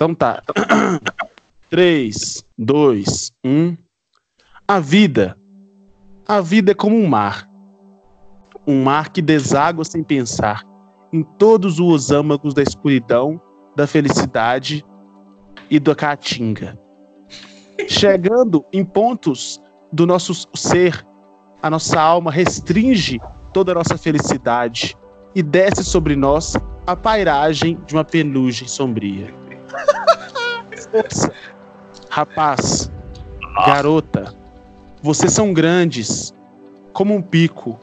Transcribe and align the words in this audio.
Então 0.00 0.14
tá. 0.14 0.42
3, 1.68 2.42
2, 2.56 3.32
1. 3.44 3.76
A 4.66 4.80
vida. 4.80 5.36
A 6.26 6.40
vida 6.40 6.70
é 6.70 6.74
como 6.74 6.96
um 6.96 7.06
mar. 7.06 7.46
Um 8.66 8.82
mar 8.82 9.10
que 9.10 9.20
deságua 9.20 9.84
sem 9.84 10.02
pensar 10.02 10.62
em 11.12 11.22
todos 11.22 11.78
os 11.78 12.10
âmagos 12.10 12.54
da 12.54 12.62
escuridão, 12.62 13.38
da 13.76 13.86
felicidade 13.86 14.82
e 15.68 15.78
da 15.78 15.94
caatinga. 15.94 16.78
Chegando 17.86 18.64
em 18.72 18.86
pontos 18.86 19.60
do 19.92 20.06
nosso 20.06 20.32
ser, 20.56 21.06
a 21.62 21.68
nossa 21.68 22.00
alma 22.00 22.30
restringe 22.30 23.20
toda 23.52 23.72
a 23.72 23.74
nossa 23.74 23.98
felicidade 23.98 24.96
e 25.34 25.42
desce 25.42 25.84
sobre 25.84 26.16
nós 26.16 26.54
a 26.86 26.96
pairagem 26.96 27.78
de 27.86 27.92
uma 27.92 28.04
penugem 28.04 28.66
sombria. 28.66 29.39
Rapaz, 32.10 32.90
garota, 33.66 34.34
vocês 35.02 35.32
são 35.32 35.52
grandes, 35.52 36.32
como 36.92 37.14
um 37.14 37.22
pico, 37.22 37.78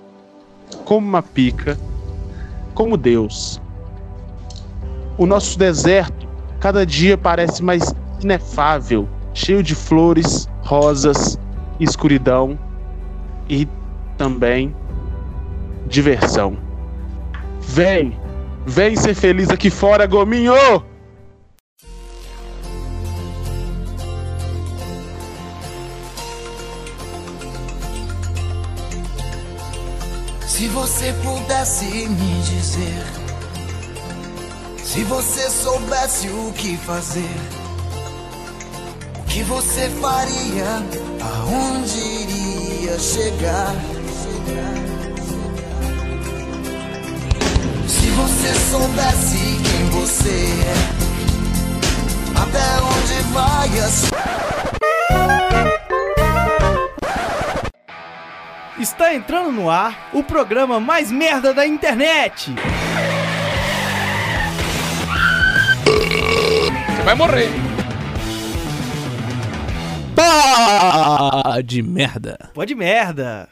como 0.84 1.08
uma 1.08 1.23
pica, 1.23 1.77
como 2.73 2.97
Deus. 2.97 3.61
O 5.17 5.25
nosso 5.25 5.58
deserto 5.58 6.27
cada 6.59 6.85
dia 6.85 7.17
parece 7.17 7.63
mais 7.63 7.94
inefável, 8.22 9.08
cheio 9.33 9.63
de 9.63 9.75
flores, 9.75 10.49
rosas, 10.61 11.39
escuridão 11.80 12.58
e 13.49 13.67
também 14.17 14.75
diversão. 15.88 16.58
Vem, 17.61 18.19
vem 18.66 18.95
ser 18.95 19.13
feliz 19.13 19.49
aqui 19.49 19.69
fora, 19.69 20.05
Gominho! 20.05 20.53
Se 30.58 30.67
você 30.69 31.13
pudesse 31.23 31.86
me 31.86 32.41
dizer, 32.41 33.05
se 34.83 35.03
você 35.03 35.52
soubesse 35.52 36.30
o 36.30 36.52
que 36.53 36.75
fazer, 36.77 37.30
o 39.19 39.23
que 39.25 39.44
você 39.44 39.88
faria, 40.02 40.83
aonde 41.22 42.00
iria 42.00 42.97
chegar? 42.97 43.75
Se 47.88 48.09
você 48.09 48.72
soubesse 48.72 49.38
quem 49.38 49.89
você 49.91 50.50
é, 50.66 50.75
até 52.35 52.81
onde 52.81 53.31
vai 53.31 53.80
a 53.80 53.89
sua. 53.89 54.77
Está 58.80 59.11
entrando 59.11 59.52
no 59.52 59.72
ar 59.72 60.09
o 60.14 60.22
programa 60.22 60.80
mais 60.80 61.11
merda 61.11 61.52
da 61.52 61.66
internet. 61.66 62.53
Você 65.84 67.02
vai 67.03 67.16
morrer. 67.16 67.50
Pá 70.16 71.59
de 71.64 71.81
merda. 71.81 72.52
Pode 72.53 72.75
merda. 72.75 73.50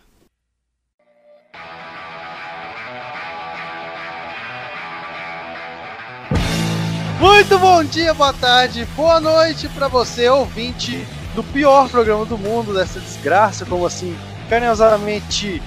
Muito 7.20 7.58
bom 7.58 7.84
dia, 7.84 8.14
boa 8.14 8.34
tarde, 8.34 8.86
boa 8.96 9.20
noite 9.20 9.68
para 9.70 9.88
você, 9.88 10.30
ouvinte 10.30 11.04
do 11.34 11.44
pior 11.44 11.90
programa 11.90 12.26
do 12.26 12.38
mundo, 12.38 12.76
dessa 12.76 13.00
desgraça, 13.00 13.66
como 13.66 13.88
assim 13.88 14.16
carinhosamente 14.50 15.62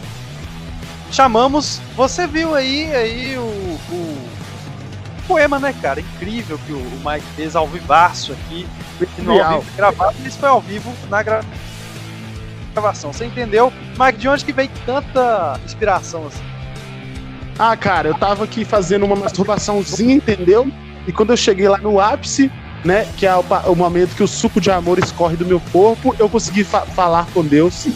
chamamos. 1.10 1.80
Você 1.96 2.26
viu 2.26 2.54
aí, 2.54 2.94
aí 2.94 3.38
o, 3.38 3.42
o 3.42 4.28
poema, 5.26 5.58
né, 5.58 5.74
cara? 5.80 6.00
Incrível 6.00 6.58
que 6.66 6.72
o, 6.72 6.82
Mike 7.04 7.26
fez 7.36 7.56
ao 7.56 7.66
vivaço 7.66 8.32
aqui. 8.32 8.66
No 9.18 9.40
ao 9.40 9.60
vivo 9.60 9.76
gravado, 9.76 10.16
isso 10.24 10.38
foi 10.38 10.48
ao 10.48 10.60
vivo 10.60 10.92
na 11.08 11.22
gra... 11.22 11.40
gravação. 12.72 13.12
Você 13.12 13.26
entendeu? 13.26 13.72
Mike, 13.98 14.18
de 14.18 14.28
onde 14.28 14.44
que 14.44 14.52
veio 14.52 14.70
tanta 14.84 15.58
inspiração 15.64 16.26
assim? 16.26 16.42
Ah, 17.58 17.76
cara, 17.76 18.08
eu 18.08 18.14
tava 18.14 18.44
aqui 18.44 18.64
fazendo 18.64 19.04
uma 19.04 19.16
masturbaçãozinha, 19.16 20.14
entendeu? 20.14 20.70
E 21.06 21.12
quando 21.12 21.30
eu 21.30 21.36
cheguei 21.36 21.68
lá 21.68 21.78
no 21.78 22.00
ápice, 22.00 22.52
né, 22.84 23.06
que 23.16 23.26
é 23.26 23.34
o, 23.34 23.44
o 23.66 23.74
momento 23.74 24.14
que 24.14 24.22
o 24.22 24.28
suco 24.28 24.60
de 24.60 24.70
amor 24.70 24.98
escorre 24.98 25.36
do 25.36 25.44
meu 25.44 25.60
corpo, 25.72 26.14
eu 26.18 26.28
consegui 26.28 26.64
fa 26.64 26.82
falar 26.82 27.26
com 27.32 27.44
Deus. 27.44 27.86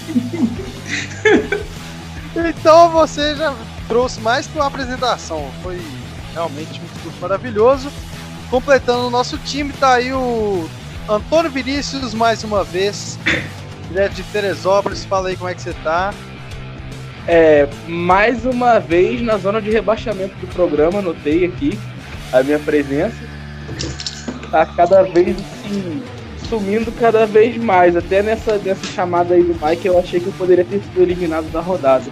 então 2.34 2.90
você 2.90 3.36
já 3.36 3.54
trouxe 3.88 4.20
mais 4.20 4.46
que 4.46 4.56
uma 4.56 4.66
apresentação. 4.66 5.48
Foi 5.62 5.80
realmente 6.32 6.80
um 6.80 6.84
discurso 6.84 7.18
maravilhoso. 7.20 7.90
Completando 8.50 9.06
o 9.06 9.10
nosso 9.10 9.38
time, 9.38 9.72
tá 9.72 9.94
aí 9.94 10.12
o 10.12 10.68
Antônio 11.08 11.50
Vinícius 11.50 12.12
mais 12.12 12.44
uma 12.44 12.64
vez. 12.64 13.18
Direto 13.88 14.14
de 14.14 14.22
Teresópolis, 14.24 15.04
fala 15.04 15.28
aí 15.28 15.36
como 15.36 15.50
é 15.50 15.54
que 15.54 15.62
você 15.62 15.72
tá. 15.84 16.12
É, 17.26 17.68
mais 17.86 18.44
uma 18.44 18.80
vez 18.80 19.22
na 19.22 19.36
zona 19.36 19.62
de 19.62 19.70
rebaixamento 19.70 20.34
do 20.36 20.46
programa, 20.48 21.00
notei 21.00 21.44
aqui 21.44 21.78
a 22.32 22.42
minha 22.42 22.58
presença. 22.58 23.16
Tá 24.52 24.66
cada 24.66 25.02
vez 25.02 25.34
assim, 25.38 26.02
sumindo 26.46 26.92
cada 26.92 27.24
vez 27.24 27.56
mais. 27.56 27.96
Até 27.96 28.22
nessa, 28.22 28.58
nessa 28.58 28.84
chamada 28.92 29.34
aí 29.34 29.42
do 29.42 29.58
Mike, 29.66 29.86
eu 29.86 29.98
achei 29.98 30.20
que 30.20 30.26
eu 30.26 30.32
poderia 30.34 30.64
ter 30.64 30.80
sido 30.80 31.00
eliminado 31.00 31.50
da 31.50 31.62
rodada. 31.62 32.04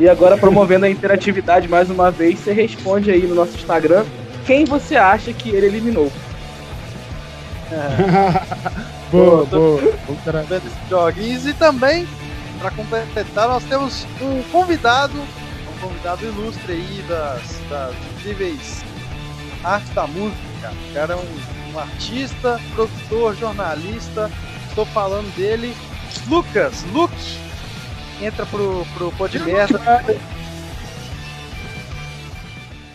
E 0.00 0.08
agora, 0.08 0.36
promovendo 0.36 0.86
a 0.86 0.90
interatividade 0.90 1.68
mais 1.68 1.88
uma 1.88 2.10
vez, 2.10 2.40
você 2.40 2.52
responde 2.52 3.12
aí 3.12 3.22
no 3.22 3.36
nosso 3.36 3.54
Instagram 3.54 4.04
quem 4.44 4.64
você 4.64 4.96
acha 4.96 5.32
que 5.32 5.50
ele 5.50 5.66
eliminou. 5.66 6.10
É. 7.70 8.70
boa, 9.12 9.44
boa. 9.44 9.80
Joguinhos. 10.90 11.46
E 11.46 11.54
também, 11.54 12.08
para 12.58 12.72
completar, 12.72 13.48
nós 13.48 13.62
temos 13.62 14.04
um 14.20 14.42
convidado, 14.50 15.14
um 15.16 15.80
convidado 15.80 16.26
ilustre 16.26 16.72
aí 16.72 17.04
das, 17.08 17.42
das 17.70 17.94
incríveis 18.16 18.82
artes 19.62 19.94
da 19.94 20.08
música. 20.08 20.72
O 20.90 20.94
cara 20.94 21.14
é 21.14 21.16
um 21.16 21.63
um 21.74 21.78
artista, 21.78 22.60
produtor, 22.74 23.36
jornalista. 23.36 24.30
Estou 24.68 24.86
falando 24.86 25.34
dele, 25.34 25.76
Lucas. 26.28 26.84
Luke, 26.92 27.14
entra 28.20 28.46
pro, 28.46 28.86
pro 28.94 29.12
Pod 29.12 29.38
Merda. 29.40 29.80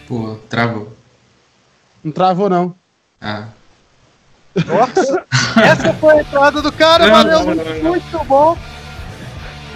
Pô, 0.07 0.37
travou. 0.49 0.93
Não 2.03 2.11
travou, 2.11 2.49
não. 2.49 2.75
Ah. 3.21 3.47
Nossa, 4.65 5.25
essa 5.61 5.93
foi 5.93 6.17
a 6.17 6.21
entrada 6.21 6.61
do 6.61 6.71
cara, 6.71 7.09
valeu, 7.09 7.45
muito, 7.45 7.83
muito 7.83 8.25
bom. 8.25 8.57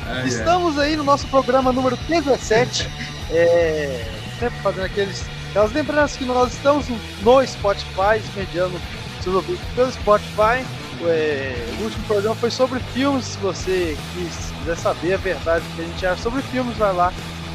Ai, 0.08 0.28
Estamos 0.28 0.78
aí 0.78 0.96
no 0.96 1.04
nosso 1.04 1.28
programa 1.28 1.72
número 1.72 1.96
17. 2.08 2.90
É, 3.30 4.06
sempre 4.40 4.60
fazendo 4.62 4.86
aqueles 4.86 5.24
aquelas 5.54 5.72
lembranças 5.72 6.18
que 6.18 6.26
nós 6.26 6.52
estamos 6.52 6.88
no 7.22 7.46
Spotify, 7.46 8.20
mediando 8.36 8.82
seus 9.22 9.36
ouvintes 9.36 9.64
pelo 9.76 9.92
Spotify. 9.92 10.66
É, 11.06 11.76
o 11.80 11.84
último 11.84 12.04
programa 12.06 12.36
foi 12.36 12.50
sobre 12.50 12.80
filmes. 12.80 13.26
Se 13.26 13.38
você 13.38 13.96
quis, 14.14 14.52
quiser 14.58 14.78
saber 14.78 15.14
a 15.14 15.18
verdade 15.18 15.64
que 15.76 15.82
a 15.84 15.86
gente 15.86 16.06
acha 16.08 16.24
sobre 16.24 16.42
filmes, 16.42 16.76
vai 16.78 16.92
lá 16.92 17.14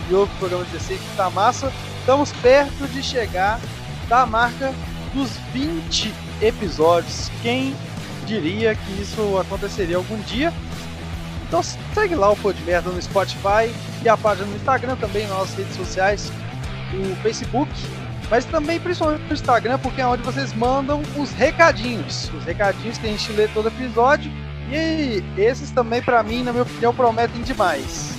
e 0.08 0.14
ouve 0.14 0.32
o 0.32 0.38
programa 0.38 0.64
16 0.66 1.00
que 1.00 1.16
tá 1.16 1.28
massa. 1.30 1.72
Estamos 1.98 2.30
perto 2.34 2.86
de 2.86 3.02
chegar 3.02 3.58
da 4.08 4.24
marca 4.24 4.72
dos 5.12 5.30
20 5.52 6.14
episódios. 6.40 7.32
Quem 7.42 7.74
diria 8.26 8.76
que 8.76 9.02
isso 9.02 9.38
aconteceria 9.38 9.96
algum 9.96 10.18
dia? 10.20 10.52
Então 11.48 11.62
segue 11.94 12.14
lá 12.14 12.30
o 12.30 12.36
Pô 12.36 12.52
de 12.52 12.62
Merda 12.62 12.90
no 12.90 13.02
Spotify 13.02 13.74
e 14.04 14.08
a 14.08 14.16
página 14.16 14.46
no 14.46 14.54
Instagram 14.54 14.94
também, 14.96 15.26
nas 15.26 15.38
nossas 15.38 15.56
redes 15.56 15.74
sociais 15.74 16.30
o 16.96 17.16
Facebook, 17.16 17.70
mas 18.30 18.44
também 18.44 18.78
principalmente 18.78 19.22
no 19.26 19.32
Instagram, 19.32 19.78
porque 19.78 20.00
é 20.00 20.06
onde 20.06 20.22
vocês 20.22 20.52
mandam 20.52 21.02
os 21.16 21.30
recadinhos. 21.32 22.30
Os 22.34 22.44
recadinhos 22.44 22.98
que 22.98 23.06
a 23.06 23.10
gente 23.10 23.32
lê 23.32 23.48
todo 23.48 23.68
episódio. 23.68 24.30
E 24.70 25.22
esses 25.40 25.70
também, 25.70 26.02
para 26.02 26.22
mim, 26.22 26.42
na 26.42 26.52
minha 26.52 26.62
opinião, 26.62 26.94
prometem 26.94 27.42
demais. 27.42 28.12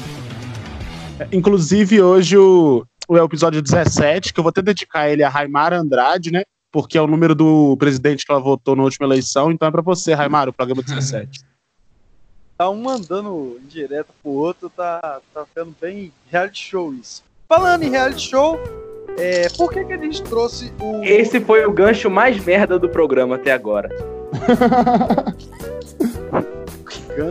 É, 1.20 1.28
inclusive, 1.32 2.02
hoje 2.02 2.38
o, 2.38 2.86
o 3.08 3.18
episódio 3.18 3.62
17, 3.62 4.34
que 4.34 4.40
eu 4.40 4.44
vou 4.44 4.50
até 4.50 4.62
dedicar 4.62 5.10
ele 5.10 5.24
a 5.24 5.30
Raimara 5.30 5.80
Andrade, 5.80 6.32
né? 6.32 6.44
Porque 6.72 6.98
é 6.98 7.02
o 7.02 7.08
número 7.08 7.36
do 7.36 7.78
presidente 7.78 8.26
que 8.26 8.32
ela 8.32 8.42
votou 8.42 8.76
na 8.76 8.84
última 8.84 9.06
eleição. 9.06 9.52
Então 9.52 9.68
é 9.68 9.72
para 9.72 9.82
você, 9.82 10.14
Raimara, 10.14 10.50
o 10.50 10.54
programa 10.54 10.82
17. 10.82 11.42
tá 12.60 12.70
um 12.70 12.82
mandando 12.82 13.58
direto 13.70 14.10
pro 14.22 14.32
outro, 14.32 14.70
tá, 14.70 15.22
tá 15.34 15.46
ficando 15.46 15.74
bem 15.80 16.12
reality 16.30 16.68
show 16.68 16.94
isso. 16.94 17.24
Falando 17.50 17.82
em 17.82 17.90
reality 17.90 18.30
show, 18.30 18.60
É, 19.18 19.48
por 19.58 19.72
que, 19.72 19.84
que 19.84 19.92
a 19.94 19.98
gente 19.98 20.22
trouxe 20.22 20.72
o. 20.80 21.04
Esse 21.04 21.40
foi 21.42 21.66
o 21.66 21.72
gancho 21.72 22.08
mais 22.10 22.42
merda 22.46 22.78
do 22.78 22.88
programa 22.88 23.36
até 23.38 23.52
agora. 23.52 23.90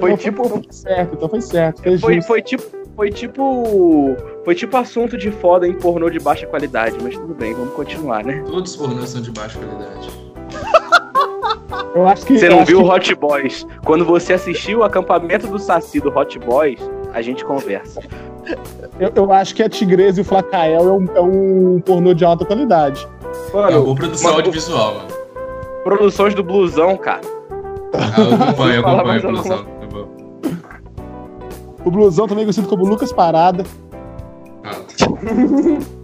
Foi 0.00 0.16
tipo. 0.16 0.44
Então 0.44 0.60
foi 0.62 0.72
certo, 0.72 1.14
então 1.14 1.28
foi 1.28 1.40
certo. 1.40 1.82
Foi, 2.00 2.20
Foi, 2.20 2.42
tipo. 2.42 2.64
Foi 2.96 3.10
tipo. 3.10 4.16
Foi 4.44 4.54
tipo 4.56 4.76
assunto 4.76 5.16
de 5.16 5.30
foda 5.30 5.68
em 5.68 5.74
pornô 5.74 6.10
de 6.10 6.18
baixa 6.18 6.46
qualidade, 6.48 6.96
mas 7.00 7.14
tudo 7.14 7.32
bem, 7.34 7.54
vamos 7.54 7.72
continuar, 7.74 8.24
né? 8.24 8.42
Todos 8.50 8.72
os 8.72 8.76
pornôs 8.76 9.08
são 9.10 9.22
de 9.22 9.30
baixa 9.30 9.56
qualidade. 9.58 10.10
Eu 11.94 12.06
acho 12.08 12.26
que. 12.26 12.36
Você 12.38 12.48
não 12.48 12.64
viu 12.64 12.80
o 12.80 12.84
que- 12.84 12.90
Hot 12.90 13.14
Boys? 13.14 13.66
Quando 13.84 14.04
você 14.04 14.32
assistiu 14.32 14.80
o 14.80 14.82
acampamento 14.82 15.46
do 15.46 15.58
Saci 15.60 16.00
do 16.00 16.10
Hot 16.10 16.36
Boys, 16.40 16.80
a 17.12 17.22
gente 17.22 17.44
conversa. 17.44 18.00
Eu, 18.98 19.12
eu 19.14 19.32
acho 19.32 19.54
que 19.54 19.62
a 19.62 19.68
Tigresa 19.68 20.20
e 20.20 20.22
o 20.22 20.24
Flacael 20.24 20.80
é 20.88 20.92
um, 20.92 21.04
é 21.16 21.20
um 21.20 21.80
pornô 21.80 22.14
de 22.14 22.24
alta 22.24 22.44
qualidade. 22.44 23.06
É 23.52 23.56
uma 23.56 23.62
Mano, 23.70 23.82
boa 23.84 23.94
produção 23.96 24.30
uma- 24.30 24.36
audiovisual, 24.38 24.94
mano. 24.94 25.08
produções 25.84 26.34
do 26.34 26.42
Blusão, 26.42 26.96
cara. 26.96 27.20
Ah, 27.92 28.20
eu 28.20 28.34
acompanho, 28.34 28.74
eu 28.74 28.80
acompanho 28.86 29.00
a 29.00 29.04
mais 29.04 29.22
produção. 29.22 29.64
Tá. 29.64 29.78
O 31.84 31.90
Blusão 31.90 32.26
também 32.26 32.44
conhecido 32.44 32.68
como 32.68 32.84
Lucas 32.84 33.12
Parada. 33.12 33.64
Fala. 34.62 34.84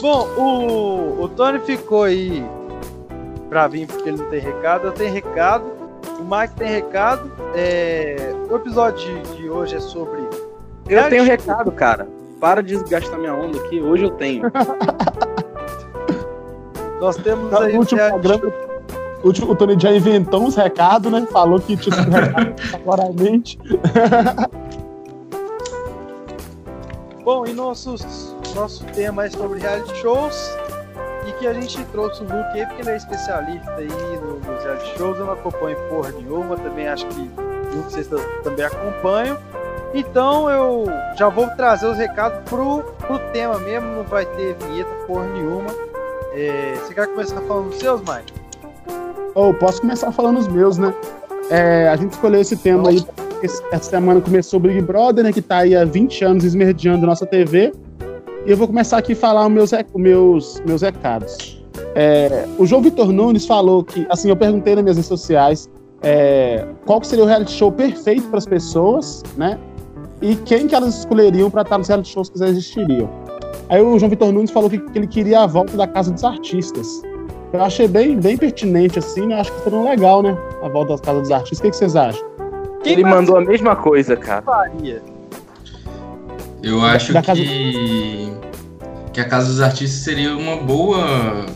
Bom, 0.00 0.26
o, 0.36 1.22
o 1.24 1.28
Tony 1.28 1.58
ficou 1.60 2.02
aí 2.04 2.44
pra 3.48 3.68
vir 3.68 3.86
porque 3.86 4.08
ele 4.08 4.18
não 4.18 4.28
tem 4.30 4.40
recado. 4.40 4.86
Eu 4.88 4.92
tenho 4.92 5.12
recado. 5.12 5.64
O 6.32 6.40
Mike 6.40 6.54
tem 6.54 6.68
recado. 6.70 7.30
É, 7.54 8.16
o 8.50 8.56
episódio 8.56 9.20
de, 9.36 9.50
hoje 9.50 9.76
é 9.76 9.80
sobre. 9.80 10.22
Eu 10.88 11.06
tenho 11.10 11.24
recado, 11.24 11.70
cara. 11.72 12.08
Para 12.40 12.62
de 12.62 12.82
gastar 12.84 13.18
minha 13.18 13.34
onda 13.34 13.58
aqui. 13.58 13.82
Hoje 13.82 14.04
eu 14.04 14.10
tenho. 14.12 14.44
Nós 16.98 17.16
temos 17.16 17.50
No 17.50 17.58
aí. 17.58 17.76
último 17.76 18.00
o, 19.22 19.26
último- 19.26 19.52
o 19.52 19.56
Tony 19.56 19.76
já 19.78 19.92
inventou 19.92 20.42
uns 20.42 20.56
recados, 20.56 21.12
né? 21.12 21.26
Falou 21.30 21.60
que 21.60 21.76
tinha 21.76 21.94
sido 21.94 22.10
recado 22.10 22.54
claramente. 22.82 23.58
Bom, 27.22 27.44
e 27.46 27.52
nossos, 27.52 28.34
nosso 28.54 28.84
tema 28.86 29.26
é 29.26 29.30
sobre 29.30 29.60
reality 29.60 29.94
shows. 29.96 30.56
Que 31.42 31.48
a 31.48 31.52
gente 31.54 31.82
trouxe 31.86 32.20
o 32.20 32.24
Luke 32.24 32.36
aí, 32.54 32.64
porque 32.66 32.82
ele 32.82 32.90
é 32.90 32.96
especialista 32.96 33.72
aí 33.72 33.88
no- 33.88 34.36
nos 34.38 34.62
reality 34.62 34.96
shows. 34.96 35.18
Eu 35.18 35.26
não 35.26 35.32
acompanho 35.32 35.76
porra 35.88 36.12
nenhuma, 36.12 36.56
também 36.56 36.86
acho 36.86 37.04
que 37.08 37.28
vocês 37.84 38.08
também 38.44 38.64
acompanham. 38.64 39.36
Então 39.92 40.48
eu 40.48 40.84
já 41.16 41.28
vou 41.28 41.48
trazer 41.56 41.86
os 41.86 41.98
recados 41.98 42.38
pro, 42.48 42.84
pro 43.08 43.18
tema 43.32 43.58
mesmo, 43.58 43.88
não 43.88 44.04
vai 44.04 44.24
ter 44.24 44.54
vinheta 44.54 44.88
porra 45.04 45.26
nenhuma. 45.34 45.66
É, 46.32 46.74
você 46.80 46.94
quer 46.94 47.08
começar 47.08 47.40
falando 47.40 47.70
dos 47.70 47.78
seus, 47.80 48.00
Mike? 48.02 48.32
Ou 49.34 49.52
posso 49.52 49.80
começar 49.80 50.12
falando 50.12 50.38
os 50.38 50.46
meus, 50.46 50.78
né? 50.78 50.94
É, 51.50 51.88
a 51.88 51.96
gente 51.96 52.12
escolheu 52.12 52.40
esse 52.40 52.56
tema 52.56 52.88
aí, 52.88 53.02
porque 53.02 53.46
essa 53.72 53.90
semana 53.90 54.20
começou 54.20 54.60
o 54.60 54.62
Big 54.62 54.80
Brother, 54.80 55.24
né? 55.24 55.32
Que 55.32 55.42
tá 55.42 55.58
aí 55.58 55.74
há 55.74 55.84
20 55.84 56.24
anos 56.24 56.44
esmerdeando 56.44 57.04
nossa 57.04 57.26
TV. 57.26 57.72
E 58.44 58.50
eu 58.50 58.56
vou 58.56 58.66
começar 58.66 58.98
aqui 58.98 59.12
a 59.12 59.16
falar 59.16 59.46
os 59.46 59.52
meus, 59.52 59.70
meus, 59.94 60.60
meus 60.66 60.82
recados. 60.82 61.62
É, 61.94 62.46
o 62.58 62.66
João 62.66 62.82
Vitor 62.82 63.12
Nunes 63.12 63.46
falou 63.46 63.84
que, 63.84 64.04
assim, 64.10 64.30
eu 64.30 64.36
perguntei 64.36 64.74
nas 64.74 64.82
minhas 64.82 64.96
redes 64.96 65.08
sociais 65.08 65.70
é, 66.02 66.66
qual 66.84 67.00
que 67.00 67.06
seria 67.06 67.24
o 67.24 67.26
reality 67.26 67.52
show 67.52 67.70
perfeito 67.70 68.26
para 68.28 68.38
as 68.38 68.46
pessoas, 68.46 69.22
né? 69.36 69.58
E 70.20 70.34
quem 70.34 70.66
que 70.66 70.74
elas 70.74 70.98
escolheriam 70.98 71.50
para 71.50 71.62
estar 71.62 71.78
nos 71.78 71.86
reality 71.86 72.10
shows 72.10 72.28
que 72.30 72.38
já 72.38 72.48
existiriam. 72.48 73.08
Aí 73.68 73.80
o 73.80 73.96
João 73.98 74.10
Vitor 74.10 74.32
Nunes 74.32 74.50
falou 74.50 74.68
que, 74.68 74.78
que 74.78 74.98
ele 74.98 75.06
queria 75.06 75.40
a 75.40 75.46
volta 75.46 75.76
da 75.76 75.86
Casa 75.86 76.10
dos 76.10 76.24
Artistas. 76.24 77.00
Eu 77.52 77.62
achei 77.62 77.86
bem, 77.86 78.18
bem 78.18 78.36
pertinente, 78.36 78.98
assim, 78.98 79.26
né? 79.26 79.40
Acho 79.40 79.52
que 79.52 79.62
seria 79.62 79.82
legal, 79.82 80.22
né? 80.22 80.36
A 80.62 80.68
volta 80.68 80.92
das 80.92 81.00
Casas 81.00 81.22
dos 81.22 81.30
Artistas. 81.30 81.58
O 81.60 81.62
que, 81.62 81.70
que 81.70 81.76
vocês 81.76 81.94
acham? 81.94 82.26
Ele 82.84 83.04
mandou 83.04 83.36
a 83.36 83.40
mesma 83.40 83.76
coisa, 83.76 84.16
cara. 84.16 84.42
participaria? 84.42 85.11
Eu 86.62 86.82
acho 86.84 87.12
da 87.12 87.22
casa- 87.22 87.40
que, 87.42 88.32
que 89.12 89.20
a 89.20 89.24
Casa 89.24 89.48
dos 89.48 89.60
Artistas 89.60 90.00
seria 90.02 90.36
uma 90.36 90.56
boa, 90.56 91.46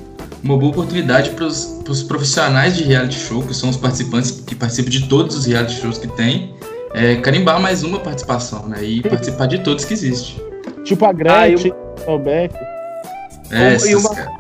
uma 0.43 0.57
boa 0.57 0.71
oportunidade 0.73 1.31
para 1.31 1.45
os 1.47 2.03
profissionais 2.07 2.77
de 2.77 2.83
reality 2.85 3.19
show, 3.19 3.43
que 3.43 3.55
são 3.55 3.71
os 3.71 3.77
participantes 3.77 4.31
que 4.33 4.55
participam 4.55 4.91
de 4.91 5.09
todos 5.09 5.37
os 5.37 5.47
reality 5.47 5.81
shows 5.81 5.99
que 5.99 6.09
tem, 6.09 6.55
é, 6.93 7.17
carimbar 7.17 7.61
mais 7.61 7.83
uma 7.85 8.01
participação, 8.01 8.67
né? 8.69 8.83
E 8.83 9.01
participar 9.03 9.47
de 9.47 9.59
todos 9.61 9.85
que 9.85 9.95
existe. 9.95 10.43
Tipo 10.85 11.05
a 11.05 11.09
Ah, 11.11 11.13
Gretchen, 11.13 11.73
o 12.07 12.19
Beck. 12.19 12.55
É, 13.51 13.77
E 13.89 13.95
uma- 13.95 14.15
ca- 14.15 14.33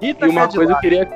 Rita 0.00 0.26
E 0.26 0.28
uma 0.28 0.48
coisa 0.48 0.72
eu 0.72 0.76
queria, 0.78 1.08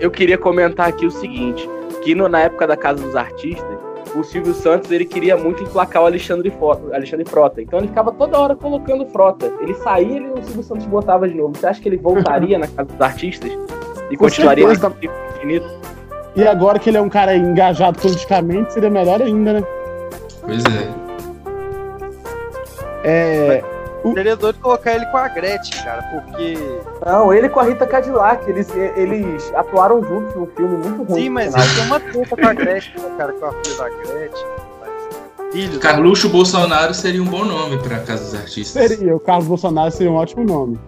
eu 0.00 0.10
queria 0.10 0.38
comentar 0.38 0.88
aqui 0.88 1.06
o 1.06 1.10
seguinte, 1.10 1.68
que 2.02 2.14
no- 2.14 2.28
na 2.28 2.40
época 2.40 2.66
da 2.66 2.76
Casa 2.76 3.02
dos 3.02 3.16
Artistas, 3.16 3.75
o 4.14 4.22
Silvio 4.24 4.54
Santos 4.54 4.90
ele 4.90 5.04
queria 5.04 5.36
muito 5.36 5.62
emplacar 5.62 6.02
o 6.02 6.06
Alexandre, 6.06 6.50
Fo- 6.50 6.92
Alexandre 6.92 7.24
Frota. 7.28 7.60
Então 7.60 7.78
ele 7.78 7.88
ficava 7.88 8.12
toda 8.12 8.38
hora 8.38 8.54
colocando 8.56 9.04
Frota. 9.06 9.52
Ele 9.60 9.74
saía 9.74 10.18
e 10.18 10.28
o 10.30 10.42
Silvio 10.42 10.62
Santos 10.62 10.86
botava 10.86 11.28
de 11.28 11.34
novo. 11.34 11.54
Você 11.56 11.66
acha 11.66 11.80
que 11.80 11.88
ele 11.88 11.96
voltaria 11.96 12.58
na 12.58 12.66
Casa 12.66 12.84
dos 12.88 13.00
Artistas? 13.00 13.50
E 14.10 14.16
Com 14.16 14.24
continuaria 14.24 14.66
certeza. 14.68 14.88
nesse 15.00 15.36
infinito? 15.36 15.66
E 16.36 16.46
agora 16.46 16.78
que 16.78 16.90
ele 16.90 16.98
é 16.98 17.00
um 17.00 17.08
cara 17.08 17.34
engajado 17.36 17.98
politicamente, 17.98 18.72
seria 18.72 18.90
melhor 18.90 19.20
ainda, 19.22 19.54
né? 19.54 19.62
Pois 20.42 20.62
é. 20.64 21.06
É, 23.04 23.64
Seria 24.14 24.36
doido 24.36 24.58
colocar 24.60 24.94
ele 24.94 25.06
com 25.06 25.16
a 25.16 25.28
Gretchen, 25.28 25.82
cara, 25.82 26.02
porque. 26.02 26.54
Não, 27.04 27.32
ele 27.32 27.48
com 27.48 27.60
a 27.60 27.64
Rita 27.64 27.86
Cadillac, 27.86 28.48
eles, 28.48 28.68
eles 28.74 29.52
atuaram 29.54 30.02
juntos 30.02 30.34
num 30.36 30.46
filme 30.46 30.76
muito 30.76 31.02
ruim. 31.02 31.22
Sim, 31.22 31.28
mas 31.30 31.54
ele 31.54 31.74
tem 31.74 31.84
uma 31.84 32.00
treta 32.00 32.36
com 32.36 32.46
a 32.46 32.52
Gretchen, 32.52 32.94
né, 33.00 33.14
cara, 33.16 33.32
com 33.32 33.46
a 33.46 33.52
filha 33.52 33.76
da 33.76 33.88
Gretchen. 33.88 34.46
Mas... 34.80 35.52
Filho. 35.52 35.80
Carluxo 35.80 36.28
Bolsonaro 36.28 36.94
seria 36.94 37.22
um 37.22 37.26
bom 37.26 37.44
nome 37.44 37.78
para 37.78 37.96
a 37.96 38.00
Casa 38.00 38.24
dos 38.24 38.34
Artistas. 38.34 38.88
seria. 38.88 39.16
O 39.16 39.20
Carlos 39.20 39.48
Bolsonaro 39.48 39.90
seria 39.90 40.12
um 40.12 40.16
ótimo 40.16 40.44
nome. 40.44 40.78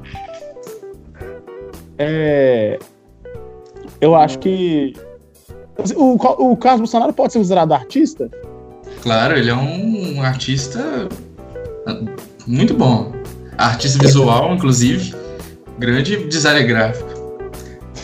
É, 1.99 2.79
eu 4.01 4.15
acho 4.15 4.39
que. 4.39 4.95
O, 5.97 6.15
o 6.53 6.57
Carlos 6.57 6.81
Bolsonaro 6.81 7.13
pode 7.13 7.33
ser 7.33 7.39
considerado 7.39 7.73
artista? 7.73 8.31
Claro, 9.03 9.37
ele 9.37 9.51
é 9.51 9.55
um 9.55 10.23
artista 10.23 11.09
muito 12.49 12.75
bom. 12.75 13.13
Artista 13.57 13.99
visual, 13.99 14.55
inclusive. 14.55 15.15
Grande 15.79 16.25
designer 16.27 16.67
gráfico. 16.67 17.09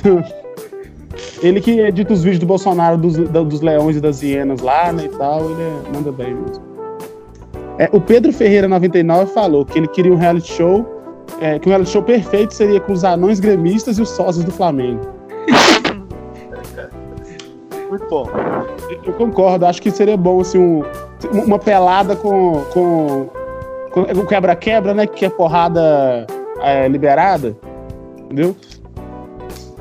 Ele 1.42 1.60
que 1.60 1.78
edita 1.80 2.12
os 2.12 2.22
vídeos 2.22 2.40
do 2.40 2.46
Bolsonaro, 2.46 2.96
dos, 2.96 3.16
dos 3.16 3.60
leões 3.60 3.96
e 3.96 4.00
das 4.00 4.22
hienas 4.22 4.60
lá, 4.60 4.92
né, 4.92 5.04
e 5.04 5.08
tal, 5.18 5.50
ele 5.50 5.62
é- 5.62 5.92
manda 5.94 6.10
bem 6.10 6.34
mesmo. 6.34 6.62
É, 7.78 7.88
o 7.92 8.00
Pedro 8.00 8.32
Ferreira 8.32 8.66
99 8.68 9.32
falou 9.32 9.64
que 9.66 9.78
ele 9.78 9.88
queria 9.88 10.12
um 10.12 10.16
reality 10.16 10.52
show, 10.52 10.86
é, 11.40 11.58
que 11.58 11.68
um 11.68 11.70
reality 11.70 11.90
show 11.90 12.02
perfeito 12.02 12.54
seria 12.54 12.80
com 12.80 12.92
os 12.92 13.04
anões 13.04 13.40
gremistas 13.40 13.98
e 13.98 14.02
os 14.02 14.08
sócios 14.10 14.44
do 14.44 14.52
Flamengo. 14.52 15.00
Muito 17.90 18.06
bom. 18.08 18.26
Eu 19.04 19.12
concordo, 19.12 19.66
acho 19.66 19.82
que 19.82 19.90
seria 19.90 20.16
bom, 20.16 20.40
assim, 20.40 20.58
um- 20.58 20.82
uma 21.44 21.58
pelada 21.58 22.16
com, 22.16 22.62
com 22.72 23.28
o 24.00 24.26
quebra-quebra, 24.26 24.92
né, 24.94 25.06
que 25.06 25.24
é 25.24 25.30
porrada 25.30 26.26
é, 26.60 26.88
liberada, 26.88 27.56
entendeu? 28.18 28.56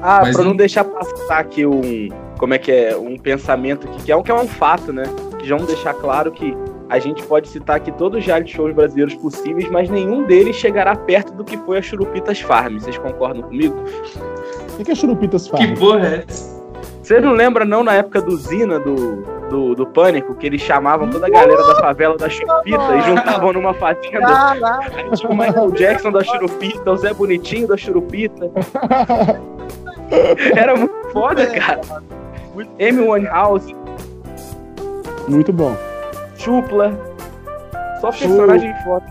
Ah, 0.01 0.19
Mas 0.23 0.35
pra 0.35 0.43
não 0.43 0.51
não- 0.51 0.57
deixar 0.57 0.83
passar 0.83 1.39
aqui 1.39 1.65
um. 1.65 2.09
Como 2.37 2.53
é 2.53 2.57
que 2.57 2.71
é? 2.71 2.95
Um 2.97 3.17
pensamento 3.17 3.87
aqui, 3.87 4.03
que 4.03 4.11
é 4.11 4.15
um, 4.15 4.21
que 4.21 4.29
é 4.29 4.33
um 4.35 4.47
fato, 4.47 4.91
né? 4.91 5.03
Que 5.39 5.47
já 5.47 5.55
vamos 5.55 5.71
deixar 5.71 5.93
claro 5.93 6.29
que 6.31 6.55
a 6.89 6.99
gente 6.99 7.23
pode 7.23 7.47
citar 7.47 7.77
aqui 7.77 7.91
todos 7.93 8.19
os 8.19 8.25
reality 8.25 8.53
shows 8.53 8.73
brasileiros 8.75 9.15
possíveis, 9.15 9.69
mas 9.71 9.89
nenhum 9.89 10.23
deles 10.23 10.57
chegará 10.57 10.93
perto 10.95 11.33
do 11.33 11.43
que 11.43 11.57
foi 11.57 11.77
a 11.77 11.81
Churupitas 11.81 12.41
Farm. 12.41 12.77
Vocês 12.77 12.97
concordam 12.97 13.43
comigo? 13.43 13.75
O 14.77 14.83
que, 14.83 14.91
a 14.91 14.95
Churupitas 14.95 15.47
faz? 15.47 15.65
Que 15.65 15.79
porra 15.79 16.05
é 16.05 16.23
essa? 16.27 16.61
Você 17.01 17.19
não 17.21 17.31
lembra, 17.31 17.63
não, 17.65 17.83
na 17.83 17.93
época 17.93 18.21
do 18.21 18.35
Zina, 18.35 18.79
do, 18.79 19.23
do, 19.49 19.75
do 19.75 19.85
Pânico, 19.85 20.33
que 20.35 20.47
eles 20.47 20.61
chamavam 20.61 21.09
toda 21.09 21.27
a 21.27 21.29
galera 21.29 21.61
da 21.67 21.75
favela 21.75 22.17
da 22.17 22.29
Churupita 22.29 22.95
e 22.97 23.01
juntavam 23.01 23.53
numa 23.53 23.73
fazenda? 23.73 24.51
Aí 24.95 25.09
tinha 25.15 25.29
o 25.29 25.35
Michael 25.37 25.71
Jackson 25.71 26.11
da 26.11 26.23
Churupita, 26.23 26.91
o 26.91 26.97
Zé 26.97 27.13
Bonitinho 27.13 27.67
da 27.67 27.77
Churupita. 27.77 28.49
Era 30.55 30.75
muito 30.75 30.93
foda, 31.11 31.45
cara. 31.47 31.81
Amy 32.79 33.01
Winehouse, 33.01 33.75
Muito 35.27 35.51
bom. 35.53 35.75
Chupla. 36.37 36.91
Só 38.01 38.11
personagem 38.11 38.73
foda. 38.83 39.05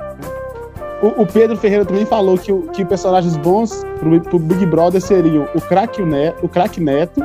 O, 1.03 1.23
o 1.23 1.27
Pedro 1.27 1.57
Ferreira 1.57 1.85
também 1.85 2.05
falou 2.07 2.37
que, 2.39 2.53
o- 2.53 2.63
que 2.73 2.85
personagens 2.85 3.37
bons 3.39 3.83
pro, 3.99 4.21
pro 4.21 4.39
Big 4.39 4.65
Brother 4.67 5.01
seriam 5.01 5.49
o 5.55 5.61
Crack 5.61 6.01
Neto, 6.03 6.45
o 6.45 6.49
Crack 6.49 6.81
Neto, 6.81 7.21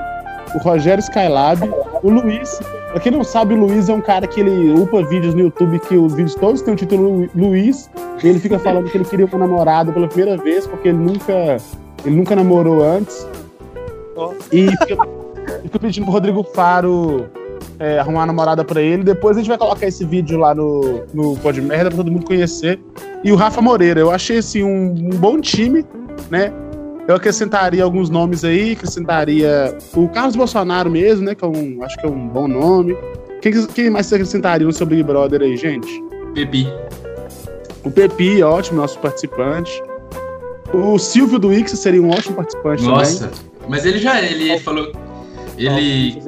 o 0.55 0.57
Rogério 0.59 1.01
Skylab, 1.01 1.69
o 2.01 2.09
Luiz. 2.09 2.59
Pra 2.91 2.99
quem 3.01 3.11
não 3.11 3.23
sabe, 3.23 3.53
o 3.53 3.57
Luiz 3.57 3.89
é 3.89 3.93
um 3.93 4.01
cara 4.01 4.25
que 4.25 4.39
ele 4.39 4.73
upa 4.79 5.03
vídeos 5.03 5.33
no 5.33 5.41
YouTube 5.41 5.79
que 5.79 5.95
os 5.97 6.13
vídeos 6.13 6.35
todos 6.35 6.61
têm 6.61 6.73
o 6.73 6.77
título 6.77 7.21
Lu- 7.21 7.29
Luiz 7.35 7.89
Ele 8.23 8.39
fica 8.39 8.57
falando 8.57 8.89
que 8.89 8.97
ele 8.97 9.05
queria 9.05 9.25
uma 9.25 9.39
namorada 9.45 9.91
pela 9.91 10.07
primeira 10.07 10.41
vez, 10.41 10.65
porque 10.65 10.87
ele 10.89 10.97
nunca, 10.97 11.57
ele 12.05 12.15
nunca 12.15 12.35
namorou 12.35 12.83
antes. 12.83 13.27
Ó. 14.15 14.33
E 14.51 14.67
fica, 14.71 14.97
fica 15.63 15.79
pedindo 15.79 16.05
pro 16.05 16.13
Rodrigo 16.13 16.43
Faro 16.43 17.27
é, 17.77 17.99
arrumar 17.99 18.19
uma 18.21 18.25
namorada 18.27 18.63
pra 18.63 18.81
ele. 18.81 19.03
Depois 19.03 19.37
a 19.37 19.41
gente 19.41 19.49
vai 19.49 19.57
colocar 19.57 19.85
esse 19.85 20.03
vídeo 20.05 20.39
lá 20.39 20.55
no, 20.55 21.03
no 21.13 21.35
Pode 21.37 21.61
Merda 21.61 21.89
pra 21.89 21.97
todo 21.97 22.11
mundo 22.11 22.25
conhecer. 22.25 22.79
E 23.23 23.31
o 23.31 23.35
Rafa 23.35 23.61
Moreira, 23.61 23.99
eu 23.99 24.09
achei 24.09 24.37
assim 24.37 24.63
um, 24.63 24.91
um 24.91 25.09
bom 25.17 25.39
time, 25.41 25.85
né? 26.31 26.51
Eu 27.07 27.15
acrescentaria 27.15 27.83
alguns 27.83 28.09
nomes 28.09 28.43
aí, 28.43 28.73
acrescentaria 28.73 29.77
o 29.95 30.09
Carlos 30.09 30.35
Bolsonaro 30.35 30.89
mesmo, 30.89 31.25
né? 31.25 31.33
Que 31.35 31.45
é 31.45 31.47
um, 31.47 31.81
acho 31.83 31.97
que 31.97 32.05
é 32.05 32.09
um 32.09 32.27
bom 32.27 32.47
nome. 32.47 32.97
Quem, 33.41 33.65
quem 33.67 33.89
mais 33.89 34.07
você 34.07 34.15
acrescentaria 34.15 34.67
no 34.67 34.73
seu 34.73 34.85
Big 34.85 35.03
Brother 35.03 35.41
aí, 35.41 35.55
gente? 35.55 35.87
Pepi. 36.33 36.67
O 37.85 37.89
Pepi, 37.89 38.43
ótimo, 38.43 38.81
nosso 38.81 38.99
participante. 38.99 39.81
O 40.73 40.99
Silvio 40.99 41.39
do 41.39 41.53
Ix 41.53 41.71
seria 41.71 42.01
um 42.01 42.09
ótimo 42.09 42.35
participante 42.35 42.83
Nossa. 42.83 43.31
Mas 43.69 43.85
ele 43.85 43.99
já, 43.99 44.21
ele 44.21 44.59
falou. 44.59 44.91
Ele, 45.57 46.19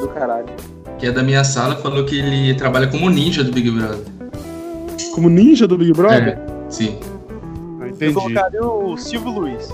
do 0.00 0.08
caralho. 0.08 0.46
que 0.98 1.06
é 1.06 1.10
da 1.12 1.22
minha 1.22 1.42
sala, 1.44 1.76
falou 1.76 2.04
que 2.04 2.18
ele 2.18 2.54
trabalha 2.54 2.86
como 2.88 3.08
ninja 3.08 3.42
do 3.42 3.50
Big 3.50 3.70
Brother. 3.70 3.98
também. 3.98 5.10
Como 5.14 5.30
ninja 5.30 5.66
do 5.66 5.78
Big 5.78 5.92
Brother? 5.92 6.38
É, 6.38 6.70
sim. 6.70 6.98
Ah, 7.80 7.84
Eu 7.84 7.88
entendi. 7.88 8.12
colocaria 8.14 8.62
o 8.62 8.96
Silvio 8.96 9.30
Luiz. 9.30 9.68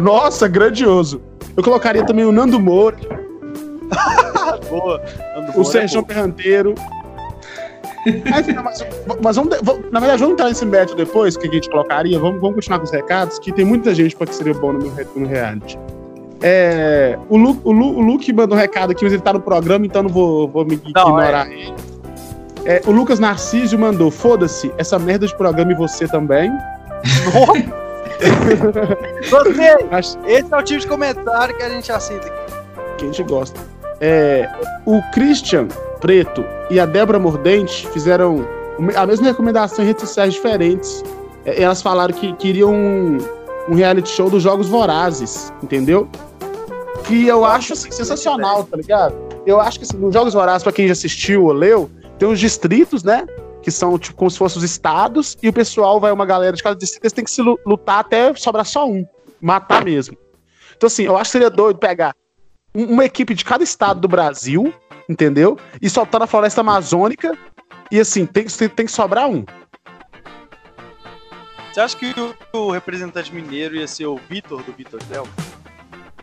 Nossa, 0.00 0.46
grandioso. 0.48 1.20
Eu 1.56 1.62
colocaria 1.62 2.04
também 2.04 2.24
o 2.24 2.32
Nando 2.32 2.58
Moura, 2.60 2.96
Boa. 4.70 5.00
Nando 5.34 5.50
o 5.52 5.54
Moura 5.54 5.60
é 5.60 5.64
Sérgio 5.64 6.04
Ferranteiro. 6.06 6.74
Mas, 8.30 8.46
mas- 8.64 8.86
mas 9.22 9.36
vamos, 9.36 9.58
vamos- 9.62 9.90
na 9.90 9.98
verdade, 10.00 10.20
vamos 10.20 10.34
entrar 10.34 10.48
nesse 10.48 10.64
método 10.64 10.96
depois, 11.04 11.36
que 11.36 11.46
a 11.48 11.50
gente 11.50 11.68
colocaria. 11.68 12.18
Vamos, 12.18 12.40
vamos 12.40 12.54
continuar 12.56 12.78
com 12.78 12.84
os 12.84 12.90
recados, 12.92 13.38
que 13.38 13.52
tem 13.52 13.64
muita 13.64 13.94
gente 13.94 14.14
para 14.16 14.26
que 14.28 14.34
seria 14.34 14.54
bom 14.54 14.72
no, 14.72 14.88
re- 14.94 15.06
no 15.16 15.26
reality. 15.26 15.78
É, 16.40 17.18
o, 17.28 17.36
Lu, 17.36 17.60
o, 17.64 17.72
Lu, 17.72 17.96
o 17.96 18.00
Luke 18.00 18.32
mandou 18.32 18.56
um 18.56 18.60
recado 18.60 18.92
aqui, 18.92 19.02
mas 19.04 19.12
ele 19.12 19.20
tá 19.22 19.32
no 19.32 19.40
programa, 19.40 19.84
então 19.84 20.04
não 20.04 20.10
vou, 20.10 20.46
vou 20.48 20.64
me 20.64 20.74
ignorar 20.74 21.50
ele. 21.50 21.74
É, 22.64 22.80
o 22.86 22.92
Lucas 22.92 23.18
Narciso 23.18 23.76
mandou: 23.76 24.10
foda-se, 24.10 24.72
essa 24.78 24.98
merda 24.98 25.26
de 25.26 25.34
programa 25.36 25.72
e 25.72 25.74
você 25.74 26.06
também. 26.06 26.50
Você, 29.30 29.86
Acho 29.90 30.18
esse 30.26 30.52
é 30.52 30.56
o 30.56 30.62
tipo 30.62 30.80
de 30.80 30.86
comentário 30.86 31.56
que 31.56 31.62
a 31.62 31.68
gente 31.68 31.90
aceita 31.92 32.26
aqui. 32.26 32.52
que 32.98 33.04
a 33.04 33.06
gente 33.06 33.22
gosta. 33.24 33.60
É, 34.00 34.48
o 34.86 35.00
Christian 35.12 35.68
Preto 36.00 36.44
e 36.70 36.78
a 36.78 36.86
Débora 36.86 37.18
Mordente 37.18 37.86
fizeram 37.88 38.46
a 38.94 39.06
mesma 39.06 39.26
recomendação 39.26 39.84
em 39.84 39.88
redes 39.88 40.02
sociais 40.02 40.34
diferentes. 40.34 41.02
É, 41.44 41.62
Elas 41.62 41.82
falaram 41.82 42.14
que 42.14 42.32
queriam 42.34 42.72
um, 42.72 43.18
um 43.68 43.74
reality 43.74 44.08
show 44.08 44.30
dos 44.30 44.42
Jogos 44.42 44.68
Vorazes, 44.68 45.52
entendeu? 45.62 46.08
Que 47.04 47.26
eu 47.26 47.44
acho 47.44 47.72
assim, 47.72 47.90
sensacional, 47.90 48.64
tá 48.64 48.76
ligado? 48.76 49.14
Eu 49.46 49.60
acho 49.60 49.78
que 49.78 49.84
assim, 49.84 49.96
nos 49.96 50.12
Jogos 50.12 50.34
Vorazes, 50.34 50.62
pra 50.62 50.72
quem 50.72 50.86
já 50.86 50.92
assistiu 50.92 51.44
ou 51.44 51.52
leu, 51.52 51.90
tem 52.18 52.28
os 52.28 52.38
distritos, 52.38 53.02
né? 53.02 53.26
Que 53.68 53.72
são 53.72 53.98
tipo 53.98 54.16
como 54.16 54.30
se 54.30 54.38
fossem 54.38 54.56
os 54.56 54.64
estados, 54.64 55.36
e 55.42 55.48
o 55.50 55.52
pessoal 55.52 56.00
vai 56.00 56.10
uma 56.10 56.24
galera 56.24 56.56
de 56.56 56.62
cada 56.62 56.74
distrito, 56.74 57.04
eles 57.04 57.12
têm 57.12 57.22
que 57.22 57.30
se 57.30 57.42
lu- 57.42 57.60
lutar 57.66 57.98
até 57.98 58.34
sobrar 58.34 58.64
só 58.64 58.88
um. 58.88 59.06
Matar 59.42 59.84
mesmo. 59.84 60.16
Então, 60.74 60.86
assim, 60.86 61.02
eu 61.02 61.18
acho 61.18 61.24
que 61.24 61.32
seria 61.32 61.50
doido 61.50 61.78
pegar 61.78 62.14
um- 62.74 62.86
uma 62.94 63.04
equipe 63.04 63.34
de 63.34 63.44
cada 63.44 63.62
estado 63.62 64.00
do 64.00 64.08
Brasil, 64.08 64.72
entendeu? 65.06 65.58
E 65.82 65.90
soltar 65.90 66.18
na 66.18 66.26
floresta 66.26 66.62
amazônica. 66.62 67.36
E 67.92 68.00
assim, 68.00 68.24
tem, 68.24 68.46
tem, 68.46 68.86
que 68.86 68.90
sobrar 68.90 69.28
um. 69.28 69.44
Você 71.70 71.80
acha 71.82 71.94
que 71.94 72.14
o, 72.18 72.34
o 72.58 72.70
representante 72.70 73.34
mineiro 73.34 73.76
ia 73.76 73.86
ser 73.86 74.06
o 74.06 74.18
Vitor 74.30 74.62
do 74.62 74.72
Vitor 74.72 75.02
Del? 75.04 75.28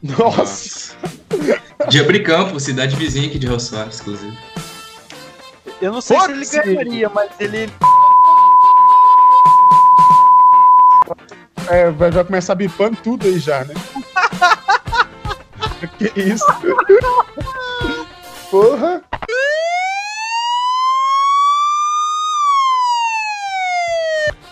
Nossa! 0.02 0.96
De 1.90 2.00
Abricampo, 2.00 2.60
cidade 2.60 2.96
vizinha 2.96 3.28
aqui 3.28 3.38
de 3.38 3.46
Rio 3.46 3.60
Soares, 3.60 4.00
inclusive. 4.02 4.36
Eu 5.82 5.92
não 5.92 6.02
sei 6.02 6.20
se 6.20 6.32
ele 6.32 6.46
Foda-se. 6.46 6.64
ganharia, 6.74 7.10
mas 7.10 7.30
ele. 7.40 7.70
É, 11.70 11.90
vai, 11.92 12.12
vai 12.12 12.24
começar 12.24 12.56
bipando 12.56 12.98
tudo 13.04 13.28
aí 13.28 13.38
já, 13.40 13.64
né? 13.66 13.74
que 15.98 16.12
isso? 16.20 16.46
Porra! 18.50 19.02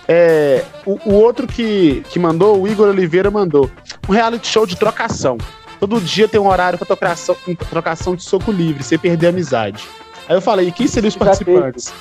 É, 0.08 0.64
o, 0.86 1.00
o 1.10 1.14
outro 1.14 1.48
que, 1.48 2.04
que 2.10 2.20
mandou, 2.20 2.62
o 2.62 2.68
Igor 2.68 2.90
Oliveira 2.90 3.32
mandou. 3.32 3.70
Um 4.08 4.12
reality 4.12 4.48
show 4.48 4.66
de 4.66 4.76
trocação. 4.76 5.38
Todo 5.80 6.00
dia 6.02 6.28
tem 6.28 6.40
um 6.40 6.48
horário 6.48 6.78
pra 6.78 6.86
trocação, 6.86 7.36
trocação 7.70 8.16
de 8.16 8.24
soco 8.24 8.52
livre, 8.52 8.84
sem 8.84 8.98
perder 8.98 9.28
a 9.28 9.30
amizade. 9.30 9.88
Aí 10.28 10.36
eu 10.36 10.42
falei, 10.42 10.68
e 10.68 10.72
quem 10.72 10.88
seriam 10.88 11.10
os 11.10 11.16
participantes? 11.16 11.94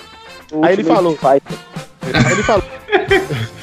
Aí 0.62 0.74
ele 0.74 0.84
Fighter. 1.16 1.58
Aí 2.02 2.32
ele 2.32 2.42
falou. 2.42 2.64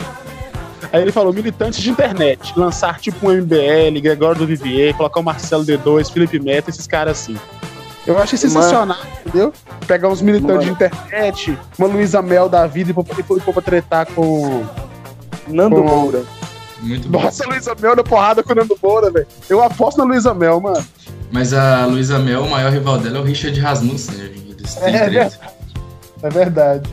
Aí 0.91 1.01
ele 1.03 1.11
falou, 1.11 1.31
militantes 1.31 1.79
de 1.79 1.89
internet, 1.91 2.51
lançar 2.57 2.99
tipo 2.99 3.29
um 3.29 3.31
MBL, 3.31 4.01
Gregório 4.01 4.39
do 4.39 4.47
Vivier, 4.47 4.95
colocar 4.95 5.19
o 5.19 5.23
Marcelo 5.23 5.63
D2, 5.63 6.11
Felipe 6.11 6.39
Meta, 6.39 6.71
esses 6.71 6.87
caras 6.87 7.19
assim. 7.19 7.37
Eu 8.07 8.17
achei 8.17 8.39
sensacional, 8.39 8.97
entendeu? 9.23 9.53
Pegar 9.85 10.07
uns 10.07 10.19
militantes 10.21 10.65
de 10.65 10.71
internet, 10.71 11.55
uma 11.77 11.87
Luísa 11.87 12.23
Mel 12.23 12.49
da 12.49 12.65
vida 12.65 12.89
e 12.89 12.93
pôr 12.93 13.05
e 13.37 13.41
pra 13.53 13.61
tretar 13.61 14.07
com. 14.07 14.63
Nando 15.47 15.75
Com- 15.75 15.83
Moura. 15.83 16.23
Muito 16.79 17.07
bom. 17.07 17.21
Nossa, 17.21 17.45
Luísa 17.47 17.75
Mel 17.79 17.95
na 17.95 18.03
porrada 18.03 18.41
com 18.41 18.51
o 18.53 18.55
Nando 18.55 18.75
Moura, 18.81 19.11
velho. 19.11 19.27
Eu 19.47 19.61
aposto 19.61 19.97
na 19.99 20.05
Luísa 20.05 20.33
Mel, 20.33 20.59
mano. 20.59 20.83
Mas 21.31 21.53
a 21.53 21.85
Luísa 21.85 22.17
Mel, 22.17 22.45
o 22.45 22.49
maior 22.49 22.71
rival 22.71 22.97
dela 22.97 23.17
é 23.17 23.21
o 23.21 23.23
Richard 23.23 23.59
Rasmussen. 23.59 24.48
Né? 24.77 24.95
É, 24.95 25.09
treta. 25.09 25.39
É 26.23 26.29
verdade. 26.29 26.89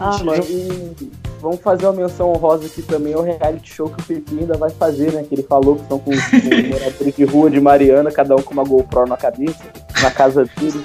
Ah, 0.00 0.18
mano, 0.24 0.42
e 0.48 1.10
vamos 1.40 1.60
fazer 1.60 1.86
uma 1.86 1.92
menção 1.92 2.30
honrosa 2.32 2.66
aqui 2.66 2.82
também 2.82 3.14
ao 3.14 3.22
reality 3.22 3.74
show 3.74 3.88
que 3.88 4.00
o 4.00 4.04
Pepe 4.04 4.38
ainda 4.40 4.56
vai 4.56 4.70
fazer, 4.70 5.12
né? 5.12 5.22
Que 5.28 5.34
ele 5.34 5.42
falou 5.44 5.76
que 5.76 5.86
são 5.88 5.98
com, 5.98 6.10
com 6.10 6.68
moradores 6.68 7.14
de 7.16 7.24
rua 7.24 7.50
de 7.50 7.60
Mariana, 7.60 8.10
cada 8.10 8.34
um 8.34 8.42
com 8.42 8.52
uma 8.52 8.64
GoPro 8.64 9.06
na 9.06 9.16
cabeça, 9.16 9.62
na 10.00 10.10
casa 10.10 10.44
dele. 10.56 10.82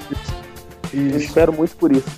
Eu 0.92 1.16
espero 1.18 1.52
muito 1.52 1.76
por 1.76 1.90
isso. 1.92 2.08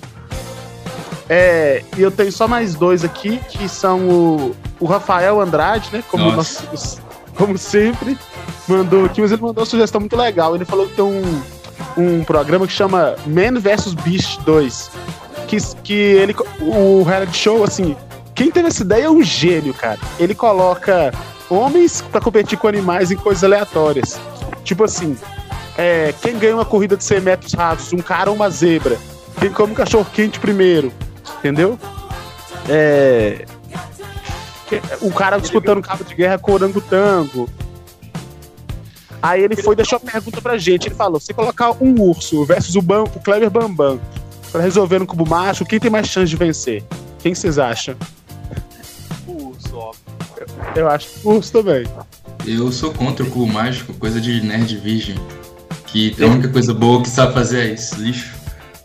É, 1.29 1.83
e 1.97 2.01
eu 2.01 2.11
tenho 2.11 2.31
só 2.31 2.47
mais 2.47 2.75
dois 2.75 3.03
aqui, 3.05 3.39
que 3.49 3.67
são 3.69 4.07
o, 4.09 4.55
o 4.79 4.85
Rafael 4.85 5.39
Andrade, 5.39 5.89
né? 5.93 6.03
Como, 6.09 6.31
Nossa. 6.31 6.63
nós- 6.69 6.99
como 7.37 7.57
sempre, 7.57 8.17
mandou 8.67 9.05
aqui, 9.05 9.21
mas 9.21 9.31
ele 9.31 9.41
mandou 9.41 9.61
uma 9.63 9.69
sugestão 9.69 10.01
muito 10.01 10.15
legal. 10.17 10.53
Ele 10.55 10.65
falou 10.65 10.87
que 10.87 10.95
tem 10.95 11.05
um, 11.05 11.41
um 11.97 12.23
programa 12.23 12.67
que 12.67 12.73
chama 12.73 13.15
Man 13.25 13.59
vs 13.59 13.93
Beast 13.93 14.39
2. 14.41 14.91
Que, 15.47 15.57
que 15.83 15.93
ele. 15.93 16.35
O 16.59 17.03
reality 17.03 17.37
show, 17.37 17.63
assim. 17.63 17.95
Quem 18.33 18.49
teve 18.49 18.69
essa 18.69 18.83
ideia 18.83 19.05
é 19.05 19.09
um 19.09 19.21
gênio, 19.21 19.73
cara. 19.73 19.99
Ele 20.19 20.33
coloca 20.33 21.11
homens 21.49 22.01
pra 22.01 22.21
competir 22.21 22.57
com 22.57 22.67
animais 22.67 23.11
em 23.11 23.15
coisas 23.15 23.43
aleatórias. 23.43 24.19
Tipo 24.63 24.85
assim, 24.85 25.17
é, 25.77 26.13
quem 26.21 26.37
ganha 26.37 26.55
uma 26.55 26.65
corrida 26.65 26.95
de 26.95 27.03
100 27.03 27.21
metros 27.21 27.53
rasos? 27.53 27.91
Um 27.93 27.97
cara 27.97 28.29
ou 28.29 28.35
uma 28.35 28.49
zebra? 28.49 28.97
Quem 29.39 29.51
come 29.51 29.73
um 29.73 29.75
cachorro 29.75 30.05
quente 30.13 30.39
primeiro? 30.39 30.91
Entendeu? 31.39 31.77
É. 32.69 33.45
O 35.01 35.11
cara 35.11 35.37
disputando 35.37 35.81
cabo 35.81 36.03
de 36.03 36.15
guerra 36.15 36.37
com 36.37 36.53
orangotango. 36.53 37.49
Aí 39.21 39.43
ele 39.43 39.55
foi 39.55 39.73
e 39.73 39.77
deixou 39.77 39.97
a 39.97 39.99
pergunta 39.99 40.41
pra 40.41 40.57
gente. 40.57 40.87
Ele 40.87 40.95
falou: 40.95 41.19
se 41.19 41.33
colocar 41.33 41.71
um 41.81 41.93
urso 42.01 42.43
versus 42.45 42.75
o, 42.75 42.81
Bam, 42.81 43.03
o 43.03 43.19
Kleber 43.19 43.49
Bambam 43.49 43.99
pra 44.51 44.61
resolver 44.61 44.99
no 44.99 45.05
cubo 45.05 45.27
macho, 45.27 45.65
quem 45.65 45.79
tem 45.79 45.89
mais 45.89 46.07
chance 46.07 46.29
de 46.29 46.35
vencer? 46.35 46.83
Quem 47.19 47.33
vocês 47.33 47.57
acham? 47.57 47.95
O 49.27 49.53
só. 49.59 49.91
Eu 50.75 50.89
acho 50.89 51.07
que 51.07 51.27
o 51.27 51.31
urso 51.31 51.51
também. 51.51 51.85
Eu 52.45 52.71
sou 52.71 52.91
contra 52.91 53.23
o 53.23 53.29
cubo 53.29 53.47
mágico, 53.47 53.93
coisa 53.93 54.19
de 54.19 54.41
nerd 54.41 54.75
virgem. 54.77 55.15
Que 55.85 56.15
a 56.21 56.25
única 56.25 56.47
coisa 56.47 56.73
boa 56.73 57.01
que 57.01 57.09
sabe 57.09 57.33
fazer 57.33 57.69
é 57.69 57.73
isso, 57.73 57.95
lixo. 58.01 58.33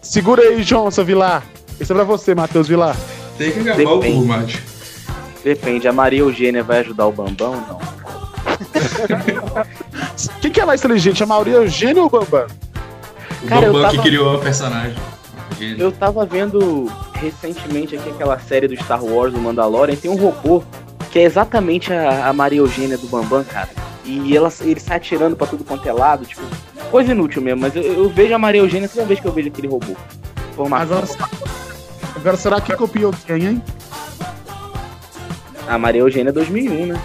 Segura 0.02 0.42
aí, 0.42 0.62
Johnson 0.62 1.04
Vilar. 1.04 1.44
Esse 1.80 1.92
é 1.92 1.94
pra 1.94 2.04
você, 2.04 2.34
Matheus 2.34 2.68
Vilar. 2.68 2.96
Tem 3.38 3.52
que 3.52 3.60
acabar 3.60 3.90
o 3.90 3.98
Depende. 3.98 4.16
cubo 4.16 4.26
mágico. 4.26 4.62
Depende, 5.42 5.88
a 5.88 5.92
Maria 5.92 6.20
Eugênia 6.20 6.62
vai 6.62 6.80
ajudar 6.80 7.06
o 7.06 7.12
Bambão? 7.12 7.54
Não. 7.54 7.78
Quem 10.40 10.50
que 10.50 10.60
é 10.60 10.64
mais 10.64 10.80
inteligente, 10.80 11.22
a 11.22 11.26
Maria 11.26 11.54
Eugênio 11.56 12.02
ou 12.02 12.06
o 12.08 12.10
Bambam? 12.10 12.46
O 13.42 13.46
Cara, 13.48 13.66
eu 13.66 13.72
Bambam 13.72 13.90
que 13.90 13.96
tava- 13.96 14.08
criou 14.08 14.34
o 14.36 14.38
personagem. 14.38 14.94
Gênio. 15.58 15.78
Eu 15.80 15.92
tava 15.92 16.24
vendo 16.26 16.90
recentemente 17.14 17.96
aqui 17.96 18.10
aquela 18.10 18.38
série 18.38 18.68
do 18.68 18.76
Star 18.82 19.02
Wars, 19.04 19.32
o 19.34 19.38
Mandalorian, 19.38 19.96
tem 19.96 20.10
um 20.10 20.16
robô 20.16 20.62
que 21.10 21.18
é 21.18 21.22
exatamente 21.22 21.92
a, 21.92 22.28
a 22.28 22.32
Maria 22.32 22.58
Eugênia 22.58 22.98
do 22.98 23.06
Bambam, 23.06 23.42
cara. 23.44 23.68
E 24.04 24.36
ela, 24.36 24.52
ele 24.60 24.78
sai 24.80 24.98
atirando 24.98 25.34
pra 25.36 25.46
tudo 25.46 25.64
quanto 25.64 25.88
é 25.88 25.92
lado, 25.92 26.24
tipo, 26.26 26.42
coisa 26.90 27.12
inútil 27.12 27.40
mesmo, 27.42 27.60
mas 27.62 27.74
eu, 27.74 27.82
eu 27.82 28.08
vejo 28.10 28.34
a 28.34 28.38
Maria 28.38 28.60
Eugênia 28.60 28.88
toda 28.88 29.04
vez 29.06 29.18
que 29.18 29.26
eu 29.26 29.32
vejo 29.32 29.48
aquele 29.48 29.66
robô. 29.68 29.96
Formação. 30.54 30.98
Agora, 30.98 31.06
agora 32.16 32.36
será 32.36 32.60
que 32.60 32.74
copiou 32.76 33.12
quem, 33.26 33.46
hein? 33.46 33.62
A 35.68 35.76
Maria 35.78 36.00
Eugênia 36.02 36.30
é 36.30 36.32
2001, 36.32 36.86
né? 36.86 37.00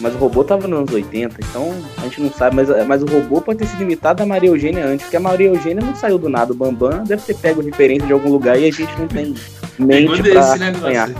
Mas 0.00 0.14
o 0.14 0.18
robô 0.18 0.42
tava 0.42 0.66
nos 0.66 0.78
anos 0.80 0.92
80, 0.92 1.36
então 1.40 1.72
a 1.98 2.02
gente 2.02 2.20
não 2.20 2.32
sabe. 2.32 2.56
Mas, 2.56 2.68
mas 2.86 3.02
o 3.02 3.06
robô 3.06 3.40
pode 3.40 3.58
ter 3.60 3.66
sido 3.66 3.82
imitado 3.82 4.18
da 4.18 4.26
Maria 4.26 4.50
Eugênia 4.50 4.84
antes, 4.84 5.04
porque 5.04 5.16
a 5.16 5.20
Maria 5.20 5.46
Eugênia 5.48 5.84
não 5.84 5.94
saiu 5.94 6.18
do 6.18 6.28
nada. 6.28 6.52
O 6.52 6.54
Bambam 6.56 7.04
deve 7.04 7.22
ter 7.22 7.34
pego 7.36 7.60
referência 7.62 8.06
de 8.06 8.12
algum 8.12 8.30
lugar 8.30 8.58
e 8.58 8.66
a 8.68 8.72
gente 8.72 8.92
não 8.98 9.06
tem 9.06 9.34
mente 9.78 10.22
Pegou 10.22 10.32
pra 10.32 10.56
desse 10.56 10.58
negócio. 10.58 11.14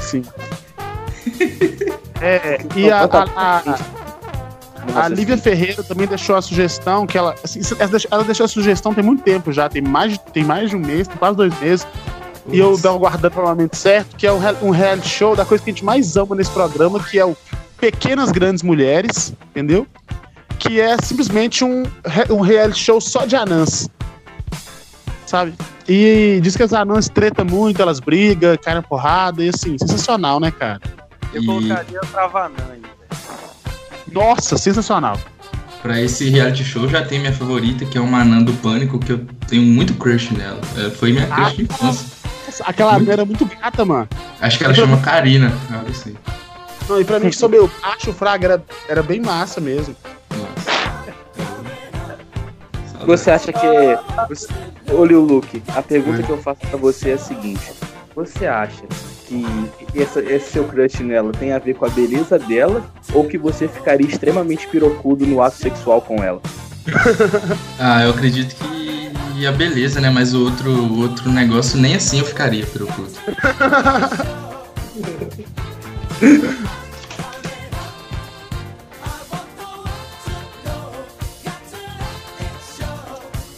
Sim. 0.00 0.22
É, 2.20 2.58
e 2.76 2.90
a, 2.90 3.02
a, 3.04 3.62
a, 4.96 5.04
a 5.04 5.08
Lívia 5.08 5.36
Ferreira 5.36 5.82
também 5.82 6.06
deixou 6.06 6.36
a 6.36 6.42
sugestão 6.42 7.06
que 7.06 7.16
ela. 7.16 7.34
Assim, 7.42 7.60
ela 8.10 8.24
deixou- 8.24 8.44
a 8.44 8.48
sugestão 8.48 8.92
tem 8.94 9.04
muito 9.04 9.22
tempo 9.22 9.52
já, 9.52 9.68
tem 9.68 9.82
mais, 9.82 10.12
de- 10.12 10.20
tem 10.32 10.44
mais 10.44 10.70
de 10.70 10.76
um 10.76 10.80
mês, 10.80 11.06
tem 11.08 11.16
quase 11.16 11.36
dois 11.36 11.58
meses. 11.60 11.86
E 12.50 12.58
eu 12.58 12.76
dou 12.76 12.98
guardando 12.98 13.32
para 13.32 13.44
o 13.44 13.46
momento 13.48 13.76
certo, 13.76 14.16
que 14.16 14.26
é 14.26 14.32
um, 14.32 14.38
real- 14.38 14.56
um 14.62 14.70
reality 14.70 15.08
show 15.08 15.36
da 15.36 15.44
coisa 15.44 15.62
que 15.62 15.70
a 15.70 15.72
gente 15.72 15.84
mais 15.84 16.16
ama 16.16 16.34
nesse 16.34 16.50
programa, 16.50 16.98
que 17.02 17.18
é 17.18 17.24
o 17.24 17.36
Pequenas 17.78 18.32
Grandes 18.32 18.62
Mulheres, 18.62 19.32
entendeu? 19.50 19.86
Que 20.58 20.80
é 20.80 20.96
simplesmente 21.02 21.64
um, 21.64 21.84
um 22.30 22.40
reality 22.40 22.78
show 22.80 23.00
só 23.00 23.24
de 23.26 23.36
anãs. 23.36 23.88
Sabe? 25.26 25.54
E 25.88 26.40
diz 26.42 26.56
que 26.56 26.62
as 26.62 26.72
anãs 26.72 27.08
tretam 27.08 27.44
muito, 27.44 27.80
elas 27.80 28.00
brigam, 28.00 28.56
caem 28.62 28.76
na 28.76 28.82
porrada, 28.82 29.42
e 29.42 29.48
assim, 29.48 29.76
sensacional, 29.78 30.38
né, 30.40 30.50
cara? 30.50 30.80
Eu 31.32 31.42
E- 31.42 31.46
colocaria 31.46 32.00
Travanã 32.12 32.54
aí. 32.72 32.82
Nossa, 34.10 34.58
sensacional. 34.58 35.18
Pra 35.80 36.00
esse 36.00 36.28
reality 36.28 36.62
show 36.64 36.86
já 36.88 37.04
tem 37.04 37.18
minha 37.18 37.32
favorita, 37.32 37.84
que 37.84 37.98
é 37.98 38.00
uma 38.00 38.20
anã 38.20 38.42
do 38.42 38.52
Pânico, 38.54 38.98
que 38.98 39.12
eu 39.12 39.26
tenho 39.48 39.62
muito 39.62 39.94
crush 39.94 40.32
nela. 40.32 40.60
Ela 40.76 40.90
foi 40.90 41.12
minha 41.12 41.26
crush 41.26 41.56
de 41.56 41.62
infância. 41.62 42.06
Nossa, 42.52 42.64
aquela 42.64 42.94
anã 42.96 43.12
era 43.12 43.24
muito 43.24 43.46
gata, 43.46 43.84
mano. 43.84 44.08
Acho 44.40 44.58
que 44.58 44.64
ela 44.64 44.74
chama 44.74 44.98
Karina, 45.00 45.52
algo 45.72 45.90
assim. 45.90 46.14
Não, 46.88 47.00
e 47.00 47.04
pra 47.04 47.18
mim, 47.18 47.30
que 47.30 47.36
sou 47.36 47.48
meu 47.48 47.70
macho, 47.80 48.10
o 48.10 48.12
Fraga 48.12 48.46
era, 48.46 48.64
era 48.88 49.02
bem 49.02 49.20
massa 49.20 49.60
mesmo. 49.60 49.96
Nossa. 50.30 50.72
Você 53.06 53.30
acha 53.30 53.52
que. 53.52 53.66
Você... 54.28 54.46
Olha 54.92 55.18
o 55.18 55.24
Luke. 55.24 55.62
A 55.74 55.82
pergunta 55.82 56.22
que 56.22 56.30
eu 56.30 56.38
faço 56.38 56.60
pra 56.60 56.76
você 56.76 57.10
é 57.10 57.14
a 57.14 57.18
seguinte: 57.18 57.72
Você 58.14 58.46
acha 58.46 58.82
que 59.26 59.44
essa- 59.94 60.20
esse 60.20 60.52
seu 60.52 60.64
crush 60.64 61.02
nela 61.02 61.32
tem 61.32 61.52
a 61.52 61.58
ver 61.58 61.74
com 61.74 61.86
a 61.86 61.88
beleza 61.88 62.38
dela 62.38 62.84
ou 63.14 63.24
que 63.26 63.38
você 63.38 63.66
ficaria 63.66 64.06
extremamente 64.06 64.66
pirocudo 64.68 65.24
no 65.26 65.42
ato 65.42 65.56
sexual 65.56 66.02
com 66.02 66.22
ela? 66.22 66.40
Ah, 67.78 68.02
eu 68.04 68.10
acredito 68.10 68.54
que 68.56 69.01
a 69.46 69.52
beleza, 69.52 70.00
né? 70.00 70.10
Mas 70.10 70.34
o 70.34 70.44
outro, 70.44 70.70
o 70.70 71.00
outro 71.00 71.30
negócio, 71.30 71.78
nem 71.78 71.94
assim 71.94 72.18
eu 72.18 72.24
ficaria 72.24 72.66
preocupado. 72.66 73.12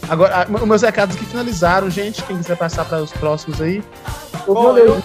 Agora, 0.07 0.47
os 0.49 0.61
meus 0.67 0.81
recados 0.83 1.15
aqui 1.15 1.25
finalizaram, 1.25 1.89
gente. 1.89 2.21
Quem 2.23 2.37
quiser 2.37 2.55
passar 2.57 2.85
para 2.85 3.01
os 3.01 3.11
próximos 3.11 3.59
aí. 3.61 3.83
Eu 4.47 4.53
vou 4.53 4.71
ler 4.71 4.85
eu- 4.85 5.01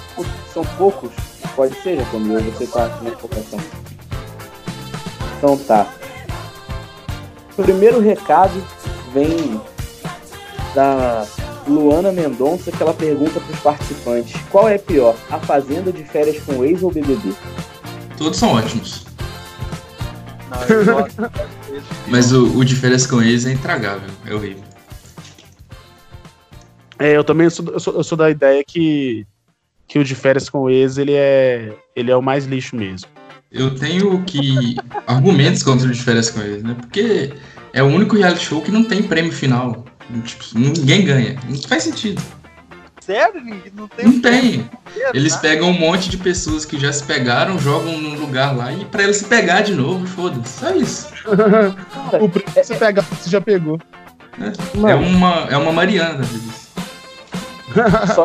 São 0.53 0.65
poucos? 0.77 1.11
Pode 1.57 1.75
ser, 1.83 1.97
Jacomil, 1.99 2.37
ou 2.37 2.43
você 2.53 2.67
tá 2.67 2.87
na 3.03 3.11
empolgação? 3.11 3.59
Então 5.39 5.57
tá. 5.57 5.87
Primeiro 7.57 8.01
recado 8.01 8.63
vem 9.13 9.61
da 10.75 11.27
Luana 11.67 12.13
Mendonça, 12.13 12.71
que 12.71 12.83
ela 12.83 12.95
pergunta 12.95 13.41
pros 13.41 13.59
participantes: 13.61 14.41
qual 14.51 14.69
é 14.69 14.79
pior, 14.79 15.17
a 15.31 15.39
fazenda 15.39 15.93
de 15.93 16.05
férias 16.05 16.43
com 16.45 16.65
ex 16.65 16.83
ou 16.83 16.91
BBB? 16.91 17.33
Todos 18.17 18.39
são 18.39 18.55
ótimos. 18.55 19.05
Não, 20.51 20.63
eu 20.63 20.85
gosto. 20.85 21.23
Mas 22.09 22.33
o, 22.33 22.59
o 22.59 22.65
de 22.65 22.75
férias 22.75 23.07
com 23.07 23.23
eles 23.23 23.47
é 23.47 23.53
intragável, 23.53 24.11
é 24.27 24.35
horrível. 24.35 24.65
É, 26.99 27.17
eu 27.17 27.25
também 27.25 27.49
sou, 27.49 27.65
eu 27.67 27.81
sou, 27.81 27.95
eu 27.95 28.05
sou 28.05 28.19
da 28.19 28.29
ideia 28.29 28.63
que, 28.67 29.27
que 29.89 29.99
o 29.99 30.05
de 30.05 30.15
férias 30.15 30.51
com 30.51 30.59
o 30.63 30.71
ex, 30.71 30.99
ele 30.99 31.15
é, 31.15 31.73
ele 31.97 32.11
é 32.11 32.17
o 32.17 32.21
mais 32.21 32.45
lixo 32.45 32.77
mesmo. 32.77 33.09
Eu 33.51 33.75
tenho 33.75 34.23
que. 34.25 34.77
argumentos 35.07 35.63
contra 35.63 35.87
o 35.87 35.91
de 35.91 36.01
férias 36.01 36.31
com 36.31 36.41
eles, 36.41 36.63
né? 36.63 36.77
Porque 36.79 37.33
é 37.73 37.83
o 37.83 37.87
único 37.87 38.17
reality 38.17 38.45
show 38.45 38.61
que 38.61 38.71
não 38.71 38.85
tem 38.85 39.03
prêmio 39.03 39.33
final. 39.33 39.85
Tipo, 40.25 40.45
ninguém 40.59 41.05
ganha. 41.05 41.37
Não 41.49 41.57
faz 41.63 41.83
sentido. 41.85 42.21
Sério? 43.01 43.41
Ninguém- 43.43 43.73
Não 43.75 43.89
tem 43.89 44.05
Não 44.07 44.21
tem. 44.21 44.71
Eles 45.15 45.33
tá? 45.35 45.39
pegam 45.41 45.71
um 45.71 45.79
monte 45.79 46.09
de 46.11 46.17
pessoas 46.19 46.65
que 46.65 46.79
já 46.79 46.93
se 46.93 47.03
pegaram, 47.05 47.59
jogam 47.59 47.99
num 47.99 48.19
lugar 48.19 48.55
lá 48.57 48.73
e 48.73 48.85
pra 48.85 49.03
eles 49.05 49.17
se 49.17 49.25
pegar 49.25 49.63
de 49.63 49.75
novo, 49.75 50.07
foda-se. 50.07 50.61
Só 50.61 50.75
isso. 50.75 51.09
O 52.21 52.29
que 52.29 52.43
você 52.63 52.75
pega, 52.77 53.03
você 53.03 53.31
já 53.31 53.41
pegou. 53.41 53.79
É 54.75 54.77
Mano, 54.77 55.03
uma, 55.07 55.47
é 55.51 55.57
uma 55.57 55.73
Mariana 55.73 56.23
vida. 56.23 56.53
só 58.15 58.25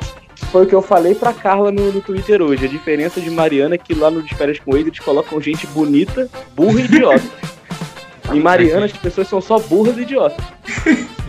foi 0.51 0.63
o 0.63 0.67
que 0.67 0.75
eu 0.75 0.81
falei 0.81 1.13
pra 1.15 1.33
Carla 1.33 1.71
no, 1.71 1.91
no 1.91 2.01
Twitter 2.01 2.41
hoje. 2.41 2.65
A 2.65 2.69
diferença 2.69 3.19
de 3.19 3.29
Mariana 3.29 3.75
é 3.75 3.77
que 3.77 3.93
lá 3.93 4.09
no 4.11 4.21
de 4.23 4.33
férias 4.35 4.59
com 4.59 4.75
ex 4.75 4.87
eles 4.87 4.99
colocam 4.99 5.41
gente 5.41 5.65
bonita, 5.67 6.29
burra 6.55 6.81
e 6.81 6.85
idiota. 6.85 7.23
Em 8.33 8.39
Mariana 8.41 8.85
as 8.87 8.91
pessoas 8.91 9.27
são 9.27 9.39
só 9.39 9.59
burras 9.59 9.97
e 9.97 10.01
idiotas. 10.01 10.43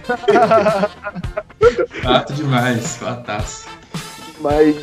Fato 2.02 2.32
demais, 2.32 2.96
fataço. 2.96 3.66
Mas 4.40 4.76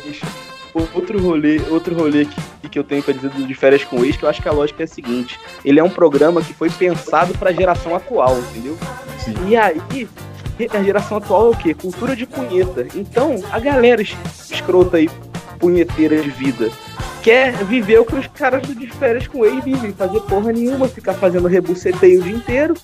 outro 0.94 1.20
rolê, 1.20 1.60
outro 1.70 1.94
rolê 1.94 2.24
que, 2.26 2.68
que 2.68 2.78
eu 2.78 2.84
tenho 2.84 3.02
pra 3.02 3.14
dizer 3.14 3.30
de 3.30 3.54
férias 3.54 3.84
com 3.84 4.04
ex, 4.04 4.16
que 4.16 4.24
eu 4.24 4.28
acho 4.28 4.42
que 4.42 4.48
a 4.48 4.52
lógica 4.52 4.82
é 4.82 4.84
a 4.84 4.88
seguinte: 4.88 5.38
ele 5.64 5.78
é 5.80 5.84
um 5.84 5.90
programa 5.90 6.42
que 6.42 6.52
foi 6.52 6.68
pensado 6.70 7.36
pra 7.38 7.52
geração 7.52 7.94
atual, 7.94 8.38
entendeu? 8.38 8.76
Sim. 9.18 9.34
E 9.48 9.56
aí, 9.56 9.80
a 10.72 10.82
geração 10.82 11.16
atual 11.18 11.46
é 11.46 11.50
o 11.50 11.56
quê? 11.56 11.74
Cultura 11.74 12.14
de 12.16 12.26
punheta. 12.26 12.86
Então, 12.94 13.42
a 13.50 13.58
galera 13.60 14.02
es- 14.02 14.16
escrota 14.50 14.96
aí, 14.96 15.08
punheteira 15.54 16.20
de 16.20 16.30
vida, 16.30 16.70
quer 17.22 17.64
viver 17.64 17.98
o 17.98 18.04
que 18.04 18.14
os 18.14 18.26
caras 18.26 18.66
do 18.66 18.74
de 18.74 18.86
férias 18.86 19.26
com 19.26 19.44
ex 19.44 19.64
vivem, 19.64 19.92
fazer 19.92 20.20
porra 20.20 20.52
nenhuma, 20.52 20.86
ficar 20.86 21.14
fazendo 21.14 21.48
rebuceteio 21.48 22.20
o 22.20 22.22
dia 22.22 22.34
inteiro. 22.34 22.74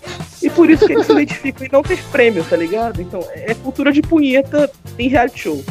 E 0.43 0.49
por 0.49 0.71
isso 0.71 0.87
que 0.87 0.95
eles 0.95 1.07
se 1.07 1.13
identificam 1.13 1.67
e 1.67 1.71
não 1.71 1.83
ter 1.83 2.03
prêmio, 2.11 2.43
tá 2.45 2.57
ligado? 2.57 3.03
Então, 3.03 3.23
é 3.33 3.53
cultura 3.55 3.93
de 3.93 4.01
punheta 4.01 4.71
em 4.99 5.09
reality 5.09 5.41
show. 5.41 5.65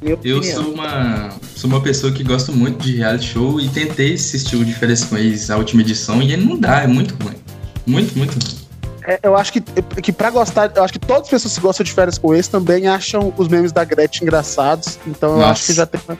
Minha 0.00 0.18
Eu 0.24 0.42
sou 0.42 0.72
uma, 0.72 1.30
sou 1.54 1.68
uma 1.68 1.82
pessoa 1.82 2.12
que 2.12 2.24
gosto 2.24 2.52
muito 2.52 2.82
de 2.82 2.96
reality 2.96 3.26
show 3.26 3.60
e 3.60 3.68
tentei 3.68 4.14
assistir 4.14 4.56
o 4.56 4.64
de 4.64 4.74
férias 4.74 5.04
com 5.04 5.16
eles, 5.16 5.50
a 5.50 5.56
última 5.56 5.82
edição, 5.82 6.22
e 6.22 6.32
ele 6.32 6.44
não 6.44 6.58
dá, 6.58 6.82
é 6.82 6.86
muito 6.86 7.14
ruim. 7.22 7.36
Muito, 7.86 8.16
muito 8.16 8.32
ruim. 8.32 8.64
É, 9.06 9.20
eu 9.22 9.36
acho 9.36 9.52
que, 9.52 9.60
que 9.60 10.12
pra 10.12 10.30
gostar, 10.30 10.72
eu 10.74 10.82
acho 10.82 10.92
que 10.92 10.98
todas 10.98 11.24
as 11.24 11.28
pessoas 11.28 11.54
que 11.54 11.60
gostam 11.60 11.84
de 11.84 11.92
férias 11.92 12.16
com 12.16 12.34
ex 12.34 12.48
também 12.48 12.86
acham 12.86 13.32
os 13.36 13.48
memes 13.48 13.70
da 13.70 13.84
Gretchen 13.84 14.22
engraçados. 14.22 14.98
Então 15.06 15.32
eu 15.32 15.36
Nossa. 15.36 15.50
acho 15.50 15.66
que 15.66 15.72
já 15.74 15.84
tem 15.84 16.00
uma, 16.08 16.18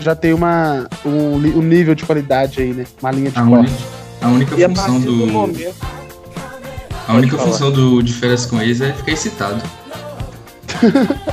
já 0.00 0.14
tem 0.14 0.32
uma, 0.32 0.88
um, 1.04 1.34
um 1.36 1.62
nível 1.62 1.94
de 1.94 2.04
qualidade 2.04 2.60
aí, 2.60 2.72
né? 2.72 2.84
Uma 3.00 3.10
linha 3.10 3.30
de 3.30 3.38
A, 3.38 3.44
corte. 3.44 3.70
única, 3.70 3.84
a 4.20 4.28
única 4.28 4.54
E 4.56 4.64
a 4.64 4.68
função 4.68 4.84
partir 4.86 5.06
do 5.06 5.16
do. 5.16 5.26
momento. 5.26 5.74
A 7.06 7.14
única 7.14 7.36
falar. 7.36 7.50
função 7.50 7.70
do 7.70 8.02
de 8.02 8.12
férias 8.12 8.46
com 8.46 8.60
eles 8.60 8.80
é 8.80 8.92
ficar 8.92 9.12
excitado. 9.12 9.62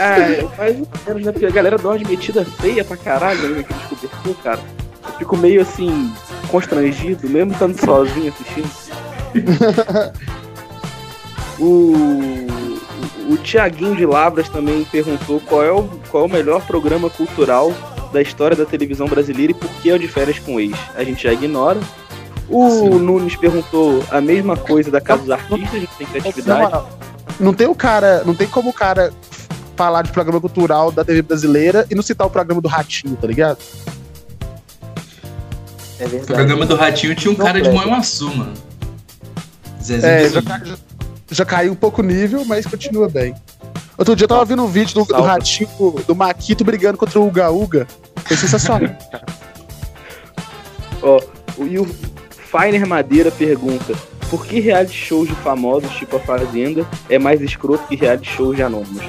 É, 0.00 0.48
mas 0.56 0.76
quero, 1.04 1.18
né? 1.18 1.30
Porque 1.30 1.44
a 1.44 1.50
galera 1.50 1.76
dá 1.76 1.90
uma 1.90 1.98
metida 1.98 2.42
feia 2.42 2.82
pra 2.82 2.96
caralho 2.96 3.50
né, 3.50 3.56
naquele 3.58 3.78
descobertor, 3.80 4.34
cara. 4.42 4.60
Eu 5.04 5.12
fico 5.18 5.36
meio 5.36 5.60
assim, 5.60 6.10
constrangido, 6.48 7.28
mesmo 7.28 7.52
estando 7.52 7.78
sozinho 7.78 8.32
assistindo. 8.32 8.70
o, 11.60 11.92
o, 13.28 13.34
o 13.34 13.36
Tiaguinho 13.36 13.94
de 13.94 14.06
Labras 14.06 14.48
também 14.48 14.84
perguntou 14.84 15.38
qual 15.40 15.62
é, 15.62 15.70
o, 15.70 15.82
qual 16.10 16.24
é 16.24 16.26
o 16.26 16.30
melhor 16.30 16.62
programa 16.66 17.10
cultural 17.10 17.70
da 18.12 18.20
história 18.20 18.56
da 18.56 18.64
televisão 18.64 19.06
brasileira 19.06 19.52
e 19.52 19.54
por 19.54 19.68
que 19.80 19.90
é 19.90 19.94
o 19.94 19.98
de 19.98 20.08
férias 20.08 20.38
com 20.38 20.58
ex. 20.60 20.76
A 20.94 21.04
gente 21.04 21.22
já 21.22 21.32
ignora. 21.32 21.80
O 22.48 22.68
Sim. 22.70 22.98
Nunes 22.98 23.36
perguntou 23.36 24.04
a 24.10 24.20
mesma 24.20 24.56
coisa 24.56 24.90
da 24.90 25.00
Casa 25.00 25.22
dos 25.22 25.30
Artistas, 25.30 25.72
a 25.72 25.78
gente 25.78 25.94
tem 25.96 26.06
criatividade. 26.06 26.60
moral, 26.62 26.90
Não 27.38 27.54
tem 27.54 27.68
o 27.68 27.74
cara, 27.74 28.24
não 28.24 28.34
tem 28.34 28.48
como 28.48 28.70
o 28.70 28.72
cara 28.72 29.12
falar 29.76 30.02
de 30.02 30.10
programa 30.10 30.40
cultural 30.40 30.90
da 30.90 31.04
TV 31.04 31.22
brasileira 31.22 31.86
e 31.88 31.94
não 31.94 32.02
citar 32.02 32.26
o 32.26 32.30
programa 32.30 32.60
do 32.60 32.68
Ratinho, 32.68 33.16
tá 33.16 33.26
ligado? 33.26 33.58
É 36.00 36.06
O 36.06 36.26
programa 36.26 36.66
do 36.66 36.74
Ratinho 36.76 37.14
tinha 37.14 37.32
um 37.32 37.36
Não 37.36 37.44
cara 37.44 37.60
de 37.60 37.68
presta. 37.68 37.86
Moemaçu, 37.86 38.34
mano. 38.34 38.54
Zezé 39.82 40.24
É, 40.24 40.28
já, 40.28 40.40
já, 40.40 40.76
já 41.30 41.44
caiu 41.44 41.72
um 41.72 41.76
pouco 41.76 42.02
o 42.02 42.04
nível, 42.04 42.44
mas 42.44 42.66
continua 42.66 43.08
bem. 43.08 43.34
Outro 44.00 44.16
dia 44.16 44.24
eu 44.24 44.28
tava 44.28 44.44
vendo 44.46 44.64
um 44.64 44.66
vídeo 44.66 44.94
do, 44.94 45.04
do. 45.04 45.22
Ratinho, 45.22 45.68
do, 46.06 46.14
Maquito 46.16 46.64
brigando 46.64 46.96
contra 46.96 47.20
o 47.20 47.26
Uga 47.28 47.50
Uga. 47.50 47.86
Foi 48.24 48.34
sensacional. 48.34 48.88
Ó, 51.02 51.20
o- 51.58 51.66
e 51.66 51.78
o 51.78 51.84
Finer 52.50 52.86
Madeira 52.86 53.30
pergunta: 53.30 53.94
por 54.30 54.46
que 54.46 54.58
reality 54.58 54.94
shows 54.94 55.28
de 55.28 55.34
famosos, 55.36 55.90
tipo 55.92 56.16
a 56.16 56.20
Fazenda, 56.20 56.86
é 57.10 57.18
mais 57.18 57.42
escroto 57.42 57.86
que 57.88 57.94
reality 57.96 58.30
shows 58.30 58.56
de 58.56 58.62
anônimos? 58.62 59.04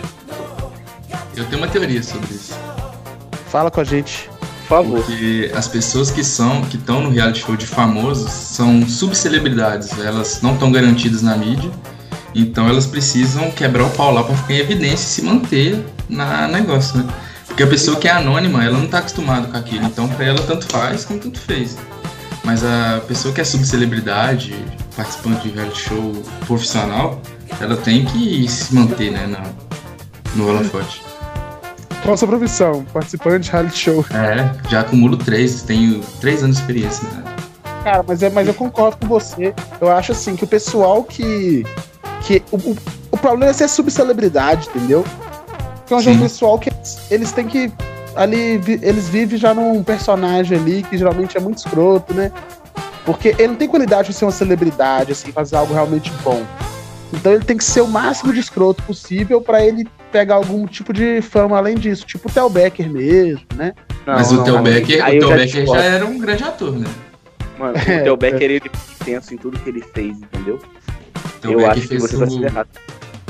Eu 1.37 1.45
tenho 1.45 1.59
uma 1.59 1.69
teoria 1.69 2.03
sobre 2.03 2.27
isso. 2.33 2.53
Fala 3.47 3.71
com 3.71 3.79
a 3.79 3.85
gente. 3.85 4.29
favor. 4.67 5.01
Porque 5.01 5.49
as 5.55 5.69
pessoas 5.69 6.11
que 6.11 6.21
são, 6.23 6.61
que 6.63 6.75
estão 6.75 7.01
no 7.01 7.09
reality 7.09 7.39
show 7.45 7.55
de 7.55 7.65
famosos 7.65 8.29
são 8.29 8.85
subcelebridades. 8.85 9.97
Elas 9.99 10.41
não 10.41 10.53
estão 10.53 10.69
garantidas 10.69 11.21
na 11.21 11.37
mídia. 11.37 11.71
Então 12.33 12.67
elas 12.67 12.85
precisam 12.85 13.51
quebrar 13.51 13.85
o 13.85 13.89
pau 13.91 14.13
lá 14.13 14.23
pra 14.23 14.35
ficar 14.35 14.53
em 14.53 14.57
evidência 14.57 14.95
e 14.95 15.09
se 15.09 15.21
manter 15.21 15.83
na 16.07 16.47
negócio, 16.47 16.97
né? 16.97 17.07
Porque 17.47 17.63
a 17.63 17.67
pessoa 17.67 17.97
que 17.97 18.07
é 18.07 18.11
anônima, 18.11 18.63
ela 18.63 18.77
não 18.77 18.87
tá 18.87 18.99
acostumada 18.99 19.47
com 19.47 19.57
aquilo. 19.57 19.85
Então 19.85 20.07
pra 20.07 20.25
ela 20.25 20.39
tanto 20.39 20.65
faz 20.67 21.03
como 21.05 21.19
tanto 21.19 21.39
fez. 21.39 21.77
Mas 22.43 22.63
a 22.63 23.01
pessoa 23.07 23.33
que 23.33 23.41
é 23.41 23.43
subcelebridade, 23.43 24.55
participante 24.95 25.47
de 25.47 25.55
reality 25.55 25.81
show 25.81 26.13
profissional, 26.47 27.21
ela 27.59 27.77
tem 27.77 28.05
que 28.05 28.47
se 28.47 28.73
manter, 28.73 29.11
né, 29.11 29.27
na, 29.27 29.43
no 30.35 30.49
holofote. 30.49 31.03
Qual 32.01 32.15
a 32.15 32.17
sua 32.17 32.27
profissão? 32.27 32.83
Participante 32.91 33.45
de 33.45 33.51
reality 33.51 33.77
show. 33.77 34.05
É, 34.11 34.69
já 34.69 34.79
acumulo 34.79 35.17
três, 35.17 35.61
tenho 35.61 36.01
três 36.19 36.41
anos 36.41 36.55
de 36.55 36.61
experiência, 36.63 37.07
né? 37.09 37.23
Cara, 37.83 38.03
mas, 38.07 38.23
é, 38.23 38.29
mas 38.29 38.47
eu 38.47 38.53
concordo 38.53 38.97
com 38.97 39.07
você. 39.07 39.53
Eu 39.79 39.91
acho 39.91 40.11
assim 40.11 40.35
que 40.35 40.43
o 40.43 40.47
pessoal 40.47 41.03
que. 41.03 41.63
Que 42.25 42.41
o, 42.51 42.57
o, 42.57 42.77
o 43.11 43.17
problema 43.17 43.51
é 43.51 43.53
ser 43.53 43.67
subcelebridade, 43.67 44.69
entendeu? 44.69 45.03
Então, 45.85 45.99
é 45.99 46.09
um 46.09 46.19
pessoal 46.19 46.57
que 46.57 46.69
eles, 46.69 46.99
eles 47.11 47.31
têm 47.31 47.47
que. 47.47 47.71
Ali, 48.15 48.57
vi- 48.57 48.79
eles 48.81 49.07
vivem 49.09 49.37
já 49.37 49.53
num 49.53 49.83
personagem 49.83 50.57
ali 50.57 50.83
que 50.83 50.97
geralmente 50.97 51.37
é 51.37 51.39
muito 51.39 51.57
escroto, 51.59 52.13
né? 52.13 52.31
Porque 53.05 53.29
ele 53.37 53.47
não 53.49 53.55
tem 53.55 53.67
qualidade 53.67 54.09
de 54.09 54.13
ser 54.13 54.25
uma 54.25 54.31
celebridade, 54.31 55.11
assim, 55.11 55.31
fazer 55.31 55.55
algo 55.55 55.73
realmente 55.73 56.11
bom. 56.23 56.43
Então 57.13 57.33
ele 57.33 57.43
tem 57.43 57.57
que 57.57 57.63
ser 57.63 57.81
o 57.81 57.87
máximo 57.87 58.31
de 58.31 58.39
escroto 58.39 58.81
possível 58.83 59.41
pra 59.41 59.65
ele 59.65 59.85
pegar 60.11 60.35
algum 60.35 60.65
tipo 60.65 60.93
de 60.93 61.21
fama 61.21 61.57
além 61.57 61.75
disso. 61.75 62.05
Tipo 62.05 62.29
o 62.29 62.31
Theo 62.31 62.49
Becker 62.49 62.89
mesmo, 62.89 63.41
né? 63.55 63.73
Não, 64.05 64.13
Mas 64.13 64.31
o 64.31 64.35
não, 64.35 64.43
Theo 64.43 64.57
aí- 64.57 64.63
Becker, 64.63 65.05
aí 65.05 65.17
o 65.17 65.19
Theo 65.19 65.29
já 65.29 65.35
Becker 65.35 65.65
já 65.67 65.81
era 65.83 66.05
um 66.05 66.17
grande 66.19 66.43
ator, 66.43 66.71
né? 66.77 66.87
Mano, 67.59 67.73
É, 67.77 67.79
o 67.99 68.03
Theo 68.03 68.17
Becker, 68.17 68.51
ele 68.51 68.71
pensa 69.03 69.33
em 69.33 69.37
tudo 69.37 69.59
que 69.59 69.69
ele 69.69 69.83
fez, 69.93 70.17
entendeu? 70.17 70.59
O 71.15 71.39
Theo 71.41 71.59
eu 71.61 71.69
acho 71.71 71.81
que 71.81 71.87
fez 71.87 72.01
você 72.01 72.17
tá 72.17 72.23
o, 72.25 72.29
sendo 72.29 72.45
errado. 72.45 72.67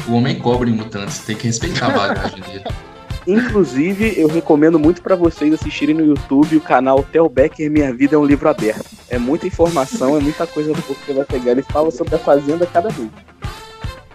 o 0.07 0.13
Homem 0.13 0.37
Cobra 0.39 0.69
em 0.69 0.73
Mutantes. 0.73 1.19
Tem 1.19 1.35
que 1.35 1.47
respeitar 1.47 1.87
a 1.87 1.89
bagagem 1.91 2.41
dele. 2.41 2.63
Inclusive, 3.27 4.15
eu 4.19 4.27
recomendo 4.27 4.79
muito 4.79 5.01
pra 5.01 5.15
vocês 5.15 5.53
assistirem 5.53 5.93
no 5.95 6.03
YouTube 6.03 6.57
o 6.57 6.61
canal 6.61 7.03
Theo 7.03 7.29
Becker 7.29 7.69
Minha 7.69 7.93
Vida 7.93 8.15
é 8.15 8.17
um 8.17 8.25
Livro 8.25 8.49
Aberto. 8.49 8.83
É 9.09 9.19
muita 9.19 9.45
informação, 9.45 10.17
é 10.17 10.19
muita 10.19 10.47
coisa 10.47 10.73
do 10.73 10.81
que 10.81 10.93
você 11.05 11.13
vai 11.13 11.23
pegar. 11.25 11.51
Ele 11.51 11.61
fala 11.61 11.91
sobre 11.91 12.15
a 12.15 12.17
Fazenda 12.17 12.65
cada 12.65 12.89
vez. 12.89 13.09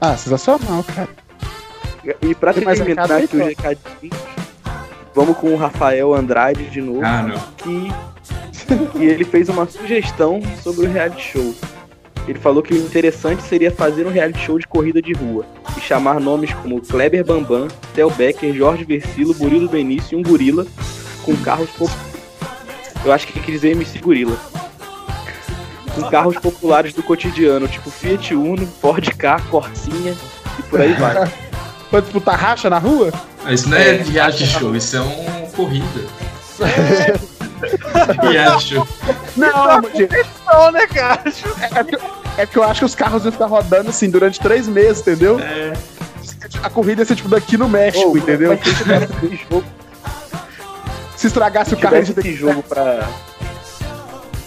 Ah, 0.00 0.16
sensacional, 0.16 0.82
cara. 0.84 1.08
E 2.20 2.34
pra 2.34 2.52
Tem 2.52 2.64
terminar 2.64 3.10
aqui 3.10 3.36
os 3.36 3.42
recadinhos, 3.46 4.16
vamos 5.14 5.36
com 5.38 5.52
o 5.52 5.56
Rafael 5.56 6.12
Andrade 6.14 6.64
de 6.70 6.80
novo, 6.80 7.02
Ah, 7.04 7.22
não. 7.22 7.38
que, 7.56 7.92
que 8.92 9.04
ele 9.04 9.24
fez 9.24 9.48
uma 9.48 9.66
sugestão 9.66 10.40
sobre 10.62 10.86
o 10.86 10.90
reality 10.92 11.22
show. 11.32 11.54
Ele 12.28 12.38
falou 12.38 12.62
que 12.62 12.74
o 12.74 12.76
interessante 12.76 13.42
seria 13.42 13.70
fazer 13.70 14.06
um 14.06 14.10
reality 14.10 14.40
show 14.40 14.58
de 14.58 14.66
corrida 14.66 15.00
de 15.00 15.12
rua 15.12 15.46
e 15.76 15.80
chamar 15.80 16.18
nomes 16.18 16.52
como 16.54 16.80
Kleber 16.80 17.24
Bambam, 17.24 17.68
Theo 17.94 18.10
Becker, 18.10 18.52
Jorge 18.52 18.84
Versilo, 18.84 19.34
Murilo 19.38 19.68
Benício 19.68 20.16
e 20.16 20.20
um 20.20 20.22
gorila 20.22 20.66
com 21.22 21.36
carros 21.36 21.70
populares. 21.70 22.16
Eu 23.04 23.12
acho 23.12 23.26
que 23.28 23.38
quis 23.38 23.54
dizer 23.54 23.70
MC 23.70 23.98
Gorila. 23.98 24.36
Com 25.94 26.10
carros 26.10 26.36
populares 26.36 26.92
do 26.92 27.02
cotidiano, 27.02 27.68
tipo 27.68 27.90
Fiat 27.90 28.34
Uno, 28.34 28.66
Ford 28.66 29.08
K, 29.16 29.40
Corsinha 29.48 30.14
e 30.58 30.62
por 30.64 30.80
aí 30.80 30.92
vai. 30.94 31.30
Pra 31.88 32.00
disputar 32.00 32.36
racha 32.36 32.68
na 32.68 32.78
rua? 32.78 33.12
Isso 33.48 33.68
não 33.68 33.76
é, 33.76 33.92
reality 33.92 34.44
show, 34.44 34.74
isso 34.74 34.96
é 34.96 35.00
uma 35.00 35.48
corrida. 35.52 35.86
reality 38.28 38.74
show. 38.74 38.88
Não, 39.36 39.82
gente, 39.94 40.08
Não, 40.10 40.35
né, 40.72 40.86
cara? 40.86 41.22
é, 41.60 41.82
porque, 41.82 41.96
é 42.38 42.46
porque 42.46 42.58
eu 42.58 42.62
acho 42.64 42.80
que 42.80 42.84
os 42.86 42.94
carros 42.94 43.24
iam 43.24 43.32
ficar 43.32 43.46
rodando 43.46 43.90
assim 43.90 44.08
durante 44.10 44.38
três 44.40 44.66
meses, 44.68 45.00
entendeu? 45.02 45.38
É, 45.40 45.72
A 46.62 46.70
corrida 46.70 47.02
ia 47.02 47.06
ser 47.06 47.16
tipo 47.16 47.28
daqui 47.28 47.56
no 47.56 47.68
México, 47.68 48.10
Ô, 48.12 48.16
entendeu? 48.16 48.50
Mas 48.50 49.64
se 51.16 51.26
estragasse 51.26 51.74
o 51.74 51.76
carro, 51.78 51.96
a 51.96 52.02
gente 52.02 52.18
esse 52.18 52.34
jogo 52.34 52.62
pra. 52.62 53.08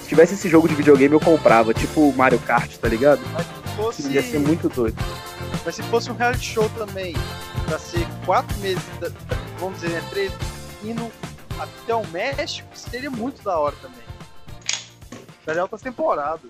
Se 0.04 0.08
tivesse 0.10 0.34
esse 0.36 0.50
jogo 0.50 0.68
de 0.68 0.76
videogame, 0.76 1.14
eu 1.14 1.20
comprava. 1.20 1.74
Tipo 1.74 2.10
o 2.10 2.16
Mario 2.16 2.40
Kart, 2.40 2.76
tá 2.78 2.88
ligado? 2.88 3.20
Se 3.20 3.76
fosse, 3.76 4.08
Ia 4.10 4.22
ser 4.24 4.40
muito 4.40 4.68
doido. 4.70 4.98
mas 5.66 5.76
se 5.76 5.84
fosse 5.84 6.12
um 6.12 6.16
reality 6.16 6.46
show 6.54 6.70
também, 6.78 7.16
pra 7.68 7.78
ser 7.80 8.06
quatro 8.26 8.58
meses, 8.60 8.82
da- 9.00 9.10
vamos 9.60 9.80
dizer, 9.80 9.94
né, 9.94 10.02
três, 10.10 10.32
indo 10.84 11.12
até 11.60 11.94
o 11.96 12.06
México, 12.08 12.68
seria 12.74 13.10
muito 13.12 13.42
da 13.44 13.58
hora 13.58 13.76
também. 13.82 14.00
Seria 15.45 15.63
outras 15.63 15.82
temporadas. 15.82 16.49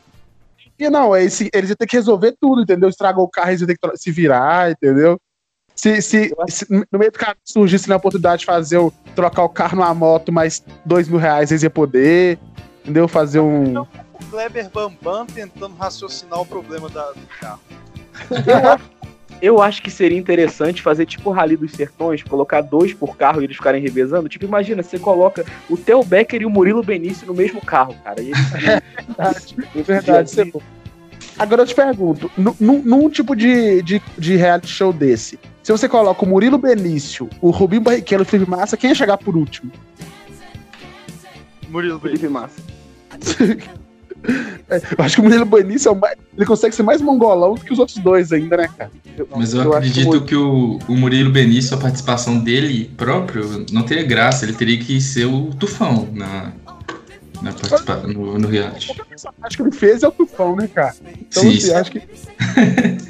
E 0.77 0.89
não, 0.89 1.15
é 1.15 1.23
esse- 1.23 1.49
eles 1.53 1.69
iam 1.69 1.75
ter 1.75 1.87
que 1.87 1.97
resolver 1.97 2.35
tudo, 2.39 2.61
entendeu? 2.61 2.89
Estragou 2.89 3.25
o 3.25 3.29
carro, 3.29 3.49
eles 3.49 3.61
iam 3.61 3.67
ter 3.67 3.77
que 3.77 3.97
se 3.97 4.11
virar, 4.11 4.71
entendeu? 4.71 5.19
Se, 5.75 6.01
se, 6.01 6.33
se 6.49 6.65
no 6.91 6.99
meio 6.99 7.11
do 7.11 7.17
caminho 7.17 7.37
surgisse 7.45 7.91
a 7.91 7.95
oportunidade 7.95 8.41
de 8.41 8.45
fazer 8.45 8.77
o, 8.77 8.91
trocar 9.15 9.43
o 9.43 9.49
carro 9.49 9.77
numa 9.77 9.93
moto, 9.93 10.31
mais 10.31 10.63
dois 10.85 11.07
mil 11.07 11.17
reais, 11.19 11.51
eles 11.51 11.63
iam 11.63 11.71
poder, 11.71 12.37
entendeu? 12.81 13.07
Fazer 13.07 13.39
um. 13.39 13.81
O 13.81 13.87
Kleber 14.29 14.69
Bambam 14.69 15.25
tentando 15.25 15.75
raciocinar 15.77 16.41
o 16.41 16.45
problema 16.45 16.89
da, 16.89 17.11
do 17.11 17.27
carro. 17.39 17.61
Eu 19.41 19.61
acho 19.61 19.81
que 19.81 19.89
seria 19.89 20.17
interessante 20.17 20.81
fazer 20.81 21.05
tipo 21.05 21.29
o 21.29 21.33
Rally 21.33 21.55
dos 21.55 21.71
Sertões, 21.71 22.21
colocar 22.23 22.59
dois 22.61 22.93
por 22.93 23.15
carro 23.15 23.41
e 23.41 23.45
eles 23.45 23.55
ficarem 23.55 23.81
revezando. 23.81 24.27
Tipo, 24.27 24.45
imagina, 24.45 24.83
você 24.83 24.99
coloca 24.99 25.45
o 25.69 25.77
Theo 25.77 26.03
Becker 26.03 26.41
e 26.41 26.45
o 26.45 26.49
Murilo 26.49 26.83
Benício 26.83 27.25
no 27.25 27.33
mesmo 27.33 27.61
carro, 27.61 27.95
cara. 28.03 28.21
E 28.21 28.31
eles 28.31 28.51
É 29.75 29.81
verdade, 29.81 30.29
isso 30.29 30.41
é 30.41 30.45
bom. 30.45 30.61
Agora 31.37 31.61
eu 31.61 31.65
te 31.65 31.73
pergunto, 31.73 32.29
nu- 32.37 32.55
nu- 32.59 32.81
num 32.83 33.09
tipo 33.09 33.33
de, 33.33 33.81
de, 33.81 34.01
de 34.17 34.35
reality 34.35 34.67
show 34.67 34.91
desse, 34.91 35.39
se 35.63 35.71
você 35.71 35.87
coloca 35.87 36.25
o 36.25 36.27
Murilo 36.27 36.57
Benício, 36.57 37.29
o 37.39 37.49
Rubinho 37.49 37.81
Barrichello 37.81 38.23
e 38.23 38.25
o 38.25 38.25
Felipe 38.25 38.51
Massa, 38.51 38.75
quem 38.75 38.89
ia 38.89 38.95
chegar 38.95 39.17
por 39.17 39.37
último? 39.37 39.71
Murilo 41.69 41.97
Benício. 41.97 42.19
Felipe 42.19 42.33
Massa. 42.33 42.61
É, 44.69 44.77
Eu 44.77 45.05
acho 45.05 45.15
que 45.15 45.21
o 45.21 45.23
Murilo 45.23 45.45
Benício 45.45 45.89
é 45.89 45.91
o 45.91 45.95
mais, 45.95 46.17
ele 46.35 46.45
consegue 46.45 46.75
ser 46.75 46.83
mais 46.83 47.01
mongolão 47.01 47.55
do 47.55 47.61
que 47.61 47.73
os 47.73 47.79
outros 47.79 47.97
dois 47.97 48.31
ainda, 48.31 48.57
né, 48.57 48.69
cara? 48.77 48.91
mas 49.35 49.53
eu, 49.53 49.63
Eu 49.63 49.73
acredito 49.73 50.21
que 50.21 50.27
que 50.27 50.35
o, 50.35 50.79
o 50.87 50.95
Murilo 50.95 51.31
Benício, 51.31 51.75
a 51.75 51.79
participação 51.79 52.39
dele 52.39 52.91
próprio, 52.95 53.65
não 53.71 53.83
teria 53.83 54.03
graça. 54.03 54.45
Ele 54.45 54.53
teria 54.53 54.77
que 54.77 55.01
ser 55.01 55.25
o 55.25 55.49
tufão 55.55 56.07
na, 56.13 56.53
na 57.41 57.51
participa 57.53 57.95
no, 57.97 58.37
no 58.37 58.47
reality. 58.47 58.91
Acho 59.41 59.57
que 59.57 59.63
ele 59.63 59.71
fez 59.71 60.03
é 60.03 60.07
o 60.07 60.11
Tufão, 60.11 60.55
né, 60.55 60.67
cara? 60.67 60.95
Então, 61.19 61.43
Sim, 61.43 61.49
assim, 61.49 61.59
sim. 61.59 61.73
acho 61.73 61.91
que. 61.91 62.01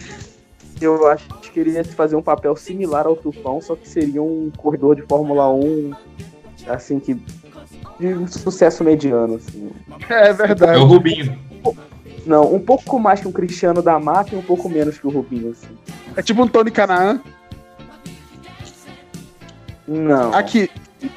Eu 0.82 1.08
acho 1.08 1.28
que 1.52 1.60
ele 1.60 1.72
ia 1.72 1.84
fazer 1.84 2.16
um 2.16 2.22
papel 2.22 2.56
similar 2.56 3.06
ao 3.06 3.16
Tufão, 3.16 3.62
só 3.62 3.76
que 3.76 3.88
seria 3.88 4.24
um 4.24 4.50
corredor 4.56 4.96
de 4.96 5.02
Fórmula 5.02 5.52
1, 5.52 5.92
assim, 6.68 7.00
que. 7.00 7.20
De 8.00 8.08
um 8.08 8.28
sucesso 8.28 8.84
mediano, 8.84 9.36
assim. 9.36 9.70
É 10.10 10.30
É 10.30 10.34
verdade. 10.34 10.80
o 10.80 10.86
Rubinho. 10.86 11.38
Não, 12.26 12.54
um 12.54 12.60
pouco 12.60 13.00
mais 13.00 13.20
que 13.20 13.28
um 13.28 13.32
Cristiano 13.32 13.82
da 13.82 14.00
Mata 14.00 14.36
e 14.36 14.38
um 14.38 14.42
pouco 14.42 14.70
menos 14.70 14.98
que 14.98 15.08
o 15.08 15.10
Rubinho, 15.10 15.52
assim. 15.52 15.68
É 16.16 16.22
tipo 16.22 16.42
um 16.44 16.48
Tony 16.48 16.70
Canaan. 16.72 17.22
Não. 19.88 20.34
Aqui. 20.34 20.70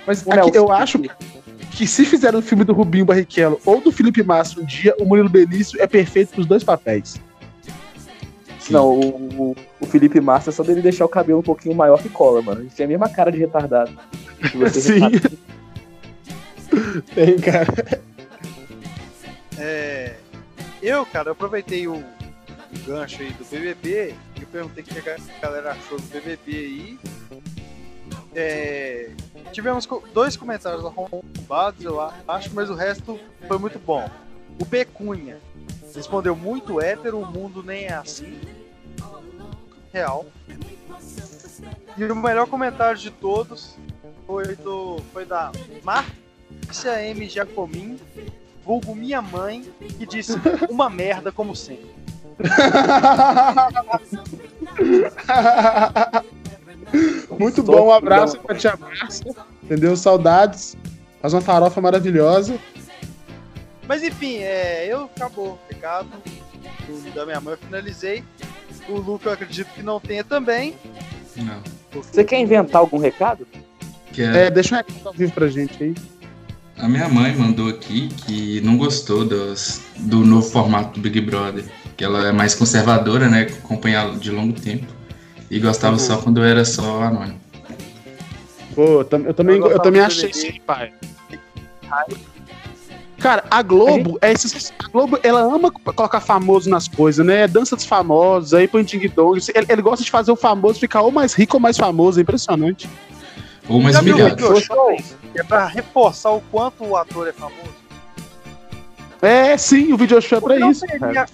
Mas 0.07 0.23
O 0.25 0.31
aqui, 0.33 0.37
Nelson 0.51 0.59
eu 0.59 0.73
acho 0.73 0.99
que 1.73 1.87
se 1.87 2.05
fizer 2.05 2.35
um 2.35 2.43
filme 2.43 2.65
do 2.65 2.73
Rubinho 2.73 3.05
Barrichello 3.05 3.61
ou 3.65 3.81
do 3.81 3.91
Felipe 3.91 4.23
Massa 4.23 4.61
um 4.61 4.65
dia, 4.65 4.95
o 5.01 5.05
Murilo 5.05 5.29
Benício 5.29 5.81
é 5.83 5.87
perfeito 5.87 6.31
pros 6.35 6.47
dois 6.47 6.63
papéis. 6.65 7.21
Sim. 8.61 8.73
Não, 8.75 8.89
o, 8.91 9.51
o- 9.51 9.57
o 9.81 9.87
Felipe 9.87 10.21
Massa 10.21 10.51
é 10.51 10.53
só 10.53 10.63
dele 10.63 10.81
deixar 10.81 11.05
o 11.05 11.09
cabelo 11.09 11.41
um 11.41 11.43
pouquinho 11.43 11.75
maior 11.75 12.01
que 12.01 12.09
cola, 12.09 12.41
mano. 12.41 12.63
Gente 12.63 12.77
tem 12.77 12.87
a 12.87 12.89
mesma 12.89 13.09
cara 13.09 13.31
de 13.33 13.39
retardado. 13.39 13.91
Sim. 14.73 15.01
Tem, 17.15 17.39
cara. 17.39 18.03
É, 19.59 20.17
eu, 20.83 21.05
cara, 21.07 21.33
aproveitei 21.33 21.87
o, 21.87 21.95
o 21.95 22.79
gancho 22.87 23.23
aí 23.23 23.33
do 23.33 23.45
BBB 23.45 24.15
e 24.37 24.43
eu 24.43 24.47
perguntei 24.49 24.83
o 24.83 24.87
que 24.87 25.11
a 25.11 25.41
galera 25.41 25.73
achou 25.73 25.99
do 25.99 26.07
BBB 26.09 26.41
aí. 26.49 26.99
É, 28.35 29.11
tivemos 29.53 29.87
dois 30.13 30.37
comentários 30.37 30.85
arrombados, 30.85 31.85
eu 31.85 32.01
acho, 32.01 32.55
mas 32.55 32.71
o 32.71 32.75
resto 32.75 33.21
foi 33.47 33.59
muito 33.59 33.79
bom. 33.79 34.09
O 34.59 34.65
Pecunha 34.65 35.39
respondeu 35.95 36.35
muito 36.35 36.81
hétero, 36.81 37.21
o 37.21 37.27
mundo 37.27 37.63
nem 37.63 37.85
é 37.85 37.95
assim. 37.95 38.41
Real. 39.93 40.27
E 41.97 42.05
o 42.05 42.17
melhor 42.17 42.47
comentário 42.47 42.99
de 42.99 43.11
todos 43.11 43.77
foi, 44.27 44.57
do, 44.57 45.03
foi 45.13 45.27
da 45.27 45.53
Márcia 46.73 47.03
M. 47.07 47.29
Giacomin, 47.29 47.99
vulgo 48.65 48.95
minha 48.95 49.21
mãe, 49.21 49.63
que 49.99 50.07
disse 50.07 50.33
uma 50.71 50.89
merda 50.89 51.31
como 51.31 51.55
sempre. 51.55 51.91
Muito 57.39 57.63
bom, 57.63 57.89
um 57.89 57.93
abraço 57.93 58.39
pra 58.41 58.55
tia 58.55 58.75
Márcia. 58.77 59.35
Entendeu? 59.63 59.95
Saudades. 59.97 60.75
Faz 61.21 61.35
uma 61.35 61.43
farofa 61.43 61.79
maravilhosa. 61.83 62.59
Mas 63.87 64.03
enfim, 64.03 64.39
é, 64.39 64.87
eu 64.91 65.05
acabou 65.15 65.49
o 65.49 65.59
recado 65.69 66.09
do- 66.87 67.15
da 67.15 67.27
minha 67.27 67.39
mãe, 67.41 67.53
eu 67.53 67.59
finalizei. 67.59 68.25
O 68.89 68.95
Luca 68.97 69.29
eu 69.29 69.33
acredito 69.35 69.69
que 69.75 69.83
não 69.83 70.01
tenha 70.01 70.25
também. 70.25 70.75
Não. 71.37 71.63
Você 72.03 72.25
quer 72.25 72.41
inventar 72.41 72.81
algum 72.81 72.97
recado? 72.99 73.47
Que 74.11 74.23
é, 74.23 74.47
É, 74.47 74.51
deixa 74.51 74.75
um 74.75 74.79
recado 74.79 75.07
ao 75.09 75.13
vivo 75.13 75.33
pra 75.33 75.49
gente 75.49 75.85
aí. 75.85 75.95
A 76.83 76.89
minha 76.89 77.09
mãe 77.09 77.33
mandou 77.37 77.69
aqui 77.69 78.09
que 78.09 78.61
não 78.63 78.77
gostou 78.77 79.25
dos, 79.25 79.83
do 79.99 80.25
novo 80.27 80.51
formato 80.51 80.99
do 80.99 81.01
Big 81.01 81.21
Brother. 81.21 81.65
Que 81.97 82.03
ela 82.05 82.27
é 82.27 82.33
mais 82.33 82.57
conservadora, 82.57 83.29
né? 83.29 83.43
Acompanha 83.43 84.11
de 84.19 84.33
longo 84.33 84.61
tempo. 84.61 84.87
E 85.49 85.61
gostava 85.61 85.97
só 85.97 86.17
quando 86.17 86.43
era 86.43 86.65
só 86.65 87.05
anônimo. 87.05 87.41
Pô, 88.75 88.99
eu, 88.99 89.05
tam- 89.05 89.21
eu 89.25 89.33
também, 89.33 89.59
Eu 89.59 89.71
eu, 89.71 89.79
também 89.79 90.01
achei 90.01 90.31
isso, 90.31 90.61
pai. 90.67 90.93
Cara, 93.21 93.45
a 93.49 93.63
Globo, 93.63 94.19
é 94.21 94.33
esses, 94.33 94.73
a 94.85 94.89
Globo, 94.89 95.21
ela 95.23 95.41
ama 95.43 95.71
colocar 95.71 96.21
famoso 96.21 96.69
nas 96.69 96.89
coisas, 96.89 97.25
né? 97.25 97.47
Dança 97.47 97.77
dos 97.77 97.85
famosos, 97.85 98.55
aí 98.55 98.67
põe 98.67 98.83
ding 98.83 99.07
dong. 99.15 99.39
Ele, 99.55 99.67
ele 99.69 99.83
gosta 99.83 100.05
de 100.05 100.11
fazer 100.11 100.33
o 100.33 100.37
famoso 100.37 100.81
ficar 100.81 101.03
ou 101.03 101.13
mais 101.13 101.33
rico 101.33 101.59
ou 101.59 101.61
mais 101.61 101.77
famoso, 101.77 102.19
é 102.19 102.23
impressionante. 102.23 102.89
Ou 103.69 103.81
mais 103.81 103.95
Já 103.97 104.03
humilhado. 104.03 104.47
É 105.35 105.43
pra 105.43 105.67
reforçar 105.67 106.31
o 106.31 106.41
quanto 106.51 106.85
o 106.85 106.97
ator 106.97 107.29
é 107.29 107.33
famoso. 107.33 107.83
É, 109.21 109.57
sim, 109.57 109.93
o 109.93 109.97
video 109.97 110.21
show 110.21 110.39
é 110.39 110.41
pra 110.41 110.59
isso. 110.69 110.85
seria-. 110.87 111.27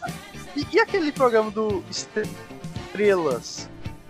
E, 0.54 0.66
e 0.72 0.80
aquele 0.80 1.10
programa 1.10 1.50
do 1.50 1.82
Estrelas 1.90 3.68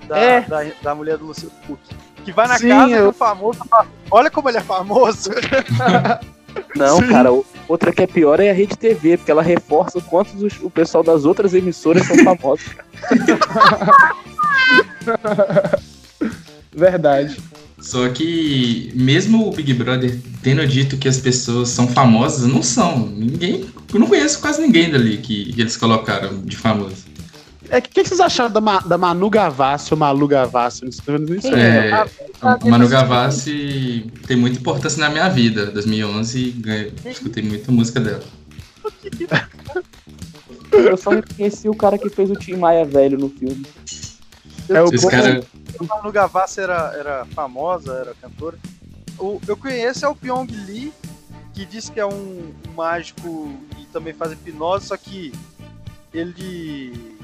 da, 0.09 0.19
É. 0.19 0.41
da, 0.43 0.65
da 0.83 0.95
mulher 0.95 1.17
do 1.17 1.27
Luciano 1.27 1.53
Huck? 1.69 1.81
Que 2.25 2.33
vai 2.33 2.49
na 2.49 2.59
Sim, 2.59 2.69
casa 2.71 2.97
eu- 2.97 3.07
do 3.07 3.13
famoso 3.13 3.61
fala, 3.71 3.87
olha 4.11 4.31
como 4.31 4.49
ele 4.49 4.59
é 4.59 4.63
famoso. 4.63 5.31
Não, 6.75 6.97
Sim. 6.99 7.09
cara, 7.09 7.29
outra 7.69 7.93
que 7.93 8.03
é 8.03 8.07
pior 8.07 8.41
é 8.41 8.51
a 8.51 8.53
Rede 8.53 8.77
TV, 8.77 9.17
porque 9.17 9.31
ela 9.31 9.43
reforça 9.43 9.99
o 9.99 10.03
quanto 10.03 10.35
os- 10.45 10.59
o 10.61 10.69
pessoal 10.69 11.05
das 11.05 11.25
outras 11.25 11.55
emissoras 11.55 12.05
são 12.07 12.17
famosos. 12.25 12.67
Verdade. 16.73 17.41
Só 17.81 18.09
que, 18.09 18.91
mesmo 18.95 19.49
o 19.49 19.53
Big 19.53 19.73
Brother 19.73 20.19
tendo 20.43 20.67
dito 20.67 20.97
que 20.97 21.09
as 21.09 21.19
pessoas 21.19 21.69
são 21.69 21.87
famosas, 21.89 22.47
não 22.47 22.63
são. 22.63 23.07
Ninguém. 23.07 23.65
Eu 23.93 24.01
não 24.01 24.07
conheço 24.09 24.41
quase 24.41 24.61
ninguém 24.61 24.91
dali 24.91 25.19
que, 25.19 25.53
que 25.53 25.61
eles 25.61 25.77
colocaram 25.77 26.41
de 26.43 26.57
famoso. 26.57 27.07
É, 27.71 27.79
o 27.79 27.83
que, 27.83 27.91
que 27.91 28.05
vocês 28.09 28.19
acharam 28.21 28.51
da, 28.51 28.61
Ma- 28.61 28.81
da 28.81 28.97
Manu 28.99 29.29
Gavassi 29.31 29.93
ou 29.93 29.99
Malu 29.99 30.27
Gavassi? 30.27 30.85
Não 30.85 30.91
sei 30.93 31.05
se 31.05 31.11
vendo 31.13 31.35
isso. 31.35 31.49
É, 31.55 32.05
o 32.65 32.71
Manu 32.71 32.89
Gavassi 32.89 34.07
tem 34.27 34.37
muita 34.37 34.59
importância 34.59 34.99
na 35.01 35.11
minha 35.11 35.29
vida. 35.29 35.67
2011, 35.67 36.51
ganhei- 36.59 36.93
escutei 37.07 37.43
muita 37.43 37.71
música 37.71 38.01
dela. 38.01 38.23
Eu 40.73 40.97
só 40.97 41.11
reconheci 41.11 41.69
o 41.69 41.75
cara 41.75 41.99
que 41.99 42.09
fez 42.09 42.31
o 42.31 42.35
Tim 42.35 42.57
Maia 42.57 42.85
velho 42.85 43.19
no 43.19 43.29
filme. 43.31 43.65
É 44.69 44.83
o 44.83 44.93
Esse 44.93 45.05
bom- 45.05 45.11
cara, 45.11 45.45
A 45.81 45.85
Manu 45.97 46.13
Gavassi 46.13 46.61
era, 46.61 46.93
era 46.97 47.25
famosa, 47.27 47.93
era 47.95 48.15
cantora. 48.15 48.59
O, 49.19 49.41
eu 49.49 49.57
conheço 49.57 50.05
é 50.05 50.09
o 50.09 50.15
Pyong 50.15 50.47
Lee, 50.67 50.93
que 51.55 51.65
diz 51.65 51.89
que 51.89 51.99
é 51.99 52.07
um, 52.07 52.55
um 52.69 52.73
mágico 52.77 53.53
e 53.79 53.85
também 53.87 54.13
faz 54.15 54.33
hipnose, 54.33 54.87
só 54.87 54.97
que 54.97 55.33
ele. 56.13 57.17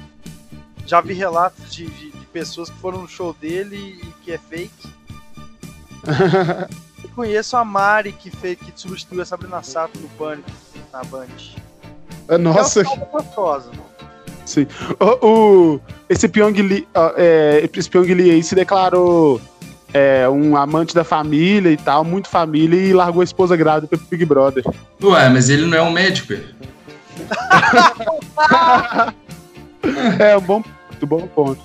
Já 0.85 1.01
vi 1.01 1.13
relatos 1.13 1.73
de, 1.73 1.87
de- 1.87 2.11
de 2.11 2.25
pessoas 2.27 2.69
que 2.69 2.77
foram 2.79 3.01
no 3.01 3.07
show 3.07 3.33
dele 3.33 3.99
e 4.03 4.05
que 4.23 4.31
é 4.31 4.37
fake. 4.37 4.87
Eu 7.03 7.09
conheço 7.15 7.55
a 7.57 7.63
Mari, 7.65 8.11
que, 8.11 8.29
fez, 8.29 8.57
que 8.59 8.71
substituiu 8.75 9.21
a 9.21 9.25
Sabrina 9.25 9.63
Sato 9.63 9.97
no 9.99 10.09
Pânico, 10.09 10.49
na 10.91 11.03
Band. 11.03 11.27
Nossa, 12.39 12.81
É 12.81 12.83
uma 12.87 13.05
gostosa. 13.05 13.71
O, 14.99 15.27
o- 15.27 15.79
esse 16.09 16.27
Pyong 16.27 16.53
Lee, 16.61 16.87
é, 17.17 17.69
esse 17.73 17.89
Pyong 17.89 18.13
Lee 18.13 18.31
aí 18.31 18.43
se 18.43 18.53
declarou 18.55 19.39
é, 19.93 20.27
um 20.29 20.55
amante 20.57 20.93
da 20.93 21.03
família 21.03 21.71
e 21.71 21.77
tal, 21.77 22.03
muito 22.03 22.27
família, 22.29 22.79
e 22.79 22.93
largou 22.93 23.21
a 23.21 23.23
esposa 23.23 23.55
grávida 23.55 23.87
pro 23.87 23.99
Big 24.09 24.25
Brother. 24.25 24.63
ué, 25.01 25.29
mas 25.29 25.49
ele 25.49 25.65
não 25.65 25.77
é 25.77 25.81
um 25.81 25.91
médico. 25.91 26.33
é? 26.33 26.41
É 30.19 30.37
um 30.37 30.41
bom 30.41 30.61
ponto, 30.61 31.07
bom 31.07 31.27
ponto. 31.27 31.61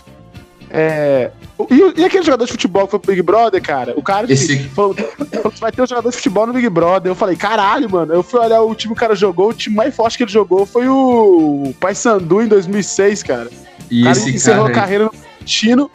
É, 0.70 1.30
e, 1.70 2.00
e 2.00 2.04
aquele 2.04 2.24
jogador 2.24 2.44
de 2.46 2.52
futebol 2.52 2.84
que 2.86 2.90
foi 2.92 3.00
pro 3.00 3.10
Big 3.12 3.22
Brother, 3.22 3.60
cara? 3.62 3.92
O 3.96 4.02
cara 4.02 4.26
que 4.26 4.32
Esse- 4.34 4.58
falou, 4.70 4.94
falou 4.94 5.50
que 5.50 5.60
vai 5.60 5.72
ter 5.72 5.82
um 5.82 5.86
jogador 5.86 6.10
de 6.10 6.16
futebol 6.16 6.46
no 6.46 6.52
Big 6.52 6.68
Brother. 6.68 7.10
Eu 7.10 7.14
falei, 7.16 7.36
caralho, 7.36 7.90
mano. 7.90 8.12
Eu 8.14 8.22
fui 8.22 8.40
olhar 8.40 8.62
o 8.62 8.74
time 8.74 8.94
que 8.94 8.98
o 8.98 9.00
cara 9.00 9.14
jogou, 9.14 9.48
o 9.50 9.54
time 9.54 9.74
mais 9.76 9.94
forte 9.94 10.16
que 10.16 10.24
ele 10.24 10.30
jogou 10.32 10.64
foi 10.64 10.88
o 10.88 11.74
Paysandu 11.80 12.42
em 12.42 12.46
2006, 12.48 13.22
cara. 13.22 13.50
E 13.90 14.00
O 14.02 14.04
cara 14.04 14.16
esse 14.16 14.30
encerrou 14.30 14.66
cara. 14.66 14.76
a 14.76 14.80
carreira 14.80 15.04
no 15.04 15.10
Bragantino, 15.10 15.90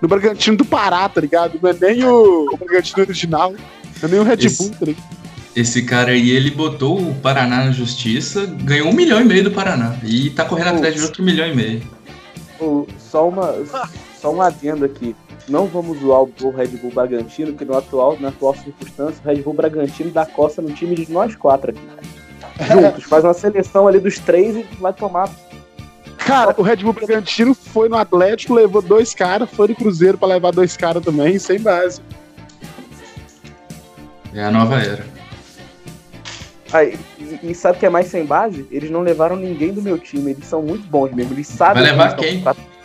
no 0.00 0.08
Bragantino 0.08 0.56
do 0.56 0.64
Pará, 0.64 1.08
tá 1.08 1.20
ligado? 1.20 1.58
Não 1.60 1.70
é 1.70 1.74
nem 1.80 2.04
o, 2.04 2.46
o 2.52 2.56
Bragantino 2.56 3.02
original, 3.02 3.50
não 3.52 3.58
é 4.02 4.08
nem 4.08 4.20
o 4.20 4.22
Red 4.22 4.34
Esse- 4.46 4.62
Bull, 4.62 4.70
tá 4.78 4.86
ligado? 4.86 5.20
Esse 5.56 5.82
cara 5.82 6.12
aí, 6.12 6.30
ele 6.30 6.48
botou 6.52 7.00
o 7.00 7.12
Paraná 7.16 7.64
na 7.64 7.72
justiça, 7.72 8.46
ganhou 8.62 8.88
um 8.88 8.92
milhão 8.92 9.20
e 9.20 9.24
meio 9.24 9.42
do 9.42 9.50
Paraná. 9.50 9.96
E 10.04 10.30
tá 10.30 10.44
correndo 10.44 10.68
atrás 10.76 10.94
de 10.94 11.02
outro 11.02 11.24
milhão 11.24 11.44
e 11.48 11.54
meio. 11.56 11.82
Ô, 12.60 12.86
só, 13.10 13.28
uma, 13.28 13.52
só 14.20 14.32
um 14.32 14.42
adendo 14.42 14.84
aqui. 14.84 15.16
Não 15.48 15.66
vamos 15.66 15.98
zoar 15.98 16.22
o 16.22 16.50
Red 16.50 16.68
Bull 16.68 16.92
Bragantino, 16.92 17.54
que 17.54 17.64
no 17.64 17.76
atual, 17.76 18.16
na 18.20 18.28
atual 18.28 18.54
circunstância, 18.54 19.20
o 19.24 19.26
Red 19.26 19.42
Bull 19.42 19.54
Bragantino 19.54 20.10
dá 20.10 20.26
costa 20.26 20.60
no 20.60 20.72
time 20.72 20.94
de 20.94 21.10
nós 21.10 21.34
quatro 21.34 21.70
aqui. 21.70 21.80
Juntos, 22.70 23.04
faz 23.04 23.24
uma 23.24 23.34
seleção 23.34 23.88
ali 23.88 23.98
dos 23.98 24.18
três 24.18 24.56
e 24.56 24.62
vai 24.78 24.92
tomar. 24.92 25.30
Cara, 26.18 26.54
o 26.58 26.62
Red 26.62 26.76
Bull 26.76 26.92
Bragantino 26.92 27.54
foi 27.54 27.88
no 27.88 27.96
Atlético, 27.96 28.54
levou 28.54 28.82
dois 28.82 29.14
caras, 29.14 29.50
foi 29.50 29.68
no 29.68 29.74
Cruzeiro 29.74 30.18
pra 30.18 30.28
levar 30.28 30.52
dois 30.52 30.76
caras 30.76 31.02
também, 31.02 31.38
sem 31.38 31.58
base. 31.58 32.00
É 34.34 34.44
a 34.44 34.50
nova 34.50 34.80
era. 34.80 35.04
Aí, 36.72 36.96
e, 37.18 37.50
e 37.50 37.54
sabe 37.54 37.76
o 37.76 37.80
que 37.80 37.86
é 37.86 37.90
mais 37.90 38.06
sem 38.06 38.24
base? 38.24 38.66
Eles 38.70 38.90
não 38.90 39.00
levaram 39.00 39.34
ninguém 39.34 39.72
do 39.72 39.82
meu 39.82 39.98
time. 39.98 40.30
Eles 40.30 40.44
são 40.44 40.62
muito 40.62 40.86
bons 40.86 41.10
mesmo. 41.12 41.34
Eles 41.34 41.48
sabem. 41.48 41.82
Vai 41.82 41.90
levar 41.90 42.14
que 42.14 42.24
eles 42.24 42.30
quem? 42.30 42.38
estão 42.38 42.54
fazendo. 42.54 42.79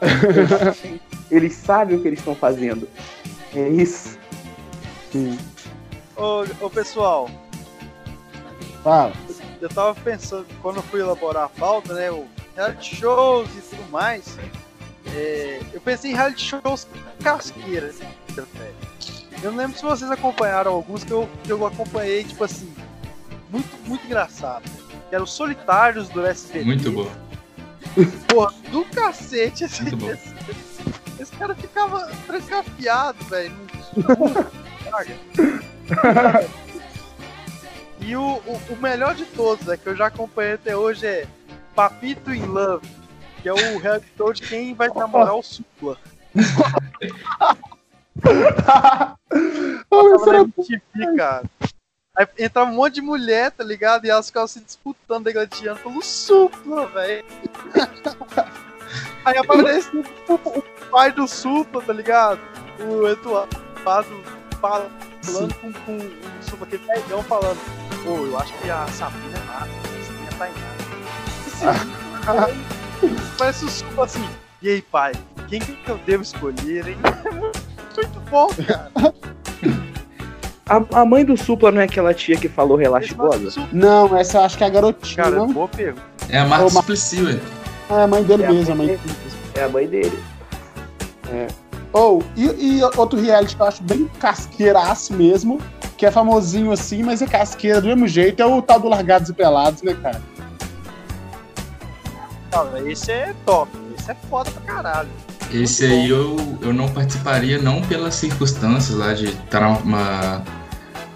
Eles 1.30 1.54
sabem 1.54 1.96
o 1.96 2.02
que 2.02 2.08
eles 2.08 2.20
estão 2.20 2.34
fazendo. 2.34 2.88
É 3.54 3.68
isso. 3.68 4.16
Ô, 6.16 6.44
ô 6.60 6.70
pessoal, 6.70 7.28
Fala. 8.82 9.12
eu 9.60 9.68
tava 9.68 9.94
pensando, 9.94 10.46
quando 10.62 10.76
eu 10.76 10.82
fui 10.84 11.00
elaborar 11.00 11.44
a 11.44 11.48
pauta, 11.48 11.94
né, 11.94 12.10
o 12.10 12.26
reality 12.54 12.96
shows 12.96 13.48
e 13.56 13.60
tudo 13.60 13.90
mais, 13.90 14.38
é, 15.14 15.60
eu 15.72 15.80
pensei 15.80 16.12
em 16.12 16.14
reality 16.14 16.44
shows 16.44 16.86
casqueiras, 17.22 17.98
velho. 17.98 18.74
Eu 19.42 19.50
não 19.50 19.58
lembro 19.58 19.76
se 19.76 19.82
vocês 19.82 20.10
acompanharam 20.10 20.72
alguns 20.72 21.04
que 21.04 21.12
eu, 21.12 21.28
que 21.44 21.50
eu 21.50 21.66
acompanhei, 21.66 22.24
tipo 22.24 22.44
assim, 22.44 22.72
muito, 23.50 23.68
muito 23.86 24.04
engraçado. 24.04 24.62
Que 25.08 25.14
eram 25.14 25.24
os 25.24 25.32
solitários 25.32 26.08
do 26.08 26.24
SBT. 26.24 26.64
Muito 26.64 26.90
bom. 26.90 27.10
Porra, 28.28 28.52
do 28.70 28.84
cacete. 28.86 29.64
Muito 29.82 29.96
bom. 29.96 30.10
Esse, 30.10 30.34
esse 31.20 31.36
cara 31.36 31.54
ficava 31.54 32.06
trancafiado, 32.26 33.24
velho. 33.24 33.54
E 37.98 38.14
o, 38.14 38.22
o, 38.22 38.60
o 38.70 38.76
melhor 38.76 39.16
de 39.16 39.24
todos, 39.24 39.66
é 39.68 39.76
que 39.76 39.88
eu 39.88 39.96
já 39.96 40.06
acompanhei 40.06 40.52
até 40.52 40.76
hoje, 40.76 41.04
é 41.04 41.26
Papito 41.74 42.32
in 42.32 42.44
Love, 42.44 42.86
que 43.42 43.48
é 43.48 43.52
o 43.52 43.78
reality 43.78 44.06
show 44.16 44.32
de 44.32 44.42
quem 44.42 44.74
vai 44.74 44.88
namorar 44.94 45.34
o 45.34 45.42
Supla. 45.42 45.96
Oh, 49.90 50.26
na 50.26 50.40
MTV, 50.40 51.16
cara. 51.16 51.44
Aí 52.16 52.26
entrava 52.38 52.70
um 52.70 52.74
monte 52.74 52.94
de 52.94 53.02
mulher, 53.02 53.50
tá 53.50 53.62
ligado? 53.62 54.06
E 54.06 54.10
elas 54.10 54.28
ficavam 54.28 54.48
se 54.48 54.60
disputando, 54.60 55.24
degladiando 55.24 55.80
pelo 55.80 56.02
Supla, 56.02 56.86
velho. 56.86 57.24
Aí 59.24 59.36
aparece 59.36 59.90
o, 59.94 60.34
o 60.34 60.62
pai 60.90 61.12
do 61.12 61.28
Supla, 61.28 61.82
tá 61.82 61.92
ligado? 61.92 62.40
O 62.80 63.06
Eduardo 63.06 63.56
falando 64.60 65.54
com, 65.56 65.72
com 65.72 65.96
o 65.98 66.42
Supla, 66.42 66.66
aquele 66.66 66.86
velhão 66.86 67.22
falando. 67.24 67.58
Pô, 68.02 68.24
eu 68.24 68.38
acho 68.38 68.52
que 68.58 68.70
a 68.70 68.86
Sabrina 68.88 69.36
é 69.36 69.44
massa, 69.44 69.68
a 69.68 70.04
Sabrina 70.04 70.30
tá 70.38 70.48
em 70.48 70.54
nada. 72.40 72.54
Parece 73.36 73.64
o 73.66 73.68
Supla 73.68 74.04
assim. 74.06 74.26
E 74.62 74.70
aí, 74.70 74.80
pai, 74.80 75.12
quem 75.48 75.60
que 75.60 75.76
eu 75.86 75.98
devo 75.98 76.22
escolher, 76.22 76.88
hein? 76.88 76.96
Muito 77.94 78.20
bom, 78.30 78.48
cara. 78.66 78.90
A, 80.68 81.00
a 81.00 81.04
mãe 81.04 81.24
do 81.24 81.36
Supla 81.36 81.70
não 81.70 81.80
é 81.80 81.84
aquela 81.84 82.12
tia 82.12 82.36
que 82.36 82.48
falou 82.48 82.76
relaxe 82.76 83.14
bola? 83.14 83.38
Não, 83.72 84.16
essa 84.16 84.38
eu 84.38 84.42
acho 84.42 84.58
que 84.58 84.64
é 84.64 84.66
a 84.66 84.70
garotinha, 84.70 85.22
Cara, 85.24 85.36
não? 85.36 85.52
boa 85.52 85.68
pergunta. 85.68 86.02
É 86.28 86.38
a 86.38 86.44
Marta 86.44 86.64
Mar- 86.64 86.70
Suplicy, 86.72 87.22
ué. 87.22 87.38
É 87.88 88.02
a 88.02 88.06
mãe 88.08 88.22
dele 88.24 88.42
É 88.42 88.50
mesmo, 88.50 88.72
a 88.72 88.76
mãe 88.76 88.86
dele. 88.88 89.00
É 89.54 89.62
a 89.62 89.68
mãe 89.68 89.86
dele. 89.86 90.22
Ou, 91.92 92.22
e, 92.36 92.44
e 92.78 92.82
outro 92.96 93.18
reality 93.20 93.54
que 93.54 93.62
eu 93.62 93.66
acho 93.66 93.82
bem 93.84 94.10
casqueiraço 94.18 95.14
mesmo 95.14 95.60
que 95.96 96.04
é 96.04 96.10
famosinho 96.10 96.72
assim, 96.72 97.02
mas 97.02 97.22
é 97.22 97.26
casqueira 97.26 97.80
do 97.80 97.86
mesmo 97.86 98.06
jeito, 98.06 98.42
é 98.42 98.44
o 98.44 98.60
tal 98.60 98.78
do 98.80 98.86
Largados 98.88 99.30
e 99.30 99.32
Pelados, 99.32 99.80
né, 99.82 99.94
cara? 99.94 100.20
Cara, 102.50 102.90
esse 102.90 103.10
é 103.12 103.34
top. 103.46 103.70
Esse 103.98 104.10
é 104.10 104.16
foda 104.28 104.50
pra 104.50 104.74
caralho. 104.74 105.08
Esse 105.52 105.84
aí 105.86 106.08
eu, 106.10 106.36
eu 106.60 106.72
não 106.72 106.88
participaria 106.88 107.58
não 107.58 107.80
pelas 107.82 108.14
circunstâncias 108.14 108.96
lá 108.98 109.12
de 109.14 109.26
estar 109.26 109.60
numa, 109.84 110.42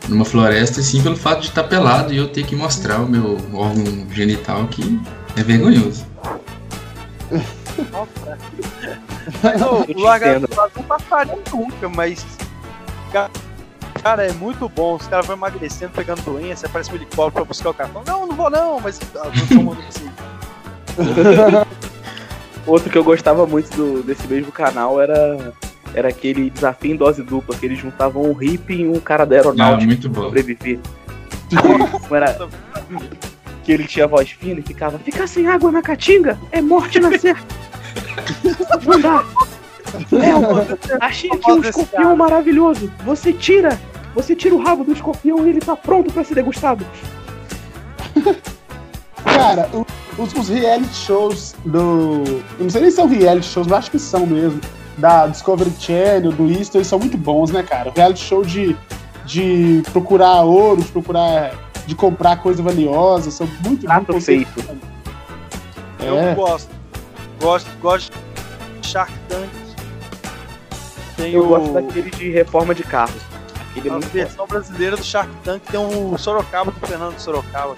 numa 0.09 0.25
floresta, 0.25 0.81
e 0.81 0.83
sim 0.83 1.03
pelo 1.03 1.16
fato 1.16 1.40
de 1.40 1.49
estar 1.49 1.64
pelado 1.64 2.12
e 2.12 2.16
eu 2.16 2.29
ter 2.29 2.45
que 2.45 2.55
mostrar 2.55 2.99
o 3.01 3.09
meu 3.09 3.37
órgão 3.53 4.07
genital 4.12 4.66
que 4.69 5.01
é 5.37 5.43
vergonhoso. 5.43 6.07
Nossa. 7.90 8.38
Te 9.87 9.93
o 9.93 10.49
Pelados 10.49 10.77
não 10.77 10.83
passaria 10.85 11.38
nunca, 11.53 11.88
mas. 11.88 12.25
ca- 13.12 13.31
Cara, 14.03 14.27
é 14.27 14.33
muito 14.33 14.66
bom. 14.69 14.97
Os 14.97 15.07
caras 15.07 15.27
vão 15.27 15.37
emagrecendo, 15.37 15.93
pegando 15.93 16.23
doença, 16.23 16.66
aparece 16.66 16.90
um 16.90 16.95
helicóptero 16.95 17.33
pra 17.33 17.45
buscar 17.45 17.71
o 17.71 17.75
cara. 17.75 17.90
Fala, 17.90 18.05
Não, 18.07 18.27
não 18.27 18.35
vou 18.35 18.49
não, 18.51 18.81
mas. 18.81 18.99
Ah, 19.16 19.29
vou 19.29 19.47
tomar 19.59 19.77
assim. 19.88 20.11
Outro 22.66 22.90
que 22.90 22.99
eu 22.99 23.05
gostava 23.05 23.46
muito 23.46 23.75
do- 23.77 24.03
desse 24.03 24.27
mesmo 24.29 24.53
canal 24.53 25.01
era, 25.01 25.53
era 25.94 26.09
aquele 26.09 26.51
desafio 26.51 26.92
em 26.92 26.96
dose 26.96 27.23
dupla, 27.23 27.57
que 27.57 27.66
eles 27.66 27.79
juntavam 27.79 28.23
um 28.23 28.33
hippie 28.33 28.83
e 28.83 28.88
um 28.88 29.01
cara 29.01 29.25
da 29.25 29.37
Ah, 29.37 29.38
aeronáutica 29.38 29.87
muito 29.87 30.11
pra 30.11 30.20
bom. 30.20 30.27
sobreviver. 30.29 30.79
Era 32.11 32.38
que 33.64 33.73
ele 33.73 33.85
tinha 33.87 34.07
voz 34.07 34.31
fina 34.31 34.61
e 34.61 34.62
ficava, 34.62 34.99
ficar 34.99 35.27
sem 35.27 35.46
água 35.49 35.73
na 35.73 35.83
caatinga 35.83 36.38
é 36.53 36.61
morte 36.61 37.01
na 37.01 37.16
certa. 37.18 37.42
Não 38.87 39.01
dá. 39.01 39.25
Léo, 40.12 40.42
achei 41.01 41.31
aqui 41.33 41.51
um 41.51 41.61
escorpião 41.61 42.14
maravilhoso. 42.16 42.90
Você 43.05 43.33
tira, 43.33 43.79
você 44.14 44.37
tira 44.37 44.55
o 44.55 44.62
rabo 44.62 44.85
do 44.85 44.92
escorpião 44.92 45.44
e 45.46 45.51
ele 45.51 45.61
tá 45.61 45.75
pronto 45.75 46.12
pra 46.12 46.23
ser 46.23 46.35
degustado. 46.35 46.87
Cara, 49.40 49.68
os, 50.18 50.33
os 50.35 50.48
reality 50.48 50.94
shows 50.94 51.55
do. 51.64 52.22
Eu 52.59 52.64
não 52.64 52.70
sei 52.70 52.81
nem 52.83 52.90
se 52.90 52.96
são 52.96 53.07
reality 53.09 53.46
shows, 53.46 53.66
mas 53.66 53.79
acho 53.81 53.90
que 53.90 53.98
são 53.98 54.26
mesmo. 54.26 54.61
Da 54.98 55.26
Discovery 55.26 55.72
Channel, 55.79 56.31
do 56.33 56.50
Easter, 56.50 56.79
eles 56.81 56.88
são 56.88 56.98
muito 56.98 57.16
bons, 57.16 57.50
né, 57.50 57.62
cara? 57.62 57.88
O 57.88 57.92
reality 57.92 58.20
show 58.20 58.44
de, 58.44 58.76
de 59.24 59.83
procurar 59.92 60.42
ouro, 60.42 60.83
de 60.83 60.88
procurar. 60.92 61.53
de 61.87 61.94
comprar 61.94 62.37
coisa 62.37 62.62
valiosa, 62.62 63.31
são 63.31 63.48
muito 63.64 63.87
Prato 63.87 64.12
muito 64.12 64.24
feito. 64.24 64.62
Eu 66.00 66.18
É. 66.18 66.35
gosto. 66.35 66.70
Gosto, 67.40 67.70
gosto 67.81 68.12
de 68.83 68.87
Shark 68.87 69.12
Tank. 69.29 69.48
Tem 71.16 71.33
Eu 71.33 71.44
o, 71.44 71.48
gosto 71.48 71.72
daquele 71.72 72.11
de 72.11 72.31
reforma 72.31 72.74
de 72.74 72.83
carro. 72.83 73.12
Aquele 73.70 73.88
é 73.88 73.92
a 73.92 73.94
bom. 73.98 74.07
versão 74.12 74.46
brasileira 74.46 74.96
do 74.96 75.05
Shark 75.05 75.31
Tank 75.44 75.62
tem 75.70 75.81
o 75.81 76.16
Sorocaba 76.18 76.70
do 76.70 76.87
Fernando 76.87 77.18
Sorocaba. 77.18 77.74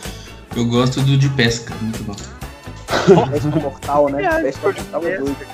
Eu 0.57 0.67
gosto 0.67 1.01
do 1.03 1.17
de 1.17 1.29
pesca, 1.31 1.75
muito 1.81 2.03
bom. 2.05 2.15
Pesca 3.33 3.49
mortal, 3.61 4.09
né? 4.11 4.23
É, 4.25 4.43
Pesca 4.43 4.67
mortal 4.73 5.07
é 5.07 5.17
doido. 5.19 5.47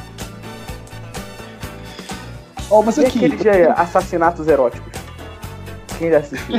Ó, 2.70 2.82
mas 2.82 2.96
E 2.98 3.06
aqui. 3.06 3.24
aquele 3.24 3.36
de 3.36 3.48
assassinatos 3.48 4.46
eróticos? 4.48 4.92
Quem 5.98 6.10
já 6.10 6.18
assistiu? 6.18 6.56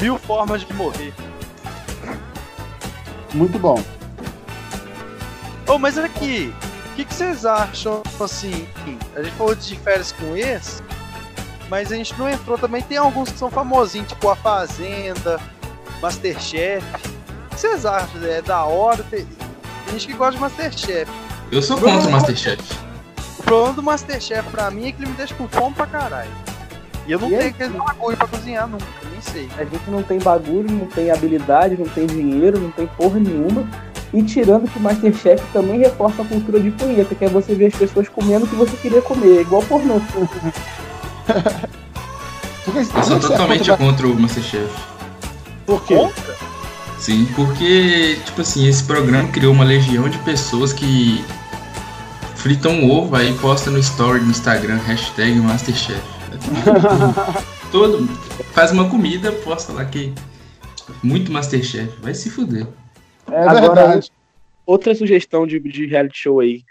Mil 0.00 0.18
formas 0.18 0.62
de 0.62 0.72
morrer. 0.74 1.12
muito 3.34 3.58
bom. 3.58 3.82
Ô, 5.68 5.78
mas 5.78 5.96
olha 5.96 6.06
aqui, 6.06 6.52
o 6.92 6.96
que, 6.96 7.04
que 7.04 7.14
vocês 7.14 7.46
acham, 7.46 8.02
assim, 8.20 8.66
a 9.14 9.22
gente 9.22 9.34
falou 9.36 9.54
de 9.54 9.78
férias 9.78 10.10
com 10.12 10.36
ex, 10.36 10.82
mas 11.70 11.90
a 11.92 11.96
gente 11.96 12.12
não 12.18 12.28
entrou 12.28 12.58
também, 12.58 12.82
tem 12.82 12.98
alguns 12.98 13.30
que 13.30 13.38
são 13.38 13.50
famosinhos, 13.50 14.08
tipo 14.08 14.28
A 14.28 14.34
Fazenda, 14.36 15.40
Masterchef. 16.02 16.84
O 17.46 17.54
que 17.54 17.60
vocês 17.60 17.86
acham? 17.86 18.22
É 18.24 18.42
da 18.42 18.64
hora? 18.64 19.02
Tem, 19.08 19.24
tem 19.24 19.92
gente 19.92 20.08
que 20.08 20.14
gosta 20.14 20.32
de 20.34 20.40
Masterchef. 20.40 21.10
Eu 21.52 21.62
sou 21.62 21.76
contra 21.78 22.08
o 22.08 22.10
Masterchef. 22.10 22.60
O 23.38 23.42
problema 23.42 23.72
do 23.74 23.82
Masterchef 23.82 24.48
pra 24.50 24.70
mim 24.70 24.88
é 24.88 24.92
que 24.92 25.00
ele 25.02 25.10
me 25.10 25.16
deixa 25.16 25.34
com 25.34 25.48
fome 25.48 25.74
pra 25.74 25.86
caralho. 25.86 26.30
E 27.06 27.12
eu 27.12 27.18
não 27.18 27.28
E 27.28 27.30
tenho 27.30 27.42
aí? 27.42 27.48
aquele 27.48 27.78
bagulho 27.78 28.16
pra 28.16 28.26
cozinhar 28.28 28.68
nunca, 28.68 28.84
nem 29.10 29.20
sei. 29.20 29.48
A 29.58 29.64
gente 29.64 29.88
não 29.90 30.02
tem 30.02 30.18
bagulho, 30.18 30.70
não 30.70 30.86
tem 30.86 31.10
habilidade, 31.10 31.76
não 31.76 31.86
tem 31.86 32.06
dinheiro, 32.06 32.58
não 32.60 32.70
tem 32.70 32.86
porra 32.88 33.18
nenhuma. 33.18 33.66
E 34.12 34.22
tirando 34.24 34.68
que 34.68 34.76
o 34.78 34.82
Masterchef 34.82 35.40
também 35.52 35.78
reforça 35.78 36.22
a 36.22 36.24
cultura 36.24 36.58
de 36.58 36.70
punheta, 36.72 37.14
que 37.14 37.24
é 37.24 37.28
você 37.28 37.54
ver 37.54 37.66
as 37.66 37.74
pessoas 37.76 38.08
comendo 38.08 38.44
o 38.44 38.48
que 38.48 38.56
você 38.56 38.76
queria 38.76 39.00
comer, 39.00 39.38
é 39.38 39.40
igual 39.42 39.62
pornô. 39.62 40.00
Por 42.64 42.74
que, 42.74 42.78
Eu 42.80 43.02
sou 43.02 43.16
é 43.16 43.20
totalmente 43.20 43.70
contra- 43.70 43.76
contra 43.76 44.06
o 44.06 44.14
Masterchef. 44.20 44.68
Por 45.66 45.82
quê? 45.84 45.94
Contra? 45.96 46.36
Sim, 46.98 47.26
porque, 47.34 48.18
tipo 48.26 48.42
assim, 48.42 48.66
esse 48.68 48.84
programa 48.84 49.28
criou 49.30 49.52
uma 49.52 49.64
legião 49.64 50.08
de 50.08 50.18
pessoas 50.18 50.72
que 50.72 51.24
fritam 52.36 52.72
um 52.72 52.90
ovo 52.90 53.16
aí 53.16 53.32
posta 53.38 53.70
no 53.70 53.78
story 53.78 54.20
no 54.20 54.30
Instagram, 54.30 54.76
hashtag 54.86 55.32
Masterchef. 55.40 56.00
Todo 57.72 58.06
faz 58.52 58.72
uma 58.72 58.88
comida, 58.90 59.32
posta 59.32 59.72
lá 59.72 59.84
que 59.84 60.12
muito 61.02 61.32
Masterchef. 61.32 61.90
Vai 62.02 62.14
se 62.14 62.28
fuder. 62.30 62.66
É 63.30 63.42
Agora, 63.46 63.60
verdade. 63.60 64.10
Outra 64.66 64.94
sugestão 64.94 65.46
de, 65.46 65.58
de 65.60 65.86
reality 65.86 66.18
show 66.18 66.40
aí. 66.40 66.62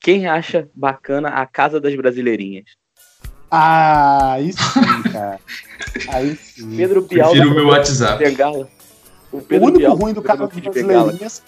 Quem 0.00 0.26
acha 0.26 0.68
bacana 0.74 1.28
a 1.28 1.46
Casa 1.46 1.80
das 1.80 1.94
Brasileirinhas? 1.94 2.64
Ah, 3.50 4.32
aí 4.32 4.52
sim, 4.52 5.02
cara. 5.12 5.40
Aí 6.08 6.36
sim. 6.36 6.76
Pedro 6.76 7.02
Bial 7.02 7.30
Prefiro 7.30 7.52
o 7.52 7.54
meu 7.54 7.66
WhatsApp. 7.68 8.22
Bengala. 8.24 8.68
O 9.32 9.36
O 9.38 9.44
único 9.50 9.78
Bial 9.78 9.94
ruim 9.96 10.12
do 10.12 10.22
caso 10.22 10.48
Bengala. 10.48 10.72
brasileirinhas. 10.72 11.42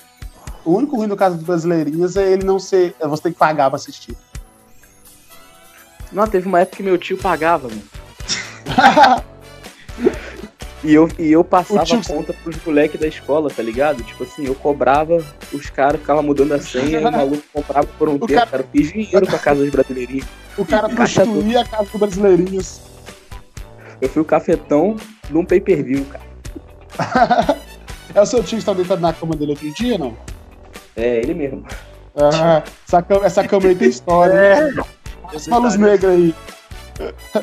O 0.64 0.72
único 0.74 0.96
ruim 0.96 1.08
do 1.08 1.16
caso 1.16 1.36
dos 1.36 1.44
brasileirinhas 1.44 2.16
é 2.16 2.32
ele 2.32 2.44
não 2.44 2.58
ser. 2.58 2.94
é 3.00 3.06
Você 3.06 3.22
tem 3.24 3.32
que 3.32 3.38
pagar 3.38 3.68
pra 3.70 3.76
assistir. 3.76 4.16
Não, 6.12 6.26
teve 6.26 6.46
uma 6.46 6.60
época 6.60 6.76
que 6.78 6.82
meu 6.82 6.96
tio 6.98 7.18
pagava, 7.18 7.68
mano. 7.68 7.82
E 10.84 10.94
eu, 10.94 11.08
e 11.18 11.32
eu 11.32 11.42
passava 11.42 11.84
tio- 11.84 11.98
a 11.98 12.04
conta 12.04 12.32
pros 12.32 12.56
moleques 12.64 13.00
da 13.00 13.06
escola, 13.08 13.50
tá 13.50 13.62
ligado? 13.62 14.02
Tipo 14.04 14.22
assim, 14.22 14.46
eu 14.46 14.54
cobrava, 14.54 15.16
os 15.52 15.68
caras 15.70 16.00
ficavam 16.00 16.22
mudando 16.22 16.52
a 16.52 16.60
senha, 16.60 17.00
o 17.00 17.02
maluco 17.10 17.42
comprava 17.52 17.88
por 17.98 18.08
um 18.08 18.14
O 18.14 18.26
tempo, 18.26 18.46
cara- 18.46 18.64
fiz 18.72 18.92
dinheiro 18.92 19.26
com 19.26 19.34
a 19.34 19.38
casa 19.40 19.60
dos 19.62 19.70
brasileirinhos. 19.70 20.26
O 20.56 20.64
cara 20.64 20.88
prostituía 20.88 21.60
a 21.62 21.64
casa 21.64 21.82
dos 21.84 21.98
brasileirinhos. 22.00 22.80
Eu 24.00 24.08
fui 24.08 24.22
o 24.22 24.24
cafetão 24.24 24.96
num 25.30 25.44
pay-per-view, 25.44 26.04
cara. 26.06 26.28
É 28.14 28.22
o 28.22 28.26
seu 28.26 28.38
tio 28.42 28.56
que 28.56 28.62
estava 28.62 28.78
deitado 28.78 29.02
na 29.02 29.12
cama 29.12 29.36
dele 29.36 29.50
outro 29.50 29.70
dia, 29.74 29.98
não? 29.98 30.16
É, 30.96 31.18
ele 31.18 31.34
mesmo. 31.34 31.62
Ah, 32.16 32.62
essa, 32.86 33.02
cama, 33.02 33.26
essa 33.26 33.46
cama 33.46 33.66
aí 33.68 33.74
tem 33.74 33.88
história. 33.88 34.34
É. 35.30 35.36
Essa 35.36 35.58
luz 35.58 35.76
negra 35.76 36.10
aí. 36.12 36.34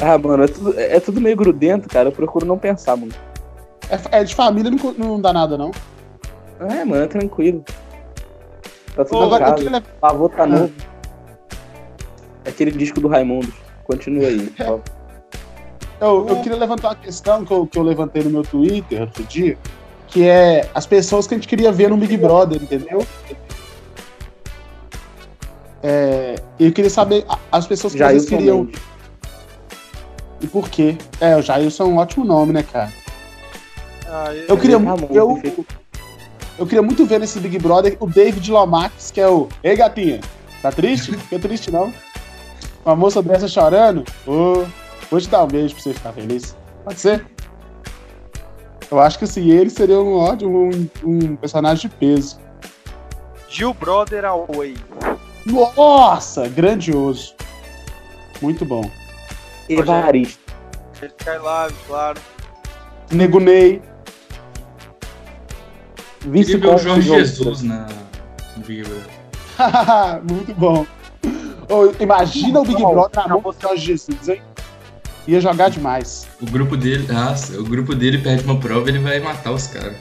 Ah, 0.01 0.17
mano, 0.17 0.43
é 0.43 0.47
tudo, 0.47 0.73
é 0.79 0.99
tudo 0.99 1.21
meio 1.21 1.35
grudento, 1.37 1.87
cara. 1.87 2.09
Eu 2.09 2.11
procuro 2.11 2.45
não 2.47 2.57
pensar 2.57 2.95
muito. 2.95 3.15
É, 3.89 4.19
é 4.19 4.23
de 4.23 4.33
família, 4.35 4.71
não, 4.71 4.93
não 4.93 5.21
dá 5.21 5.31
nada, 5.33 5.57
não. 5.57 5.71
É, 6.59 6.83
mano, 6.85 7.03
é 7.03 7.07
tranquilo. 7.07 7.63
Tá 8.95 9.03
tudo 9.05 9.17
Ô, 9.19 9.23
Agora, 9.23 9.43
eu 9.43 9.45
casa. 9.45 9.55
queria, 9.55 9.71
lev- 9.71 9.85
O 10.01 10.05
avô 10.05 10.29
tá 10.29 10.45
novo. 10.45 10.71
Aquele 12.45 12.71
disco 12.71 12.99
do 13.01 13.07
Raimundo. 13.07 13.51
Continua 13.83 14.27
aí. 14.27 14.51
eu, 15.99 16.27
eu 16.27 16.35
queria 16.41 16.57
levantar 16.57 16.89
uma 16.89 16.95
questão 16.95 17.43
que 17.45 17.51
eu, 17.51 17.67
que 17.67 17.77
eu 17.77 17.83
levantei 17.83 18.23
no 18.23 18.29
meu 18.29 18.41
Twitter 18.43 19.01
outro 19.01 19.23
dia, 19.25 19.57
que 20.07 20.27
é 20.27 20.69
as 20.73 20.85
pessoas 20.85 21.27
que 21.27 21.33
a 21.35 21.37
gente 21.37 21.47
queria 21.47 21.71
ver 21.71 21.89
no 21.89 21.97
Big 21.97 22.15
Brother, 22.17 22.61
entendeu? 22.61 23.05
É, 25.83 26.35
eu 26.59 26.71
queria 26.71 26.89
saber 26.89 27.25
as 27.51 27.67
pessoas 27.67 27.93
que 27.93 27.99
vocês 27.99 28.09
Jailson 28.23 28.29
queriam 28.37 28.63
Mendes. 28.63 28.81
e 30.41 30.47
por 30.47 30.69
quê. 30.69 30.97
É, 31.19 31.35
o 31.35 31.41
Jailson 31.41 31.83
é 31.83 31.87
um 31.87 31.97
ótimo 31.97 32.25
nome, 32.25 32.53
né, 32.53 32.63
cara? 32.63 32.91
Ah, 34.17 34.33
Eu 34.47 34.57
queria, 34.57 34.77
Ramon, 34.77 34.95
muito- 34.97 35.13
eu, 35.13 35.65
eu 36.59 36.65
queria 36.65 36.81
muito 36.81 37.05
ver 37.05 37.19
nesse 37.19 37.37
Big 37.39 37.59
Brother 37.59 37.97
o 37.99 38.07
David 38.07 38.49
Lomax, 38.49 39.11
que 39.11 39.19
é 39.19 39.27
o 39.27 39.49
Ei, 39.61 39.75
gatinha, 39.75 40.21
tá 40.61 40.71
triste? 40.71 41.11
Fica 41.27 41.37
triste, 41.39 41.69
não? 41.69 41.93
Uma 42.85 42.95
moça 42.95 43.21
dessa 43.21 43.47
chorando? 43.47 44.05
Ô, 44.25 44.63
vou 45.11 45.19
te 45.19 45.27
dar 45.27 45.43
um 45.43 45.47
beijo 45.47 45.73
pra 45.75 45.83
você 45.83 45.93
ficar 45.93 46.13
feliz. 46.13 46.55
Pode 46.85 46.99
ser? 46.99 47.25
Eu 48.89 48.99
acho 49.01 49.17
que 49.17 49.25
assim, 49.25 49.49
ele 49.49 49.69
seria 49.69 49.99
um 49.99 50.15
ótimo, 50.15 50.69
um, 50.69 50.89
um 51.03 51.35
personagem 51.35 51.89
de 51.89 51.95
peso. 51.97 52.39
Gil 53.49 53.73
Brother 53.73 54.23
Away. 54.23 54.75
Nossa, 55.45 56.47
grandioso. 56.47 57.33
Muito 58.41 58.63
bom. 58.63 58.89
Evaristo. 59.67 60.39
Ele 61.01 61.11
cai 61.17 61.37
lá, 61.39 61.67
claro. 61.87 62.21
Nego 63.11 63.39
Ney. 66.25 66.43
Queria 66.43 66.57
ver 66.57 66.67
o 66.67 66.77
Jorge 66.77 67.07
João 67.07 67.19
Jesus 67.19 67.61
na 67.61 67.87
no 68.57 68.63
Big 68.63 68.83
Brother. 68.83 69.03
Muito 70.29 70.53
bom. 70.55 70.85
Ô, 71.69 71.93
imagina 72.01 72.59
o 72.59 72.65
Big 72.65 72.81
Brother 72.81 73.27
na 73.27 73.27
mão 73.27 73.41
do 73.41 73.55
Jorge 73.59 73.85
Jesus, 73.85 74.29
hein? 74.29 74.41
Ia 75.27 75.41
jogar 75.41 75.69
demais. 75.69 76.27
O 76.41 76.45
grupo 76.45 76.77
dele. 76.77 77.11
Nossa, 77.11 77.59
o 77.59 77.63
grupo 77.63 77.95
dele 77.95 78.19
perde 78.19 78.43
uma 78.43 78.59
prova 78.59 78.89
ele 78.89 78.99
vai 78.99 79.19
matar 79.19 79.51
os 79.51 79.67
caras. 79.67 79.95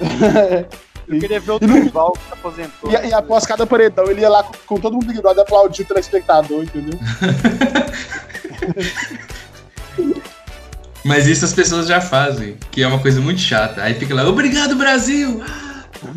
Eu 1.06 1.20
queria 1.20 1.38
ver 1.38 1.52
o 1.52 1.56
E 1.56 1.66
Duval 1.66 2.12
que 2.12 2.26
se 2.26 2.32
aposentou. 2.32 2.90
E, 2.90 3.08
e 3.08 3.12
após 3.12 3.44
cada 3.44 3.66
paredão, 3.66 4.10
ele 4.10 4.22
ia 4.22 4.28
lá 4.28 4.42
com, 4.42 4.54
com 4.66 4.80
todo 4.80 4.94
mundo 4.94 5.06
Big 5.06 5.20
Brother 5.20 5.42
aplaudir 5.42 5.82
o 5.82 5.84
telespectador, 5.84 6.62
entendeu? 6.62 6.98
Mas 11.04 11.26
isso 11.26 11.44
as 11.44 11.52
pessoas 11.52 11.86
já 11.86 12.00
fazem, 12.00 12.56
que 12.70 12.82
é 12.82 12.86
uma 12.86 12.98
coisa 12.98 13.20
muito 13.20 13.40
chata. 13.40 13.82
Aí 13.82 13.94
fica 13.94 14.14
lá, 14.14 14.26
obrigado 14.28 14.74
Brasil! 14.74 15.42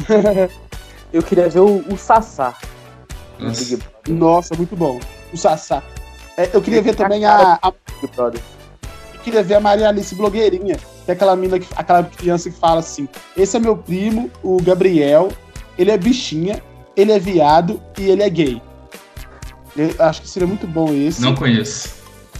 Eu 1.11 1.23
queria 1.23 1.49
ver 1.49 1.59
o, 1.59 1.83
o 1.91 1.97
Sassá. 1.97 2.53
no 3.39 3.47
Nossa. 3.47 3.79
Nossa, 4.09 4.55
muito 4.55 4.75
bom. 4.75 4.99
O 5.33 5.37
Sassá. 5.37 5.81
É, 6.35 6.49
eu 6.53 6.61
queria 6.61 6.81
ver 6.81 6.95
também 6.95 7.25
a, 7.25 7.57
a- 7.61 7.73
eu 8.03 9.19
queria 9.23 9.41
ver 9.41 9.55
a 9.55 9.59
Maria 9.59 9.87
Alice 9.89 10.13
blogueirinha, 10.13 10.75
que 11.05 11.11
é 11.11 11.13
aquela 11.13 11.35
mina 11.35 11.57
que, 11.59 11.67
aquela 11.75 12.03
criança 12.03 12.49
que 12.49 12.59
fala 12.59 12.79
assim: 12.81 13.07
"Esse 13.35 13.57
é 13.57 13.59
meu 13.59 13.75
primo, 13.75 14.29
o 14.43 14.61
Gabriel. 14.61 15.29
Ele 15.77 15.91
é 15.91 15.97
bichinha, 15.97 16.61
ele 16.95 17.11
é 17.11 17.19
viado 17.19 17.81
e 17.97 18.09
ele 18.09 18.21
é 18.21 18.29
gay." 18.29 18.61
Eu 19.75 19.93
acho 19.99 20.21
que 20.21 20.29
seria 20.29 20.47
muito 20.47 20.67
bom 20.67 20.93
esse. 20.93 21.21
Não 21.21 21.33
conheço. 21.35 21.89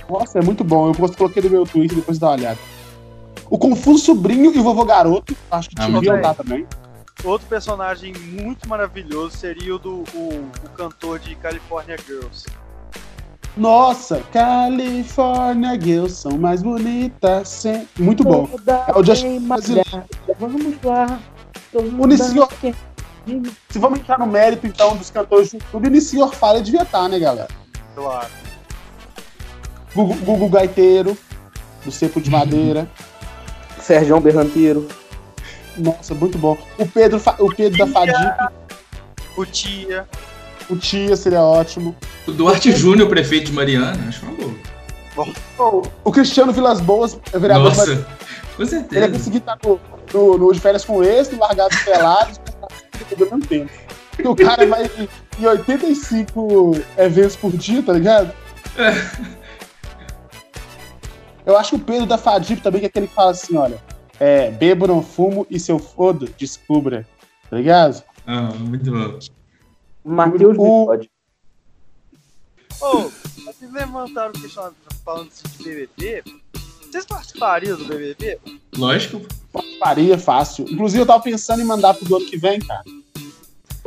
Nossa, 0.10 0.40
é 0.40 0.42
muito 0.42 0.64
bom. 0.64 0.90
Eu 0.90 1.14
coloquei 1.14 1.44
no 1.44 1.50
meu 1.50 1.66
Twitter 1.66 1.98
depois 1.98 2.18
dá 2.18 2.28
uma 2.28 2.36
olhada. 2.36 2.60
O 3.50 3.58
Confuso 3.58 4.06
Sobrinho 4.06 4.54
e 4.54 4.60
o 4.60 4.64
Vovô 4.64 4.86
Garoto. 4.86 5.36
Acho 5.52 5.70
que 5.70 5.76
deviam 5.76 5.94
muito 5.94 6.14
estar 6.14 6.34
também. 6.34 6.68
Outro 7.24 7.48
personagem 7.48 8.14
muito 8.14 8.68
maravilhoso 8.70 9.38
seria 9.38 9.76
o 9.76 9.80
do 9.80 10.04
o, 10.14 10.50
o 10.66 10.70
cantor 10.76 11.20
de 11.20 11.36
California 11.36 11.98
Girls. 12.06 12.46
Nossa, 13.56 14.22
California 14.32 15.80
Girls 15.82 16.16
são 16.16 16.38
mais 16.38 16.62
bonitas. 16.62 17.50
Sem... 17.50 17.88
Muito 17.98 18.24
bom. 18.24 18.48
É 18.88 18.98
o 18.98 19.04
Justin 19.04 19.40
brasileiro. 19.48 20.04
Vamos 20.40 20.82
lá. 20.84 21.20
O 21.74 22.08
se 23.70 23.78
vamos 23.78 24.00
entrar 24.00 24.18
no 24.20 24.26
mérito, 24.26 24.66
então, 24.66 24.96
dos 24.96 25.10
cantores 25.10 25.52
do 25.52 25.58
YouTube, 25.58 25.88
o 25.88 25.92
Nissenhor 25.92 26.34
Falha 26.34 26.62
devia 26.62 26.84
estar, 26.84 27.10
né, 27.10 27.20
galera? 27.20 27.50
Claro. 27.94 28.30
Gugu, 29.98 30.14
Gugu 30.24 30.50
Gaiteiro, 30.50 31.18
do 31.84 31.92
Cepo 31.92 32.22
de 32.22 32.30
Madeira. 32.30 32.88
Sérgio 33.82 34.20
Berranteiro. 34.20 34.88
Nossa, 35.76 36.14
muito 36.14 36.38
bom. 36.38 36.56
O 36.78 36.86
Pedro, 36.86 37.20
o 37.40 37.56
Pedro 37.56 37.80
da 37.80 37.88
Fadic, 37.88 38.16
O 39.36 39.46
Tia. 39.46 40.08
o 40.70 40.76
Tia 40.76 41.16
seria 41.16 41.42
ótimo. 41.42 41.96
O 42.28 42.32
Duarte 42.32 42.72
Júnior, 42.72 43.10
prefeito 43.10 43.48
de 43.48 43.54
Mariana, 43.54 43.98
acho 44.08 44.24
uma 44.26 44.34
boa. 45.16 45.84
O 46.04 46.12
Cristiano 46.12 46.52
Vilas 46.52 46.80
Boas, 46.80 47.18
é 47.34 47.40
vereador 47.40 47.70
Nossa, 47.70 47.86
com 47.86 47.92
Ele 47.92 48.06
ia 48.62 48.68
certeza. 48.68 49.10
conseguir 49.10 49.38
estar 49.38 49.58
no, 49.64 49.80
no, 50.14 50.38
no 50.38 50.54
de 50.54 50.60
férias 50.60 50.86
com 50.86 51.04
esse, 51.04 51.36
pelados, 51.84 52.40
tudo 53.10 53.24
ao 53.24 53.32
mesmo 53.32 53.48
tempo. 53.48 53.72
O 54.24 54.36
cara 54.36 54.68
vai 54.68 54.86
em, 54.86 55.10
em 55.40 55.46
85 55.48 56.72
eventos 57.00 57.36
por 57.36 57.52
dia, 57.52 57.82
tá 57.82 57.94
ligado? 57.94 58.32
Eu 61.48 61.58
acho 61.58 61.70
que 61.72 61.76
o 61.78 61.80
Pedro 61.80 62.06
da 62.06 62.18
Fadip 62.18 62.62
também, 62.62 62.82
que 62.82 62.86
é 62.88 62.90
aquele 62.90 63.08
que 63.08 63.14
fala 63.14 63.32
assim, 63.32 63.56
olha, 63.56 63.82
é, 64.20 64.52
bebo, 64.52 64.86
não 64.86 65.02
fumo, 65.02 65.48
e 65.50 65.58
se 65.58 65.72
eu 65.72 65.80
fodo, 65.80 66.28
descubra. 66.38 67.08
Tá 67.50 67.56
ligado? 67.56 68.04
Ah, 68.26 68.52
muito 68.54 68.92
bom. 68.92 69.18
Matheus 70.04 70.58
O- 70.58 70.62
Bigode. 70.82 71.10
Ô, 72.82 73.10
vocês 73.46 73.72
levantaram 73.72 74.32
o 74.32 74.34
questionamento 74.42 74.76
falando 75.06 75.30
assim 75.30 75.58
de 75.58 75.64
BBB. 75.64 76.24
Vocês 76.92 77.06
participariam 77.06 77.78
do 77.78 77.86
BBB? 77.86 78.40
Lógico. 78.78 79.22
Faria 79.80 80.18
fácil. 80.18 80.66
Inclusive, 80.70 81.02
eu 81.02 81.06
tava 81.08 81.24
pensando 81.24 81.62
em 81.62 81.66
mandar 81.66 81.94
pro 81.94 82.16
ano 82.18 82.26
que 82.26 82.38
vem, 82.38 82.60
cara. 82.60 82.84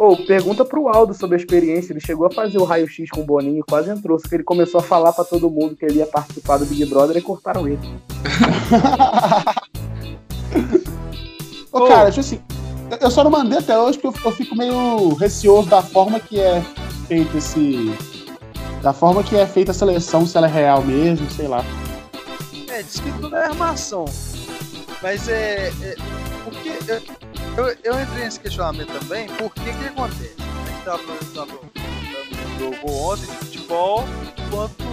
Ô, 0.00 0.16
pergunta 0.16 0.64
pro 0.64 0.88
Aldo 0.88 1.12
sobre 1.12 1.36
a 1.36 1.38
experiência. 1.38 1.92
Ele 1.92 2.00
chegou 2.00 2.26
a 2.26 2.30
fazer 2.30 2.56
o 2.56 2.64
raio-x 2.64 3.10
com 3.10 3.20
o 3.20 3.24
Boninho, 3.24 3.62
quase 3.68 3.90
entrou. 3.90 4.18
Só 4.18 4.26
que 4.26 4.34
ele 4.34 4.42
começou 4.42 4.80
a 4.80 4.82
falar 4.82 5.12
pra 5.12 5.24
todo 5.24 5.50
mundo 5.50 5.76
que 5.76 5.84
ele 5.84 5.98
ia 5.98 6.06
participar 6.06 6.56
do 6.56 6.64
Big 6.64 6.86
Brother 6.86 7.18
e 7.18 7.20
cortaram 7.20 7.68
ele. 7.68 7.78
Ô, 11.70 11.86
cara, 11.86 12.08
tipo 12.10 12.20
assim, 12.20 12.40
eu- 12.98 13.10
só 13.10 13.22
não 13.22 13.30
mandei 13.30 13.58
até 13.58 13.78
hoje 13.78 13.98
porque 13.98 14.18
eu, 14.26 14.30
eu 14.30 14.34
fico 14.34 14.56
meio 14.56 15.12
receoso 15.12 15.68
da 15.68 15.82
forma 15.82 16.18
que 16.18 16.40
é 16.40 16.62
feito 17.06 17.36
esse. 17.36 17.94
Da 18.82 18.94
forma 18.94 19.22
que 19.22 19.36
é 19.36 19.46
feita 19.46 19.72
a 19.72 19.74
seleção, 19.74 20.26
se 20.26 20.34
ela 20.34 20.46
é 20.46 20.50
real 20.50 20.82
mesmo, 20.82 21.30
sei 21.30 21.46
lá. 21.46 21.62
É, 22.70 22.82
diz 22.82 23.00
que 23.00 23.12
tudo 23.20 23.36
é 23.36 23.44
armação. 23.44 24.06
Mas 25.02 25.28
é. 25.28 25.70
é 25.82 25.94
porque 26.42 26.70
eu, 26.88 27.02
eu, 27.56 27.76
eu 27.84 28.00
entrei 28.00 28.24
nesse 28.24 28.40
questionamento 28.40 28.92
também, 28.98 29.26
por 29.28 29.52
que 29.54 29.70
acontece? 29.70 30.36
A 30.38 30.70
gente 30.70 30.84
tava 30.84 30.98
falando 30.98 31.20
do 31.20 32.58
jogo 32.58 32.92
ontem 32.92 33.26
de 33.26 33.32
futebol, 33.32 34.04
enquanto 34.36 34.90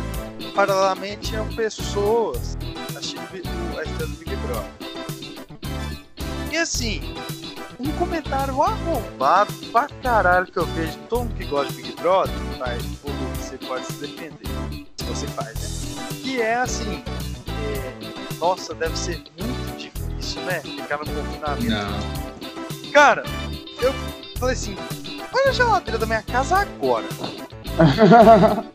paralelamente 0.56 1.30
tinham 1.30 1.48
pessoas 1.56 2.58
assistindo 2.96 3.22
a 3.22 3.84
do 3.84 4.08
Big 4.18 4.36
Brother. 4.38 4.72
E 6.52 6.58
assim, 6.58 7.14
um 7.80 7.92
comentário 7.94 8.62
arrombado 8.62 9.54
pra 9.72 9.88
caralho 10.02 10.48
que 10.48 10.58
eu 10.58 10.66
vejo 10.66 10.98
todo 11.10 11.26
mundo 11.26 11.36
que 11.36 11.46
gosta 11.46 11.72
de 11.74 11.84
Big 11.84 11.96
Brother, 12.02 12.34
mas 12.58 12.84
pô, 13.02 13.10
você 13.36 13.58
pode 13.58 13.86
se 13.86 13.94
defender, 13.94 14.48
se 14.96 15.06
você 15.06 15.28
faz, 15.28 15.54
né? 15.54 16.08
Que 16.24 16.42
é 16.42 16.56
assim, 16.56 17.04
é, 17.48 18.38
nossa, 18.40 18.74
deve 18.74 18.98
ser 18.98 19.24
muito 19.38 19.57
difícil, 20.18 20.42
né? 20.44 20.60
Ficar 20.62 20.98
no 20.98 21.06
confinamento. 21.06 21.70
Não. 21.70 22.92
Cara, 22.92 23.24
eu 23.82 23.94
falei 24.40 24.54
assim, 24.56 24.76
olha 25.34 25.50
a 25.50 25.54
geladeira 25.54 25.98
da 25.98 26.06
minha 26.06 26.22
casa 26.24 26.58
agora. 26.60 27.06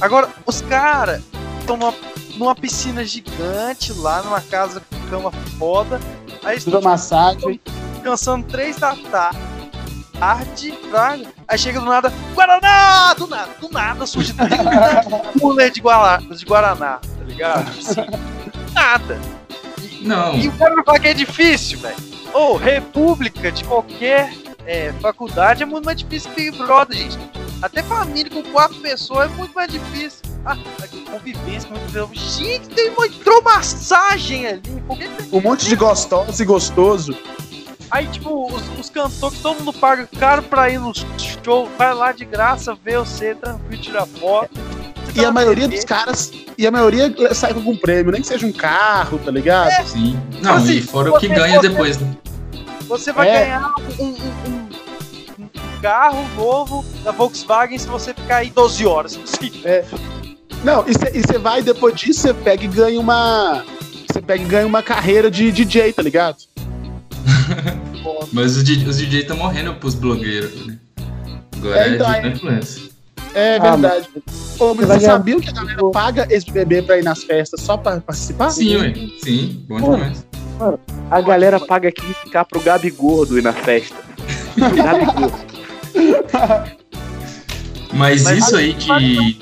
Agora, 0.00 0.28
os 0.46 0.60
caras 0.62 1.22
estão 1.60 1.76
numa, 1.76 1.94
numa 2.36 2.54
piscina 2.56 3.04
gigante 3.04 3.92
lá, 3.92 4.20
numa 4.22 4.40
casa 4.40 4.82
com 4.90 5.08
cama 5.08 5.30
foda. 5.56 6.00
Aí 6.42 6.56
estão 6.56 6.72
Hidromassagem. 6.78 7.60
descansando 7.94 8.44
três 8.48 8.76
da 8.78 8.96
ta- 8.96 9.30
tarde, 10.18 10.72
praga. 10.90 11.26
Aí 11.46 11.56
chega 11.56 11.78
do 11.78 11.86
nada, 11.86 12.12
Guaraná! 12.34 13.14
Do 13.14 13.28
nada, 13.28 13.50
do 13.60 13.68
nada 13.68 14.06
surge 14.06 14.32
30 14.34 14.58
cooler 15.40 15.70
de, 15.70 15.80
de 15.80 16.44
Guaraná, 16.44 16.98
tá 16.98 17.24
ligado? 17.24 17.68
Assim, 17.68 18.00
nada. 18.74 19.20
Não. 20.02 20.34
E 20.36 20.48
o 20.48 20.52
cara 20.52 21.00
que 21.00 21.08
é 21.08 21.14
difícil, 21.14 21.78
velho. 21.78 21.96
Ô, 22.34 22.56
república 22.56 23.52
de 23.52 23.64
qualquer 23.64 24.32
é, 24.66 24.92
faculdade 25.00 25.62
é 25.62 25.66
muito 25.66 25.84
mais 25.84 25.98
difícil 25.98 26.30
que 26.30 26.50
Big 26.50 26.58
Brother, 26.58 26.96
gente. 26.96 27.18
Até 27.60 27.82
família 27.82 28.30
com 28.30 28.42
quatro 28.50 28.78
pessoas 28.80 29.30
é 29.30 29.34
muito 29.34 29.54
mais 29.54 29.70
difícil. 29.70 30.20
Ah, 30.44 30.56
convivência 31.10 31.68
com 31.68 31.78
muito 31.78 32.18
Gente, 32.18 32.68
tem 32.70 32.90
uma 32.90 33.06
hidromassagem 33.06 34.46
ali. 34.46 34.62
Um 35.32 35.40
monte 35.40 35.68
de 35.68 35.76
gostoso 35.76 36.42
e 36.42 36.44
gostoso. 36.44 37.16
Aí, 37.90 38.06
tipo, 38.06 38.46
os, 38.46 38.62
os 38.80 38.88
cantores 38.88 39.36
que 39.36 39.42
todo 39.42 39.58
mundo 39.58 39.72
paga 39.74 40.08
caro 40.18 40.42
pra 40.42 40.70
ir 40.70 40.80
no 40.80 40.92
show, 40.94 41.68
vai 41.76 41.94
lá 41.94 42.10
de 42.10 42.24
graça 42.24 42.74
ver 42.74 42.98
você 42.98 43.34
tranquilo, 43.34 43.82
tirar 43.82 44.06
foto. 44.06 44.58
E 45.14 45.20
a 45.20 45.24
na 45.24 45.32
maioria 45.32 45.68
dos 45.68 45.84
caras. 45.84 46.32
E 46.56 46.66
a 46.66 46.70
maioria 46.70 47.12
sai 47.34 47.52
com 47.52 47.60
algum 47.60 47.76
prêmio, 47.76 48.12
nem 48.12 48.20
que 48.20 48.26
seja 48.26 48.46
um 48.46 48.52
carro, 48.52 49.18
tá 49.18 49.30
ligado? 49.30 49.68
É. 49.70 49.84
Sim. 49.84 50.18
Não, 50.42 50.54
Assim, 50.54 50.74
e 50.78 50.82
fora 50.82 51.10
o 51.12 51.18
que 51.18 51.28
ganha 51.28 51.60
você- 51.60 51.68
depois, 51.68 51.98
né? 51.98 52.16
Você 52.88 53.12
vai 53.12 53.28
É. 53.28 53.40
ganhar 53.44 53.74
um, 53.98 54.04
um- 54.04 54.08
um- 54.08 54.68
carro 55.80 56.24
novo 56.36 56.84
da 57.02 57.10
Volkswagen 57.10 57.76
se 57.78 57.88
você 57.88 58.14
ficar 58.14 58.36
aí 58.36 58.50
12 58.50 58.86
horas. 58.86 59.18
Sim. 59.24 59.50
Não, 60.62 60.84
e 60.86 60.92
você 61.20 61.38
vai, 61.38 61.60
depois 61.62 61.94
disso, 61.96 62.20
você 62.20 62.32
pega 62.34 62.64
e 62.64 62.68
ganha 62.68 63.00
uma. 63.00 63.64
Você 64.08 64.20
pega 64.22 64.42
e 64.44 64.46
ganha 64.46 64.66
uma 64.66 64.82
carreira 64.82 65.28
de 65.30 65.50
DJ, 65.50 65.92
tá 65.92 66.02
ligado? 66.02 66.36
Mas 68.32 68.56
os, 68.56 68.62
D- 68.64 68.88
os 68.88 68.96
DJ 68.98 69.20
estão 69.22 69.36
morrendo 69.36 69.74
pros 69.74 69.94
blogueiros, 69.94 70.66
né? 70.66 70.78
Agora 71.56 71.76
É, 71.78 71.88
é, 71.88 71.94
então, 71.94 72.06
digital 72.12 72.52
é- 73.34 73.56
influencer. 73.56 73.56
É 73.56 73.56
Ah, 73.58 73.76
verdade. 73.76 74.08
Ô, 74.58 74.74
mas 74.74 74.86
você 74.86 75.00
sabia 75.00 75.40
que 75.40 75.48
a 75.48 75.52
galera 75.52 75.90
paga 75.90 76.26
esse 76.30 76.50
bebê 76.50 76.82
pra 76.82 76.98
ir 76.98 77.02
nas 77.04 77.24
festas 77.24 77.60
só 77.60 77.76
pra 77.76 78.00
participar? 78.00 78.50
Sim, 78.50 78.76
ué. 78.76 78.94
Sim, 79.22 79.64
bom 79.68 79.80
Pô. 79.80 79.94
demais. 79.94 80.26
A 81.10 81.20
galera 81.20 81.58
paga 81.58 81.88
aqui 81.88 82.14
ficar 82.22 82.44
pro 82.44 82.60
Gabi 82.60 82.90
Gordo 82.90 83.38
ir 83.38 83.42
na 83.42 83.52
festa. 83.52 83.96
Gabi 84.56 85.06
Gordo. 85.12 85.32
Mas, 87.92 88.24
Mas- 88.24 88.38
isso 88.38 88.56
aí 88.56 88.72
de. 88.74 89.38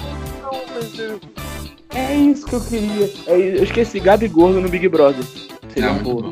É 1.94 2.14
isso 2.14 2.46
que 2.46 2.54
eu 2.54 2.60
queria. 2.60 3.10
É, 3.26 3.36
eu 3.58 3.64
esqueci, 3.64 4.00
Gabi 4.00 4.28
Gordo 4.28 4.60
no 4.60 4.68
Big 4.68 4.88
Brother. 4.88 5.24
Seria 5.74 5.92
Não, 5.92 5.98
um 5.98 6.02
bom. 6.02 6.30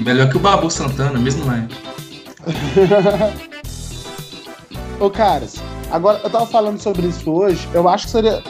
Melhor 0.00 0.28
que 0.28 0.36
o 0.36 0.40
Babu 0.40 0.70
Santana, 0.70 1.18
mesmo 1.18 1.46
lá. 1.46 1.66
Ô, 5.00 5.10
caras, 5.10 5.56
agora 5.90 6.20
eu 6.24 6.30
tava 6.30 6.46
falando 6.46 6.80
sobre 6.80 7.06
isso 7.06 7.30
hoje. 7.30 7.68
Eu 7.74 7.88
acho 7.88 8.06
que 8.06 8.12
seria. 8.12 8.42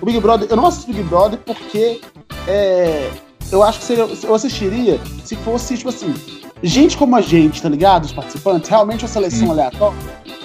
o 0.00 0.06
Big 0.06 0.18
Brother, 0.20 0.48
eu 0.50 0.56
não 0.56 0.66
assisto 0.66 0.92
Big 0.92 1.02
Brother 1.04 1.38
porque 1.44 2.00
é, 2.48 3.10
eu 3.50 3.62
acho 3.62 3.78
que 3.80 3.84
seria, 3.84 4.08
eu 4.24 4.34
assistiria 4.34 4.98
se 5.24 5.36
fosse, 5.36 5.76
tipo 5.76 5.90
assim, 5.90 6.14
gente 6.62 6.96
como 6.96 7.14
a 7.16 7.20
gente, 7.20 7.60
tá 7.60 7.68
ligado? 7.68 8.04
Os 8.04 8.12
participantes, 8.12 8.68
realmente 8.70 9.04
uma 9.04 9.08
seleção 9.08 9.48
Hum. 9.48 9.52
aleatória. 9.52 9.98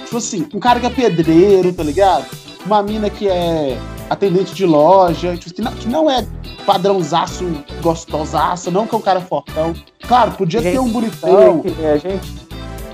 Tipo 0.04 0.16
assim, 0.18 0.46
um 0.54 0.60
cara 0.60 0.80
que 0.80 0.86
é 0.86 0.90
pedreiro, 0.90 1.72
tá 1.72 1.82
ligado? 1.82 2.24
Uma 2.66 2.82
mina 2.82 3.08
que 3.10 3.28
é 3.28 3.78
atendente 4.10 4.54
de 4.54 4.64
loja, 4.66 5.36
tipo, 5.36 5.54
que, 5.54 5.62
não, 5.62 5.72
que 5.72 5.88
não 5.88 6.10
é 6.10 6.26
padrãozaço, 6.66 7.44
gostosaço, 7.82 8.70
não 8.70 8.86
que 8.86 8.94
é 8.94 8.98
um 8.98 9.02
cara 9.02 9.20
fortão. 9.20 9.74
Claro, 10.06 10.32
podia 10.32 10.60
ter 10.62 10.78
um 10.78 10.88
bonitão. 10.88 11.62
nem 11.64 11.86
a 11.86 11.96
gente. 11.96 12.47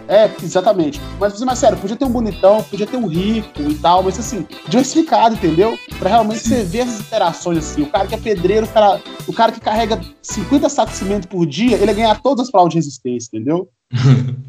É, 0.09 0.31
exatamente. 0.43 1.01
Mas, 1.19 1.41
mas 1.41 1.59
sério, 1.59 1.79
podia 1.79 1.97
ter 1.97 2.05
um 2.05 2.11
bonitão, 2.11 2.63
podia 2.65 2.87
ter 2.87 2.97
um 2.97 3.07
rico 3.07 3.63
e 3.63 3.75
tal, 3.77 4.03
mas 4.03 4.19
assim, 4.19 4.47
diversificado, 4.69 5.35
entendeu? 5.35 5.79
Pra 5.99 6.11
realmente 6.11 6.41
você 6.41 6.63
ver 6.63 6.81
essas 6.81 7.01
interações 7.01 7.59
assim. 7.59 7.83
O 7.83 7.91
cara 7.91 8.07
que 8.07 8.15
é 8.15 8.19
pedreiro, 8.19 8.67
o 8.67 8.69
cara, 8.69 9.01
o 9.27 9.33
cara 9.33 9.53
que 9.53 9.61
carrega 9.61 10.01
50 10.23 10.69
sacos 10.69 10.93
de 10.93 10.99
cimento 10.99 11.29
por 11.29 11.47
dia, 11.47 11.77
ele 11.77 11.87
ia 11.87 11.95
ganhar 11.95 12.21
todas 12.21 12.47
as 12.47 12.51
provas 12.51 12.71
de 12.71 12.77
resistência, 12.77 13.29
entendeu? 13.33 13.69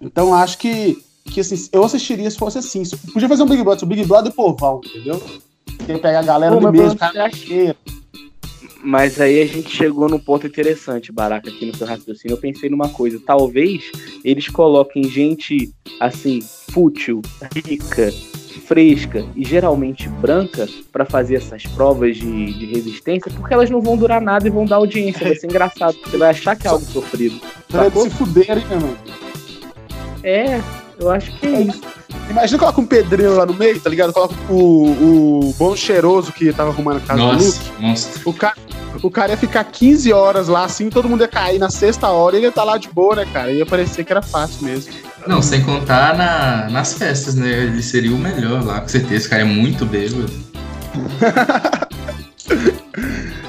Então 0.00 0.34
acho 0.34 0.58
que, 0.58 1.02
que 1.24 1.40
assim, 1.40 1.68
eu 1.72 1.82
assistiria 1.82 2.30
se 2.30 2.36
fosse 2.36 2.58
assim. 2.58 2.82
Podia 3.12 3.28
fazer 3.28 3.42
um 3.42 3.46
Big 3.46 3.62
Brother, 3.62 3.84
um 3.84 3.88
Big 3.88 4.04
Brother 4.04 4.32
povão, 4.32 4.80
entendeu? 4.84 5.22
Tem 5.86 5.96
que 5.96 6.02
pegar 6.02 6.20
a 6.20 6.22
galera 6.22 6.54
Pô, 6.54 6.60
do 6.60 6.70
mesmo, 6.72 6.98
cara 6.98 7.30
cheiro. 7.30 7.76
Mas 8.82 9.20
aí 9.20 9.42
a 9.42 9.46
gente 9.46 9.70
chegou 9.70 10.08
num 10.08 10.18
ponto 10.18 10.46
interessante, 10.46 11.10
Baraca, 11.10 11.48
aqui 11.48 11.66
no 11.66 11.74
seu 11.74 11.86
raciocínio. 11.86 12.34
Eu 12.34 12.40
pensei 12.40 12.68
numa 12.68 12.88
coisa. 12.88 13.20
Talvez 13.24 13.90
eles 14.24 14.48
coloquem 14.48 15.04
gente, 15.04 15.72
assim, 16.00 16.40
fútil, 16.40 17.22
rica, 17.54 18.12
fresca 18.66 19.24
e 19.34 19.44
geralmente 19.44 20.08
branca 20.08 20.68
pra 20.92 21.04
fazer 21.04 21.36
essas 21.36 21.64
provas 21.64 22.16
de, 22.16 22.52
de 22.52 22.66
resistência, 22.66 23.30
porque 23.32 23.54
elas 23.54 23.70
não 23.70 23.80
vão 23.80 23.96
durar 23.96 24.20
nada 24.20 24.46
e 24.46 24.50
vão 24.50 24.64
dar 24.64 24.76
audiência. 24.76 25.26
Vai 25.26 25.36
ser 25.36 25.46
engraçado. 25.46 25.96
Você 26.04 26.16
vai 26.16 26.30
achar 26.30 26.56
que 26.56 26.66
é 26.66 26.70
algo 26.70 26.84
sofrido. 26.84 27.40
Sacou? 27.70 28.02
se 28.02 28.10
fuderem, 28.10 28.64
né, 28.66 28.76
mano? 28.76 28.98
É, 30.22 30.60
eu 30.98 31.10
acho 31.10 31.32
que 31.38 31.46
é 31.46 31.62
isso. 31.62 31.95
Imagina 32.28 32.58
coloca 32.58 32.80
um 32.80 32.86
pedreiro 32.86 33.36
lá 33.36 33.46
no 33.46 33.54
meio, 33.54 33.80
tá 33.80 33.88
ligado? 33.88 34.12
Coloca 34.12 34.34
o, 34.50 35.48
o 35.48 35.54
bom 35.58 35.76
cheiroso 35.76 36.32
que 36.32 36.52
tava 36.52 36.70
arrumando 36.70 36.98
a 36.98 37.00
casa 37.00 37.20
do 37.20 37.32
Luke. 37.32 37.44
Nossa, 37.44 37.72
monstro. 37.78 38.20
O 38.24 38.32
cara, 38.32 38.56
o 39.02 39.10
cara 39.10 39.32
ia 39.32 39.36
ficar 39.36 39.64
15 39.64 40.12
horas 40.12 40.48
lá, 40.48 40.64
assim, 40.64 40.90
todo 40.90 41.08
mundo 41.08 41.20
ia 41.20 41.28
cair 41.28 41.58
na 41.58 41.70
sexta 41.70 42.08
hora 42.08 42.36
e 42.36 42.38
ele 42.38 42.46
ia 42.46 42.50
estar 42.50 42.64
lá 42.64 42.76
de 42.78 42.88
boa, 42.88 43.16
né, 43.16 43.26
cara? 43.32 43.52
Ia 43.52 43.64
parecer 43.64 44.04
que 44.04 44.12
era 44.12 44.22
fácil 44.22 44.64
mesmo. 44.64 44.92
Não, 45.26 45.40
sem 45.42 45.62
contar 45.62 46.16
na, 46.16 46.68
nas 46.70 46.94
festas, 46.94 47.34
né? 47.34 47.48
Ele 47.48 47.82
seria 47.82 48.14
o 48.14 48.18
melhor 48.18 48.64
lá, 48.64 48.80
com 48.80 48.88
certeza. 48.88 49.14
Esse 49.14 49.28
cara 49.28 49.42
é 49.42 49.44
muito 49.44 49.84
bêbado. 49.84 50.30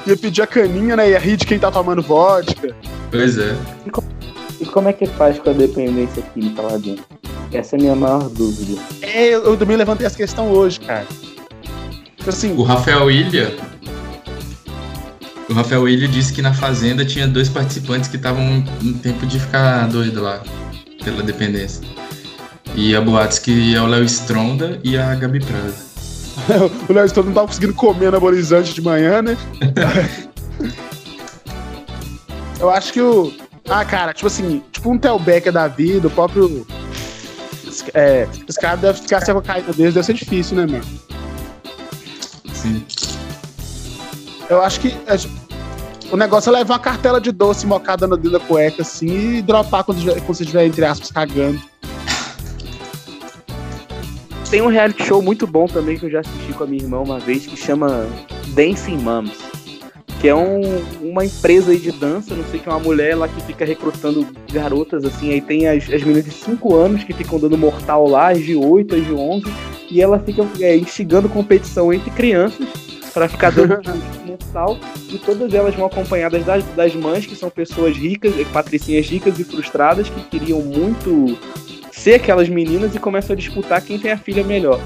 Ia 0.06 0.16
pedir 0.16 0.42
a 0.42 0.46
caninha, 0.46 0.96
né? 0.96 1.10
Ia 1.10 1.18
rir 1.18 1.36
de 1.36 1.44
quem 1.44 1.58
tá 1.58 1.70
tomando 1.70 2.00
vodka. 2.02 2.74
Pois 3.10 3.36
é. 3.38 3.54
E 4.58 4.64
como 4.64 4.88
é 4.88 4.92
que 4.92 5.06
faz 5.06 5.38
com 5.38 5.50
a 5.50 5.52
dependência 5.52 6.22
química 6.34 6.62
lá 6.62 6.78
dentro? 6.78 7.04
Essa 7.52 7.76
é 7.76 7.78
a 7.78 7.82
minha 7.82 7.96
maior 7.96 8.28
dúvida. 8.28 8.80
É, 9.00 9.28
eu, 9.28 9.44
eu 9.44 9.56
também 9.56 9.76
levantei 9.76 10.06
essa 10.06 10.16
questão 10.16 10.50
hoje, 10.50 10.80
cara. 10.80 11.06
Tipo 12.16 12.30
Assim, 12.30 12.54
O 12.56 12.62
Rafael 12.62 13.10
Ilha. 13.10 13.56
O 15.48 15.54
Rafael 15.54 15.88
Ilha 15.88 16.06
disse 16.06 16.32
que 16.32 16.42
na 16.42 16.52
Fazenda 16.52 17.04
tinha 17.04 17.26
dois 17.26 17.48
participantes 17.48 18.10
que 18.10 18.16
estavam 18.16 18.62
no 18.82 18.94
tempo 18.98 19.26
de 19.26 19.40
ficar 19.40 19.88
doido 19.88 20.22
lá, 20.22 20.42
pela 21.02 21.22
dependência. 21.22 21.82
E 22.74 22.94
a 22.94 23.00
boatos 23.00 23.38
que 23.38 23.74
é 23.74 23.80
o 23.80 23.86
Léo 23.86 24.04
Stronda 24.04 24.78
e 24.84 24.98
a 24.98 25.14
Gabi 25.14 25.40
Prado. 25.40 25.74
o 26.88 26.92
Léo 26.92 27.08
Stone 27.08 27.28
não 27.28 27.34
tava 27.34 27.46
conseguindo 27.46 27.74
comer 27.74 28.08
anabolizante 28.08 28.74
de 28.74 28.82
manhã, 28.82 29.22
né? 29.22 29.36
eu 32.60 32.70
acho 32.70 32.92
que 32.92 33.00
o. 33.00 33.32
Ah, 33.68 33.84
cara, 33.84 34.12
tipo 34.12 34.26
assim, 34.26 34.62
tipo 34.70 34.90
um 34.90 34.98
Tel 34.98 35.18
Becker 35.18 35.52
da 35.52 35.66
vida, 35.68 36.06
o 36.08 36.10
próprio. 36.10 36.66
É, 37.94 38.28
os 38.48 38.56
caras 38.56 38.80
devem 38.80 39.02
ficar 39.02 39.20
sem 39.20 39.32
a 39.32 39.34
cocaína 39.34 39.72
deles, 39.72 39.94
deve 39.94 40.06
ser 40.06 40.14
difícil, 40.14 40.56
né, 40.56 40.66
mano? 40.66 40.84
Sim. 42.52 42.84
Eu 44.48 44.62
acho 44.62 44.80
que 44.80 44.88
é, 45.06 45.16
o 46.10 46.16
negócio 46.16 46.50
é 46.50 46.58
levar 46.58 46.74
uma 46.74 46.80
cartela 46.80 47.20
de 47.20 47.30
doce 47.30 47.66
mocada 47.66 48.06
no 48.06 48.16
dedo 48.16 48.38
da 48.38 48.40
cueca, 48.40 48.82
assim, 48.82 49.36
e 49.38 49.42
dropar 49.42 49.84
quando, 49.84 50.02
quando 50.04 50.26
você 50.26 50.42
estiver, 50.42 50.64
entre 50.64 50.84
aspas, 50.84 51.10
cagando. 51.10 51.60
Tem 54.50 54.62
um 54.62 54.68
reality 54.68 55.04
show 55.04 55.20
muito 55.20 55.46
bom 55.46 55.66
também 55.66 55.98
que 55.98 56.06
eu 56.06 56.10
já 56.10 56.20
assisti 56.20 56.54
com 56.54 56.64
a 56.64 56.66
minha 56.66 56.82
irmã 56.82 57.00
uma 57.00 57.18
vez 57.18 57.46
que 57.46 57.54
chama 57.54 58.06
Dancing 58.54 58.96
Moms. 58.96 59.38
Que 60.20 60.28
é 60.28 60.34
um- 60.34 60.82
uma 61.00 61.24
empresa 61.24 61.70
aí 61.70 61.78
de 61.78 61.92
dança, 61.92 62.34
não 62.34 62.44
sei 62.50 62.58
que 62.58 62.68
é 62.68 62.72
uma 62.72 62.80
mulher 62.80 63.14
lá 63.16 63.28
que 63.28 63.40
fica 63.42 63.64
recrutando 63.64 64.26
garotas, 64.52 65.04
assim, 65.04 65.30
aí 65.32 65.40
tem 65.40 65.68
as, 65.68 65.84
as 65.84 66.02
meninas 66.02 66.24
de 66.24 66.32
5 66.32 66.74
anos 66.74 67.04
que 67.04 67.12
ficam 67.12 67.38
dando 67.38 67.56
mortal 67.56 68.08
lá, 68.08 68.30
as 68.32 68.42
de 68.44 68.56
8, 68.56 68.96
as 68.96 69.06
de 69.06 69.12
11, 69.12 69.44
e 69.90 70.02
ela 70.02 70.18
fica 70.18 70.44
é, 70.60 70.76
instigando 70.76 71.28
competição 71.28 71.92
entre 71.92 72.10
crianças 72.10 72.66
pra 73.14 73.28
ficar 73.28 73.50
dando 73.52 73.80
mortal, 74.26 74.78
e 75.08 75.18
todas 75.18 75.54
elas 75.54 75.74
vão 75.74 75.86
acompanhadas 75.86 76.44
das, 76.44 76.64
das 76.76 76.94
mães, 76.94 77.24
que 77.24 77.36
são 77.36 77.48
pessoas 77.48 77.96
ricas, 77.96 78.32
eh, 78.38 78.44
patricinhas 78.52 79.06
ricas 79.08 79.38
e 79.38 79.44
frustradas, 79.44 80.08
que 80.08 80.20
queriam 80.24 80.60
muito 80.60 81.38
ser 81.92 82.14
aquelas 82.14 82.48
meninas 82.48 82.94
e 82.94 82.98
começam 82.98 83.34
a 83.34 83.36
disputar 83.36 83.80
quem 83.82 83.98
tem 83.98 84.10
a 84.10 84.18
filha 84.18 84.42
melhor. 84.44 84.80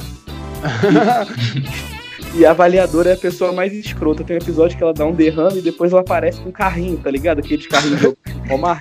E 2.35 2.47
a 2.47 2.51
avaliadora 2.51 3.11
é 3.11 3.13
a 3.13 3.17
pessoa 3.17 3.53
mais 3.53 3.73
escrota. 3.75 4.25
Tem 4.25 4.37
um 4.37 4.41
episódio 4.41 4.77
que 4.77 4.83
ela 4.83 4.95
dá 4.95 5.05
um 5.05 5.13
derrame 5.15 5.59
e 5.59 5.63
depois 5.63 5.93
ela 5.93 6.01
aparece 6.01 6.41
com 6.41 6.49
um 6.49 6.53
carrinho, 6.53 6.97
tá 6.97 7.11
ligado? 7.11 7.41
Aqueles 7.41 7.67
carrinhos 7.67 8.01
do 8.01 8.17
Omar. 8.51 8.81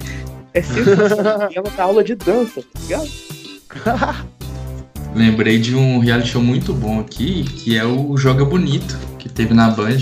É 0.54 0.62
sensacional. 0.62 1.50
E 1.52 1.58
ela 1.58 1.70
dá 1.76 1.84
aula 1.84 2.04
de 2.04 2.16
dança, 2.16 2.62
tá 2.62 2.80
ligado? 2.82 3.10
Lembrei 5.14 5.60
de 5.60 5.76
um 5.76 6.00
reality 6.00 6.30
show 6.30 6.42
muito 6.42 6.74
bom 6.74 7.00
aqui, 7.02 7.44
que 7.44 7.78
é 7.78 7.86
o 7.86 8.16
Joga 8.16 8.46
Bonito, 8.46 8.98
que 9.20 9.28
teve 9.28 9.54
na 9.54 9.70
Band, 9.70 9.98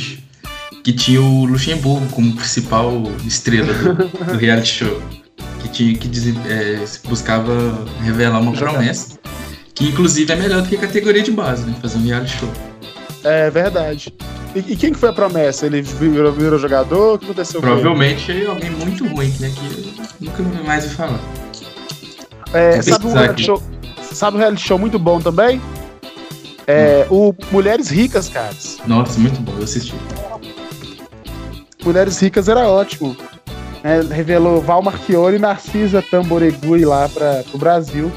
que 0.84 0.94
tinha 0.94 1.20
o 1.22 1.46
Luxemburgo 1.46 2.06
como 2.10 2.32
principal 2.36 3.02
estrela 3.26 3.74
do, 3.74 3.94
do 4.34 4.38
reality 4.38 4.68
show. 4.86 5.02
Que 5.62 5.68
tinha 5.70 5.98
que 5.98 6.08
desen- 6.08 6.40
é, 6.48 6.84
buscava 7.08 7.52
revelar 8.04 8.40
uma 8.40 8.52
promessa. 8.54 9.18
Que 9.74 9.86
inclusive 9.88 10.32
é 10.32 10.36
melhor 10.36 10.62
do 10.62 10.70
que 10.70 10.76
a 10.76 10.80
categoria 10.80 11.24
de 11.24 11.32
base, 11.32 11.66
né? 11.66 11.74
Fazer 11.82 11.98
um 11.98 12.04
reality 12.06 12.38
show. 12.38 12.50
É 13.24 13.50
verdade. 13.50 14.14
E, 14.56 14.60
e 14.60 14.76
quem 14.76 14.92
que 14.94 15.00
foi 15.00 15.10
a 15.10 15.14
promessa? 15.14 15.66
Ele 15.66 15.82
virou, 15.82 16.32
virou 16.32 16.58
jogador? 16.58 17.16
O 17.16 17.20
que 17.20 17.26
aconteceu 17.26 17.62
com 17.62 17.68
ele? 17.68 17.82
Provavelmente 17.82 18.32
é 18.32 18.48
alguém 18.48 18.72
muito 18.72 19.08
ruim, 19.08 19.34
né? 19.40 19.52
Que 19.56 20.24
nunca 20.24 20.44
mais 20.64 20.86
vi 20.86 20.96
falar. 20.96 21.20
É, 22.54 22.82
sabe, 22.82 23.08
um 23.08 23.14
reality 23.14 23.44
show, 23.44 23.62
sabe 24.02 24.38
um 24.38 24.40
reality 24.40 24.68
show 24.68 24.80
muito 24.80 24.98
bom 24.98 25.20
também? 25.20 25.62
É, 26.66 27.06
o 27.10 27.34
Mulheres 27.52 27.90
Ricas, 27.90 28.30
cara. 28.30 28.54
Nossa, 28.88 29.20
muito 29.20 29.40
bom, 29.42 29.54
eu 29.58 29.64
assisti. 29.64 29.94
Mulheres 31.84 32.20
Ricas 32.20 32.48
era 32.48 32.68
ótimo. 32.68 33.16
É, 33.84 34.02
revelou 34.02 34.62
Val 34.62 34.82
Marchiori 34.82 35.38
e 35.38 35.40
Narcisa 35.40 36.02
Tamboregui 36.02 36.86
lá 36.86 37.08
para 37.08 37.44
o 37.54 37.58
Brasil. 37.58 38.12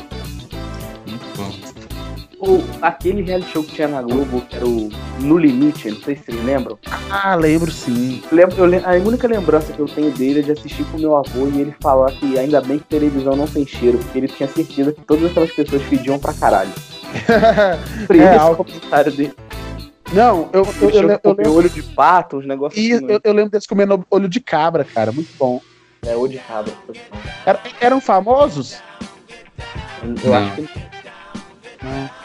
Ou 2.44 2.60
aquele 2.82 3.22
reality 3.22 3.52
show 3.52 3.62
que 3.62 3.72
tinha 3.72 3.86
na 3.86 4.02
Globo, 4.02 4.40
que 4.40 4.56
era 4.56 4.66
o 4.66 4.88
No 5.20 5.38
Limite, 5.38 5.88
não 5.92 6.00
sei 6.02 6.16
se 6.16 6.24
vocês 6.24 6.44
lembram. 6.44 6.76
Ah, 7.08 7.36
lembro 7.36 7.70
sim. 7.70 8.20
Lembro, 8.32 8.56
eu 8.56 8.80
a 8.84 8.94
única 8.94 9.28
lembrança 9.28 9.72
que 9.72 9.78
eu 9.78 9.86
tenho 9.86 10.10
dele 10.10 10.40
é 10.40 10.42
de 10.42 10.50
assistir 10.50 10.84
com 10.86 10.98
meu 10.98 11.14
avô 11.16 11.46
e 11.46 11.60
ele 11.60 11.72
falar 11.80 12.10
que 12.10 12.36
ainda 12.36 12.60
bem 12.60 12.80
que 12.80 12.84
televisão 12.86 13.36
não 13.36 13.46
tem 13.46 13.64
cheiro, 13.64 13.98
porque 13.98 14.18
ele 14.18 14.26
tinha 14.26 14.48
certeza 14.48 14.92
que 14.92 15.00
todas 15.02 15.30
aquelas 15.30 15.52
pessoas 15.52 15.82
fediam 15.84 16.18
pra 16.18 16.34
caralho. 16.34 16.72
Foi 18.08 18.18
É, 18.18 18.54
comentário 18.56 19.12
dele. 19.12 19.34
Não, 20.12 20.48
eu, 20.52 20.66
eu, 20.80 20.90
eu, 20.90 20.90
eu, 20.90 21.20
eu, 21.22 21.32
lembro, 21.34 21.52
olho 21.54 21.70
de 21.70 21.82
pato, 21.82 22.38
uns 22.38 22.46
negócios 22.46 22.82
e 22.84 22.92
assim. 22.92 23.06
eu, 23.08 23.20
eu 23.22 23.32
lembro 23.32 23.52
deles 23.52 23.68
comendo 23.68 24.04
olho 24.10 24.28
de 24.28 24.40
cabra, 24.40 24.84
cara. 24.84 25.12
Muito 25.12 25.30
bom. 25.38 25.60
É, 26.04 26.16
olho 26.16 26.32
de 26.32 26.38
cabra. 26.38 26.72
Era- 27.46 27.60
eram 27.80 28.00
famosos? 28.00 28.82
Eu 30.02 30.30
Não. 30.30 30.34
acho 30.34 30.56
que 30.56 30.68
Não. 31.82 32.21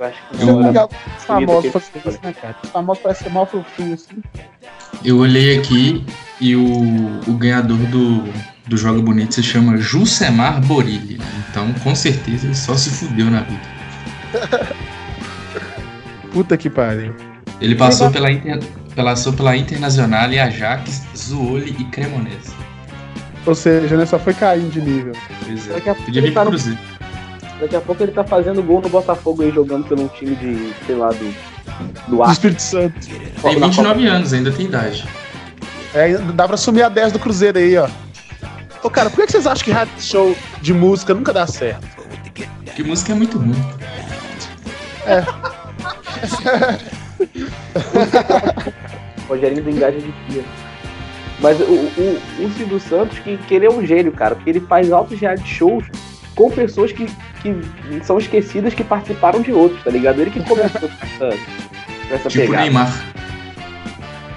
Eu 0.00 0.06
acho 0.06 0.16
que 0.30 0.42
É 0.42 0.44
não. 0.46 0.88
famosos 1.18 1.62
que- 1.62 1.70
fazerem 1.70 2.02
isso, 2.06 2.18
né, 2.22 2.32
cara? 2.32 2.56
Parecem 3.02 3.26
ser 3.28 3.32
mal 3.32 3.46
fofinho, 3.46 3.94
assim. 3.94 4.22
Eu 5.04 5.18
olhei 5.18 5.58
aqui 5.58 6.04
e 6.40 6.56
o, 6.56 7.20
o 7.28 7.32
ganhador 7.34 7.76
do, 7.78 8.24
do 8.66 8.76
Joga 8.76 9.00
Bonito 9.00 9.34
se 9.34 9.42
chama 9.42 9.76
Jusemar 9.76 10.60
Borilli. 10.62 11.18
né? 11.18 11.24
Então, 11.50 11.72
com 11.84 11.94
certeza, 11.94 12.46
ele 12.46 12.54
só 12.54 12.74
se 12.74 12.90
fudeu 12.90 13.26
na 13.30 13.40
vida. 13.42 13.60
Puta 16.32 16.56
que 16.56 16.70
pariu. 16.70 17.14
Ele 17.60 17.74
passou 17.74 18.10
pela, 18.10 18.30
inter, 18.30 18.60
passou 18.94 19.32
pela 19.32 19.56
Internacional, 19.56 20.28
Ajax, 20.30 21.02
Zuoli 21.16 21.76
e 21.78 21.84
Cremonese. 21.84 22.54
Ou 23.44 23.54
seja, 23.54 23.96
né, 23.96 24.06
só 24.06 24.18
foi 24.18 24.32
caindo 24.34 24.70
de 24.70 24.80
nível. 24.80 25.12
Pois 25.44 25.68
é. 25.68 25.72
Daqui 25.74 25.90
a 25.90 25.94
pouco 25.94 26.06
Podia 26.06 26.22
ele 26.22 26.32
tá 26.32 26.44
no 26.44 26.50
Cruzeiro. 26.50 26.78
Daqui 27.60 27.76
a 27.76 27.80
pouco 27.80 28.02
ele 28.02 28.12
tá 28.12 28.24
fazendo 28.24 28.62
gol 28.62 28.80
no 28.80 28.88
Botafogo 28.88 29.42
aí, 29.42 29.50
jogando 29.50 29.86
pelo 29.86 30.08
time 30.08 30.34
de, 30.36 30.72
sei 30.86 30.96
lá, 30.96 31.10
do 31.10 31.34
Do 32.08 32.16
Do 32.16 32.22
ar. 32.22 32.32
Espírito 32.32 32.62
Santo. 32.62 32.94
Tem 33.42 33.60
29 33.60 34.06
anos, 34.06 34.32
ainda 34.32 34.50
tem 34.50 34.66
idade. 34.66 35.06
É, 35.94 36.16
dá 36.18 36.46
pra 36.46 36.54
assumir 36.54 36.82
a 36.82 36.88
10 36.88 37.12
do 37.12 37.18
Cruzeiro 37.18 37.58
aí, 37.58 37.76
ó. 37.76 37.88
Ô, 38.82 38.88
cara, 38.88 39.10
por 39.10 39.26
que 39.26 39.32
vocês 39.32 39.46
acham 39.46 39.64
que 39.64 39.72
reality 39.72 40.02
show 40.02 40.34
de 40.62 40.72
música 40.72 41.12
nunca 41.12 41.32
dá 41.32 41.46
certo? 41.46 41.86
Porque 42.64 42.82
música 42.82 43.12
é 43.12 43.14
muito 43.14 43.38
ruim. 43.38 43.50
Rogerinho 49.28 49.62
do 49.62 49.70
Engaja 49.70 49.98
de 49.98 50.12
Pia. 50.26 50.44
Mas 51.40 51.58
o, 51.60 51.64
o, 51.64 52.20
o 52.44 52.50
Silvio 52.56 52.80
Santos, 52.80 53.18
que, 53.18 53.36
que 53.36 53.54
ele 53.54 53.66
é 53.66 53.70
um 53.70 53.84
gênio, 53.84 54.12
cara, 54.12 54.34
porque 54.34 54.50
ele 54.50 54.60
faz 54.60 54.92
altos 54.92 55.18
reality 55.18 55.48
shows 55.48 55.84
com 56.40 56.50
pessoas 56.50 56.90
que, 56.92 57.06
que 57.42 57.54
são 58.02 58.16
esquecidas 58.18 58.72
que 58.72 58.82
participaram 58.82 59.42
de 59.42 59.52
outros, 59.52 59.82
tá 59.84 59.90
ligado? 59.90 60.20
Ele 60.22 60.30
que 60.30 60.40
começou 60.42 60.80
com 60.80 60.86
essa, 60.86 61.36
com 62.08 62.14
essa 62.14 62.28
Tipo 62.30 62.46
pegada. 62.46 62.62
Neymar. 62.62 63.04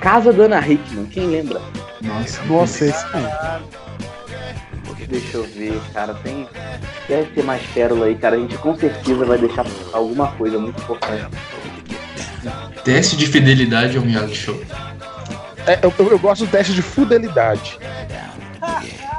Casa 0.01 0.33
da 0.33 0.43
Ana 0.43 0.59
Hickman, 0.67 1.05
quem 1.05 1.27
lembra? 1.27 1.61
Nossa. 2.01 2.43
Nossa, 2.43 2.85
esse 2.85 3.05
Deixa 5.07 5.37
eu 5.37 5.43
ver, 5.43 5.79
cara, 5.93 6.13
tem. 6.15 6.47
Deve 7.07 7.29
ter 7.31 7.43
mais 7.43 7.61
pérola 7.73 8.07
aí, 8.07 8.15
cara. 8.15 8.35
A 8.35 8.39
gente 8.39 8.57
com 8.57 8.75
certeza 8.75 9.23
vai 9.25 9.37
deixar 9.37 9.65
alguma 9.93 10.27
coisa 10.33 10.57
muito 10.57 10.81
importante. 10.81 11.27
Teste 12.83 13.15
de 13.15 13.27
fidelidade 13.27 13.95
é 13.95 13.99
um 13.99 14.05
reality 14.09 14.35
show. 14.35 14.59
É, 15.67 15.79
eu, 15.83 15.93
eu- 15.99 16.09
eu 16.11 16.19
gosto 16.19 16.45
do 16.45 16.51
teste 16.51 16.73
de 16.73 16.81
fidelidade. 16.81 17.77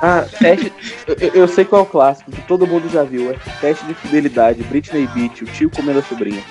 Ah, 0.06 0.26
teste. 0.38 0.70
eu, 1.06 1.30
eu- 1.32 1.48
sei 1.48 1.64
qual 1.64 1.80
é 1.80 1.84
o 1.84 1.88
clássico, 1.88 2.30
que 2.30 2.42
todo 2.42 2.66
mundo 2.66 2.90
já 2.90 3.02
viu. 3.04 3.30
É 3.30 3.36
teste 3.60 3.86
de 3.86 3.94
fidelidade, 3.94 4.62
Britney 4.64 5.06
Beach, 5.06 5.44
o 5.44 5.46
tio 5.46 5.70
comendo 5.70 6.00
a 6.00 6.02
sobrinha. 6.02 6.42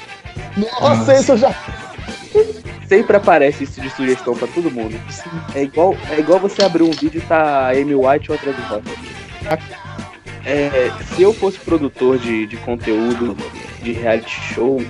Nossa, 0.58 1.14
esse 1.14 1.30
eu 1.32 1.38
já. 1.38 1.54
Sempre 2.88 3.16
aparece 3.16 3.64
isso 3.64 3.80
de 3.80 3.92
sugestão 3.92 4.36
pra 4.36 4.48
todo 4.48 4.72
mundo. 4.72 5.00
É 5.54 5.62
igual, 5.64 5.96
é 6.10 6.20
igual 6.20 6.40
você 6.40 6.64
abrir 6.64 6.82
um 6.84 6.90
vídeo 6.92 7.20
e 7.20 7.22
tá 7.22 7.68
a 7.68 7.70
Amy 7.70 7.94
White 7.94 8.32
ou 8.32 8.36
a 8.36 8.40
Travis. 8.40 8.66
É, 10.46 10.92
se 11.16 11.22
eu 11.22 11.34
fosse 11.34 11.58
produtor 11.60 12.18
de, 12.20 12.46
de 12.46 12.58
conteúdo 12.58 13.36
de 13.82 13.94
reality 13.94 14.30
show, 14.54 14.82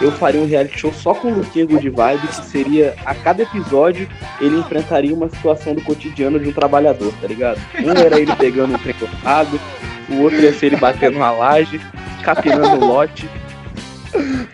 eu 0.00 0.12
faria 0.12 0.40
um 0.40 0.46
reality 0.46 0.78
show 0.78 0.92
só 0.92 1.14
com 1.14 1.28
o 1.32 1.34
Luquinha 1.38 1.66
Good 1.66 1.88
Vibe, 1.90 2.26
que 2.28 2.46
seria, 2.46 2.94
a 3.04 3.14
cada 3.14 3.42
episódio, 3.42 4.08
ele 4.40 4.56
enfrentaria 4.58 5.12
uma 5.14 5.28
situação 5.28 5.74
do 5.74 5.82
cotidiano 5.82 6.38
de 6.38 6.48
um 6.48 6.52
trabalhador, 6.52 7.12
tá 7.20 7.26
ligado? 7.26 7.60
Um 7.82 7.90
era 7.90 8.20
ele 8.20 8.34
pegando 8.36 8.74
um 8.74 8.78
trem 8.78 8.94
cortado, 8.94 9.60
o 10.08 10.20
outro 10.20 10.40
ia 10.40 10.52
ser 10.52 10.66
ele 10.66 10.76
batendo 10.76 11.16
uma 11.16 11.30
laje, 11.32 11.80
capinando 12.22 12.76
o 12.84 12.86
lote. 12.86 13.28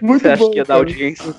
Muito 0.00 0.22
Você 0.22 0.28
acha 0.28 0.42
bom. 0.44 0.50
que 0.50 0.56
ia 0.58 0.64
dar 0.64 0.74
audiência? 0.76 1.34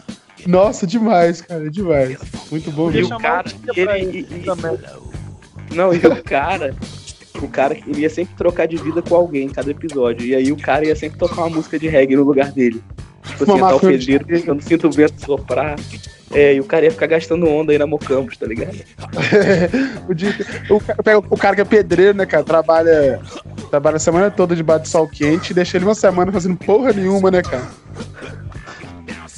Nossa, 0.45 0.85
demais, 0.87 1.41
cara, 1.41 1.69
demais. 1.69 2.17
Muito 2.51 2.71
bom 2.71 2.91
E 2.91 3.03
o 3.03 3.09
cara, 3.17 3.45
ele, 3.75 4.27
e- 4.31 4.41
e- 4.41 5.75
não, 5.75 5.93
e 5.93 5.97
o 5.97 6.23
cara, 6.23 6.73
o 7.45 7.47
cara 7.47 7.77
ele 7.87 8.01
ia 8.01 8.09
sempre 8.09 8.35
trocar 8.35 8.67
de 8.67 8.77
vida 8.77 9.01
com 9.01 9.15
alguém 9.15 9.45
em 9.45 9.49
cada 9.49 9.71
episódio. 9.71 10.25
E 10.25 10.35
aí 10.35 10.51
o 10.51 10.57
cara 10.57 10.85
ia 10.85 10.95
sempre 10.95 11.17
tocar 11.17 11.41
uma 11.41 11.55
música 11.55 11.77
de 11.77 11.87
reggae 11.87 12.15
no 12.15 12.23
lugar 12.23 12.51
dele. 12.51 12.81
Tipo 13.25 13.43
assim, 13.43 13.59
tá 13.59 13.75
o 13.75 13.79
pedreiro, 13.79 14.25
eu 14.29 14.55
não 14.55 14.61
sinto 14.61 14.87
o 14.87 14.91
vento 14.91 15.23
soprar. 15.23 15.75
É, 16.31 16.55
e 16.55 16.59
o 16.59 16.65
cara 16.65 16.85
ia 16.85 16.91
ficar 16.91 17.07
gastando 17.07 17.47
onda 17.47 17.71
aí 17.71 17.77
na 17.77 17.87
Mocampos, 17.87 18.37
tá 18.37 18.45
ligado? 18.45 18.75
o, 20.09 20.13
dia 20.13 20.35
o 20.69 21.33
o 21.33 21.37
cara 21.37 21.55
que 21.55 21.61
é 21.61 21.65
pedreiro, 21.65 22.17
né, 22.17 22.25
cara? 22.25 22.43
Trabalha, 22.43 23.21
trabalha 23.69 23.95
a 23.95 23.99
semana 23.99 24.29
toda 24.29 24.55
debaixo 24.55 24.83
de 24.83 24.89
sol 24.89 25.07
quente 25.07 25.51
e 25.51 25.53
deixa 25.53 25.77
ele 25.77 25.85
uma 25.85 25.95
semana 25.95 26.31
fazendo 26.31 26.57
porra 26.57 26.91
nenhuma, 26.91 27.31
né, 27.31 27.41
cara? 27.41 27.67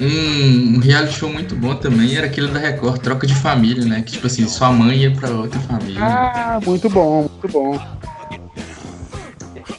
Um, 0.02 0.76
um 0.76 0.80
reality 0.80 1.14
show 1.14 1.30
muito 1.30 1.56
bom 1.56 1.76
também 1.76 2.16
era 2.16 2.28
aquele 2.28 2.48
da 2.48 2.60
Record, 2.60 3.02
Troca 3.02 3.28
de 3.28 3.36
Família, 3.36 3.86
né? 3.86 4.02
Que 4.02 4.14
tipo 4.14 4.28
assim, 4.28 4.48
sua 4.48 4.72
mãe 4.72 5.00
ia 5.00 5.12
pra 5.12 5.30
outra 5.30 5.60
família. 5.62 6.00
Ah, 6.02 6.60
muito 6.66 6.90
bom, 6.90 7.30
muito 7.30 7.48
bom. 7.50 7.78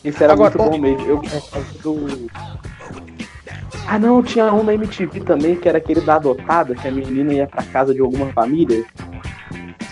Isso 0.04 0.22
era 0.22 0.32
Agora, 0.32 0.56
muito 0.56 0.70
bom 0.70 0.78
mesmo. 0.78 1.06
Eu 1.06 1.22
do. 1.82 2.30
Ah 3.86 3.98
não, 3.98 4.22
tinha 4.22 4.52
um 4.52 4.62
na 4.62 4.74
MTV 4.74 5.20
também, 5.20 5.56
que 5.56 5.68
era 5.68 5.78
aquele 5.78 6.00
da 6.00 6.16
adotada, 6.16 6.74
que 6.74 6.86
a 6.86 6.90
menina 6.92 7.32
ia 7.32 7.46
pra 7.46 7.62
casa 7.62 7.94
de 7.94 8.00
alguma 8.00 8.32
família. 8.32 8.84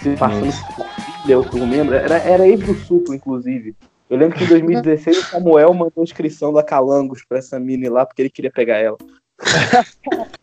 Se 0.03 0.11
passando 0.11 0.47
Nossa. 0.47 0.73
por 0.75 0.87
filha 1.23 1.39
ou 1.39 1.45
por 1.45 1.67
membro. 1.67 1.95
Era, 1.95 2.19
era 2.19 2.47
ex 2.47 2.61
do 2.61 2.75
suplo, 2.75 3.15
inclusive. 3.15 3.75
Eu 4.09 4.17
lembro 4.17 4.39
que 4.39 4.45
em 4.45 4.49
2016 4.49 5.19
o 5.19 5.25
Samuel 5.25 5.75
mandou 5.75 6.05
inscrição 6.05 6.53
da 6.53 6.63
Calangos 6.63 7.25
pra 7.29 7.39
essa 7.39 7.59
mina 7.59 7.91
lá, 7.91 8.07
porque 8.07 8.23
ele 8.23 8.31
queria 8.31 8.51
pegar 8.51 8.77
ela. 8.77 8.97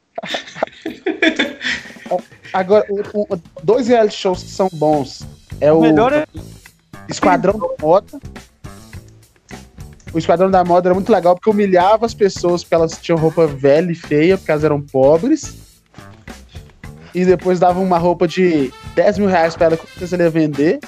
Agora, 2.53 2.85
o- 2.89 3.33
o- 3.33 3.39
dois 3.63 3.87
reality 3.87 4.15
shows 4.15 4.43
que 4.43 4.49
são 4.49 4.69
bons 4.73 5.25
é 5.59 5.71
o 5.73 5.79
O 5.79 5.81
melhor 5.81 6.13
é 6.13 6.25
Esquadrão 7.09 7.57
da 7.59 7.67
Moda. 7.85 8.19
O 10.13 10.17
Esquadrão 10.17 10.49
da 10.49 10.63
Moda 10.63 10.87
era 10.89 10.93
muito 10.95 11.11
legal 11.11 11.35
porque 11.35 11.49
humilhava 11.49 12.05
as 12.05 12.13
pessoas 12.13 12.63
porque 12.63 12.75
elas 12.75 12.97
tinham 13.01 13.17
roupa 13.19 13.45
velha 13.45 13.91
e 13.91 13.95
feia, 13.95 14.37
porque 14.37 14.51
elas 14.51 14.63
eram 14.63 14.81
pobres. 14.81 15.55
E 17.13 17.25
depois 17.25 17.59
dava 17.59 17.79
uma 17.79 17.97
roupa 17.97 18.27
de 18.27 18.71
10 18.95 19.17
mil 19.19 19.27
reais 19.27 19.55
pra 19.55 19.67
ela 19.67 19.77
que 19.77 19.85
ela 20.13 20.23
ia 20.23 20.29
vender. 20.29 20.79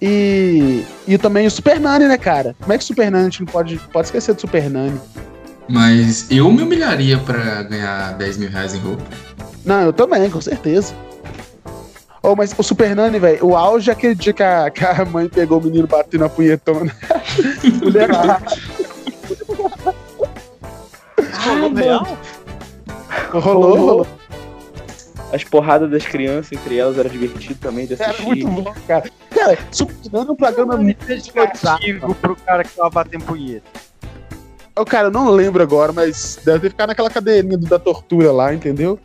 E, 0.00 0.84
e 1.06 1.18
também 1.18 1.46
o 1.46 1.50
Super 1.50 1.80
Nani, 1.80 2.06
né, 2.06 2.16
cara? 2.16 2.54
Como 2.60 2.72
é 2.72 2.78
que 2.78 2.84
o 2.84 2.86
Super 2.86 3.10
Nani 3.10 3.22
a 3.26 3.30
gente 3.30 3.40
não 3.40 3.46
pode, 3.48 3.78
pode 3.92 4.06
esquecer 4.08 4.34
do 4.34 4.40
Super 4.40 4.70
Nani? 4.70 4.98
Mas 5.68 6.30
eu 6.30 6.50
me 6.50 6.62
humilharia 6.62 7.18
pra 7.18 7.62
ganhar 7.62 8.12
10 8.14 8.38
mil 8.38 8.48
reais 8.50 8.74
em 8.74 8.78
roupa. 8.78 9.02
Não, 9.64 9.82
eu 9.82 9.92
também, 9.92 10.30
com 10.30 10.40
certeza. 10.40 10.94
Oh, 12.22 12.34
mas 12.34 12.54
o 12.56 12.62
Super 12.62 12.96
Nani, 12.96 13.18
velho, 13.18 13.46
o 13.46 13.56
auge 13.56 13.90
é 13.90 13.92
aquele 13.92 14.14
dia 14.14 14.32
que 14.32 14.42
a, 14.42 14.70
que 14.70 14.84
a 14.84 15.04
mãe 15.04 15.28
pegou 15.28 15.58
o 15.60 15.64
menino 15.64 15.86
batendo 15.86 16.22
na 16.22 16.28
punhetona. 16.28 16.90
Mulher 17.82 18.10
lá, 18.10 18.40
rolou 21.44 21.72
real? 21.74 22.18
rolou, 23.30 23.76
rolou. 23.76 24.06
As 25.32 25.44
porradas 25.44 25.90
das 25.90 26.06
crianças 26.06 26.52
entre 26.52 26.78
elas 26.78 26.96
era 26.98 27.08
divertido 27.08 27.56
também 27.60 27.86
de 27.86 27.94
Era 27.94 28.06
assistir. 28.06 28.26
muito 28.26 28.48
bom, 28.48 28.74
cara. 28.86 29.10
Cara, 29.30 29.58
Super 29.70 29.94
Nani 30.10 30.28
é 30.28 30.32
um 30.32 30.36
programa 30.36 30.76
muito 30.76 31.02
investigativo 31.04 32.14
pro 32.14 32.34
cara 32.36 32.64
que 32.64 32.70
tava 32.74 32.90
batendo 32.90 33.24
punheta. 33.24 33.66
Ô, 34.78 34.84
Cara, 34.84 35.08
eu 35.08 35.10
não 35.10 35.30
lembro 35.30 35.62
agora, 35.62 35.92
mas 35.92 36.38
deve 36.44 36.60
ter 36.60 36.70
ficado 36.70 36.88
naquela 36.88 37.10
cadeirinha 37.10 37.58
da 37.58 37.78
tortura 37.78 38.32
lá, 38.32 38.52
entendeu? 38.54 38.98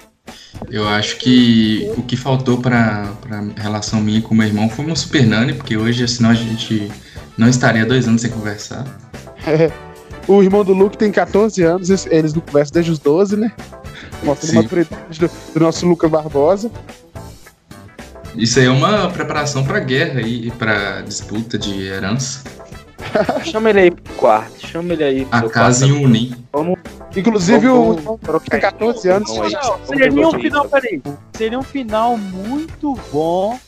Eu 0.70 0.88
acho 0.88 1.18
que 1.18 1.92
o 1.98 2.04
que 2.04 2.16
faltou 2.16 2.58
pra, 2.60 3.12
pra 3.22 3.44
relação 3.58 4.00
minha 4.02 4.22
com 4.22 4.34
meu 4.34 4.48
irmão 4.48 4.70
foi 4.70 4.86
uma 4.86 4.96
Super 4.96 5.26
Nani, 5.26 5.54
porque 5.54 5.76
hoje, 5.76 6.08
senão 6.08 6.30
a 6.30 6.34
gente 6.34 6.90
não 7.38 7.50
estaria 7.50 7.86
dois 7.86 8.08
anos 8.08 8.22
sem 8.22 8.32
conversar. 8.32 8.86
O 10.28 10.42
irmão 10.42 10.64
do 10.64 10.74
Luke 10.74 10.98
tem 10.98 11.12
14 11.12 11.62
anos, 11.64 11.90
eles- 12.06 12.34
não 12.34 12.42
conversam 12.42 12.74
desde 12.74 12.92
os 12.92 13.00
12, 13.00 13.36
né? 13.36 13.52
Mostrando 14.24 14.52
a 14.60 14.62
maturidade 14.64 15.20
do, 15.20 15.30
do 15.54 15.60
nosso 15.60 15.86
Lucas 15.86 16.10
Barbosa. 16.10 16.72
Isso 18.36 18.58
aí 18.60 18.66
é 18.66 18.70
uma 18.70 19.10
preparação 19.10 19.64
pra 19.64 19.80
guerra 19.80 20.22
e 20.22 20.50
pra 20.52 21.02
disputa 21.02 21.58
de 21.58 21.84
herança. 21.84 22.42
Chama 23.46 23.70
ele 23.70 23.80
aí 23.80 23.92
pro 23.92 24.14
quarto, 24.16 24.68
chama 24.68 24.94
ele 24.94 25.04
aí 25.04 25.26
pro 25.26 25.38
A 25.38 25.50
casa 25.50 25.86
quarto. 25.86 26.00
em 26.00 26.06
Unim. 26.06 26.46
Vamos, 26.52 26.80
Inclusive, 27.16 27.68
o 27.68 27.94
vamos 27.96 28.22
trocar 28.22 28.50
tem 28.50 28.60
14 28.60 29.10
anos. 29.10 29.30
Não, 29.36 29.86
seria 29.86 30.28
um 30.28 30.32
final, 30.32 30.70
peraí. 30.70 31.02
Seria 31.34 31.60
um 31.60 31.64
final 31.64 32.18
muito 32.18 32.96
bom 33.12 33.60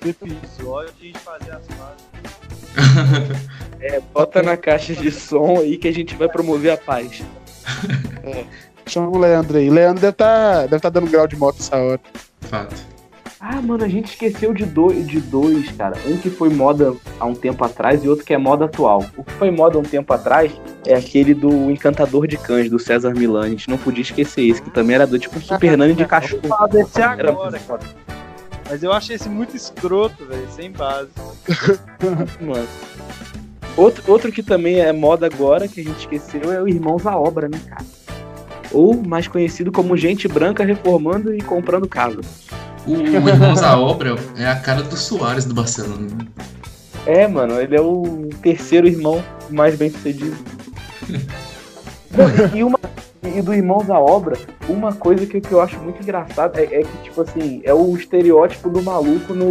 do 0.00 0.08
episódio 0.08 0.92
de 1.00 1.02
a 1.02 1.06
gente 1.06 1.18
fazer 1.18 1.50
as 1.52 1.66
fases. 1.66 3.44
É, 3.80 4.00
bota 4.14 4.42
na 4.42 4.56
caixa 4.56 4.94
de 4.94 5.10
som 5.10 5.58
aí 5.58 5.76
que 5.76 5.86
a 5.86 5.92
gente 5.92 6.16
vai 6.16 6.26
promover 6.26 6.72
a 6.72 6.76
paz. 6.78 7.22
Chama 8.86 9.08
o 9.08 9.18
Leandro 9.18 9.58
aí. 9.58 9.68
Leandro 9.68 10.00
deve 10.00 10.12
estar 10.12 10.66
deve 10.66 10.80
tá 10.80 10.88
dando 10.88 11.10
grau 11.10 11.26
de 11.26 11.36
moto 11.36 11.56
essa 11.60 11.76
hora. 11.76 12.00
Fato. 12.40 12.93
Ah, 13.46 13.60
mano, 13.60 13.84
a 13.84 13.88
gente 13.88 14.06
esqueceu 14.06 14.54
de 14.54 14.64
dois, 14.64 15.06
de 15.06 15.20
dois, 15.20 15.70
cara. 15.72 15.94
Um 16.06 16.16
que 16.16 16.30
foi 16.30 16.48
moda 16.48 16.94
há 17.20 17.26
um 17.26 17.34
tempo 17.34 17.62
atrás 17.62 18.02
e 18.02 18.08
outro 18.08 18.24
que 18.24 18.32
é 18.32 18.38
moda 18.38 18.64
atual. 18.64 19.04
O 19.18 19.22
que 19.22 19.32
foi 19.34 19.50
moda 19.50 19.76
há 19.76 19.80
um 19.80 19.84
tempo 19.84 20.14
atrás 20.14 20.50
é 20.86 20.94
aquele 20.94 21.34
do 21.34 21.70
Encantador 21.70 22.26
de 22.26 22.38
Cães, 22.38 22.70
do 22.70 22.78
César 22.78 23.12
Milan. 23.12 23.44
A 23.44 23.48
gente 23.50 23.68
não 23.68 23.76
podia 23.76 24.00
esquecer 24.00 24.48
esse, 24.48 24.62
que 24.62 24.70
também 24.70 24.94
era 24.94 25.06
do 25.06 25.18
tipo 25.18 25.36
um 25.36 25.42
Super 25.42 25.76
Nani 25.76 25.92
de 25.92 26.06
cachorro. 26.06 26.40
Desse 26.72 27.02
agora, 27.02 27.58
cara. 27.58 27.80
Mas 28.70 28.82
eu 28.82 28.90
achei 28.90 29.16
esse 29.16 29.28
muito 29.28 29.54
escroto, 29.54 30.24
velho, 30.24 30.48
sem 30.50 30.70
base. 30.70 31.10
Mano. 32.40 32.66
Outro, 33.76 34.10
outro 34.10 34.32
que 34.32 34.42
também 34.42 34.80
é 34.80 34.90
moda 34.90 35.26
agora, 35.26 35.68
que 35.68 35.82
a 35.82 35.84
gente 35.84 35.98
esqueceu, 35.98 36.50
é 36.50 36.62
o 36.62 36.66
Irmãos 36.66 37.06
à 37.06 37.14
Obra, 37.14 37.46
né, 37.46 37.60
cara? 37.68 37.84
Ou 38.72 38.94
mais 38.94 39.28
conhecido 39.28 39.70
como 39.70 39.98
Gente 39.98 40.26
Branca 40.28 40.64
Reformando 40.64 41.34
e 41.34 41.42
Comprando 41.42 41.86
Casa. 41.86 42.22
O, 42.86 42.94
Irmãos 42.96 43.62
à 43.62 43.78
Obra 43.78 44.16
é 44.36 44.46
a 44.46 44.56
cara 44.56 44.82
do 44.82 44.96
Soares 44.96 45.44
do 45.44 45.54
Barcelona. 45.54 46.08
É, 47.06 47.26
mano, 47.26 47.60
ele 47.60 47.76
é 47.76 47.80
o 47.80 48.28
terceiro 48.42 48.86
irmão 48.86 49.22
mais 49.50 49.76
bem 49.76 49.90
sucedido. 49.90 50.36
e 52.54 52.62
uma, 52.64 52.78
E, 53.24 53.40
do 53.42 53.54
Irmãos 53.54 53.88
à 53.90 53.98
Obra, 53.98 54.36
uma 54.68 54.92
coisa 54.92 55.24
que, 55.26 55.40
que 55.40 55.52
eu 55.52 55.60
acho 55.60 55.78
muito 55.80 56.02
engraçada 56.02 56.60
é, 56.60 56.64
é 56.64 56.82
que, 56.82 56.96
tipo 57.04 57.20
assim, 57.22 57.60
é 57.64 57.72
o 57.74 57.96
estereótipo 57.96 58.68
do 58.68 58.82
maluco 58.82 59.32
no, 59.34 59.50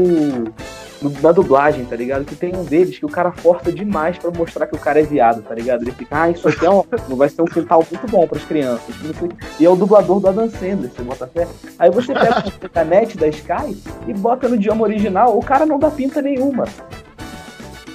no- 1.01 1.21
na 1.21 1.31
dublagem, 1.33 1.83
tá 1.83 1.95
ligado? 1.95 2.23
Que 2.23 2.35
tem 2.35 2.55
um 2.55 2.63
deles 2.63 2.97
que 2.97 3.05
o 3.05 3.09
cara 3.09 3.31
força 3.31 3.71
demais 3.71 4.17
pra 4.17 4.31
mostrar 4.31 4.67
que 4.67 4.75
o 4.75 4.79
cara 4.79 4.99
é 5.01 5.03
viado, 5.03 5.41
tá 5.41 5.53
ligado? 5.53 5.81
Ele 5.81 5.91
fica, 5.91 6.21
ah, 6.21 6.29
isso 6.29 6.47
aqui 6.47 6.65
é 6.65 6.69
um, 6.69 6.83
vai 7.09 7.27
ser 7.29 7.41
um 7.41 7.45
quintal 7.45 7.83
muito 7.91 8.07
bom 8.09 8.25
crianças. 8.45 8.95
sei 9.01 9.09
o 9.09 9.13
quê. 9.13 9.35
E 9.59 9.65
é 9.65 9.69
o 9.69 9.75
dublador 9.75 10.19
do 10.21 10.27
Adam 10.29 10.49
Sandler, 10.49 10.89
você 10.95 11.01
bota 11.01 11.27
fé. 11.27 11.47
Aí 11.77 11.89
você 11.91 12.13
pega 12.13 12.43
a 12.75 12.83
net 12.85 13.17
da 13.17 13.27
Sky 13.27 13.75
e 14.07 14.13
bota 14.13 14.47
no 14.47 14.55
idioma 14.55 14.83
original, 14.83 15.37
o 15.37 15.43
cara 15.43 15.65
não 15.65 15.77
dá 15.79 15.89
pinta 15.91 16.21
nenhuma. 16.21 16.65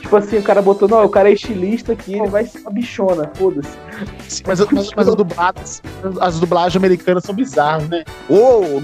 Tipo 0.08 0.16
assim, 0.16 0.38
o 0.38 0.42
cara 0.42 0.62
botou, 0.62 0.88
não, 0.88 1.04
o 1.04 1.08
cara 1.10 1.28
é 1.28 1.34
estilista 1.34 1.92
aqui, 1.92 2.14
ele 2.14 2.28
vai 2.28 2.46
ser 2.46 2.60
uma 2.60 2.70
bichona, 2.70 3.30
foda-se. 3.34 3.68
Mas, 4.46 4.58
mas, 4.72 4.90
mas 4.96 5.06
as, 5.06 5.14
dubladas, 5.14 5.82
as 6.18 6.40
dublagens 6.40 6.76
americanas 6.76 7.24
são 7.24 7.34
bizarras, 7.34 7.86
né? 7.90 8.04
Ô, 8.26 8.80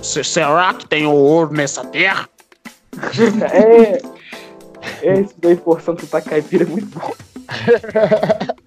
se- 0.00 0.22
será 0.22 0.72
que 0.74 0.86
tem 0.86 1.04
ouro 1.04 1.52
nessa 1.52 1.84
terra? 1.84 2.28
É. 3.52 4.00
É 5.02 5.20
isso 5.20 5.34
daí 5.38 5.56
forçando 5.56 6.00
sotaque 6.00 6.28
caipira 6.30 6.62
é 6.62 6.68
muito 6.68 6.86
bom. 6.96 7.12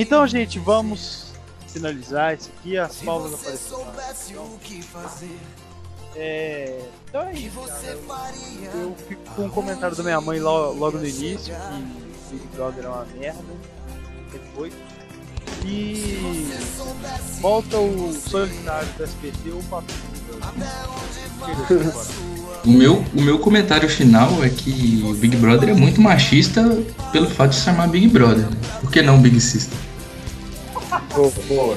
Então, 0.00 0.26
gente, 0.26 0.58
vamos 0.58 1.26
finalizar 1.68 2.34
isso 2.34 2.50
aqui. 2.58 2.78
As 2.78 2.96
você 2.96 3.04
apareceram. 3.08 4.46
fazer, 4.82 5.38
É... 6.16 6.80
Então 7.08 7.20
é 7.22 7.32
isso, 7.34 7.54
cara. 7.60 8.32
Eu 8.74 8.96
fico 9.06 9.22
com 9.36 9.44
um 9.44 9.50
comentário 9.50 9.94
da 9.94 10.02
minha 10.02 10.20
mãe 10.20 10.40
lo- 10.40 10.72
logo 10.72 10.96
no 10.98 11.06
início, 11.06 11.54
que 11.54 12.34
Big 12.36 12.46
Brother 12.56 12.84
é 12.84 12.88
uma 12.88 13.06
merda. 13.18 13.44
Depois. 14.32 14.72
E 15.66 16.48
volta 17.40 17.76
o 17.78 18.14
solitário 18.14 18.88
do 18.96 19.04
SBT 19.04 19.50
ou 19.50 19.58
o 19.60 19.64
Papo. 19.64 19.92
O 22.64 22.70
meu, 22.70 23.04
o 23.14 23.20
meu 23.20 23.38
comentário 23.38 23.88
final 23.88 24.42
é 24.42 24.48
que 24.48 25.02
o 25.04 25.12
Big 25.14 25.36
Brother 25.36 25.68
é 25.70 25.74
muito 25.74 26.00
machista 26.00 26.62
pelo 27.12 27.28
fato 27.28 27.50
de 27.50 27.56
se 27.56 27.62
chamar 27.62 27.88
Big 27.88 28.08
Brother. 28.08 28.48
né? 28.50 28.56
Por 28.80 28.90
que 28.90 29.02
não 29.02 29.20
Big 29.20 29.38
Sister? 29.40 29.76
Boa, 31.14 31.32
boa. 31.48 31.76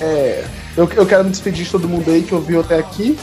É, 0.00 0.44
eu, 0.76 0.88
eu 0.94 1.06
quero 1.06 1.24
me 1.24 1.30
despedir 1.30 1.64
de 1.64 1.70
todo 1.70 1.88
mundo 1.88 2.10
aí 2.10 2.22
que 2.22 2.34
ouviu 2.34 2.60
até 2.60 2.78
aqui. 2.78 3.18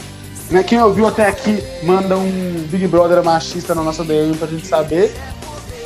Né, 0.50 0.62
quem 0.64 0.82
ouviu 0.82 1.06
até 1.06 1.28
aqui, 1.28 1.62
manda 1.84 2.16
um 2.16 2.66
Big 2.70 2.86
Brother 2.88 3.22
machista 3.22 3.72
na 3.74 3.82
nossa 3.82 4.02
DM 4.04 4.36
pra 4.36 4.48
gente 4.48 4.66
saber. 4.66 5.14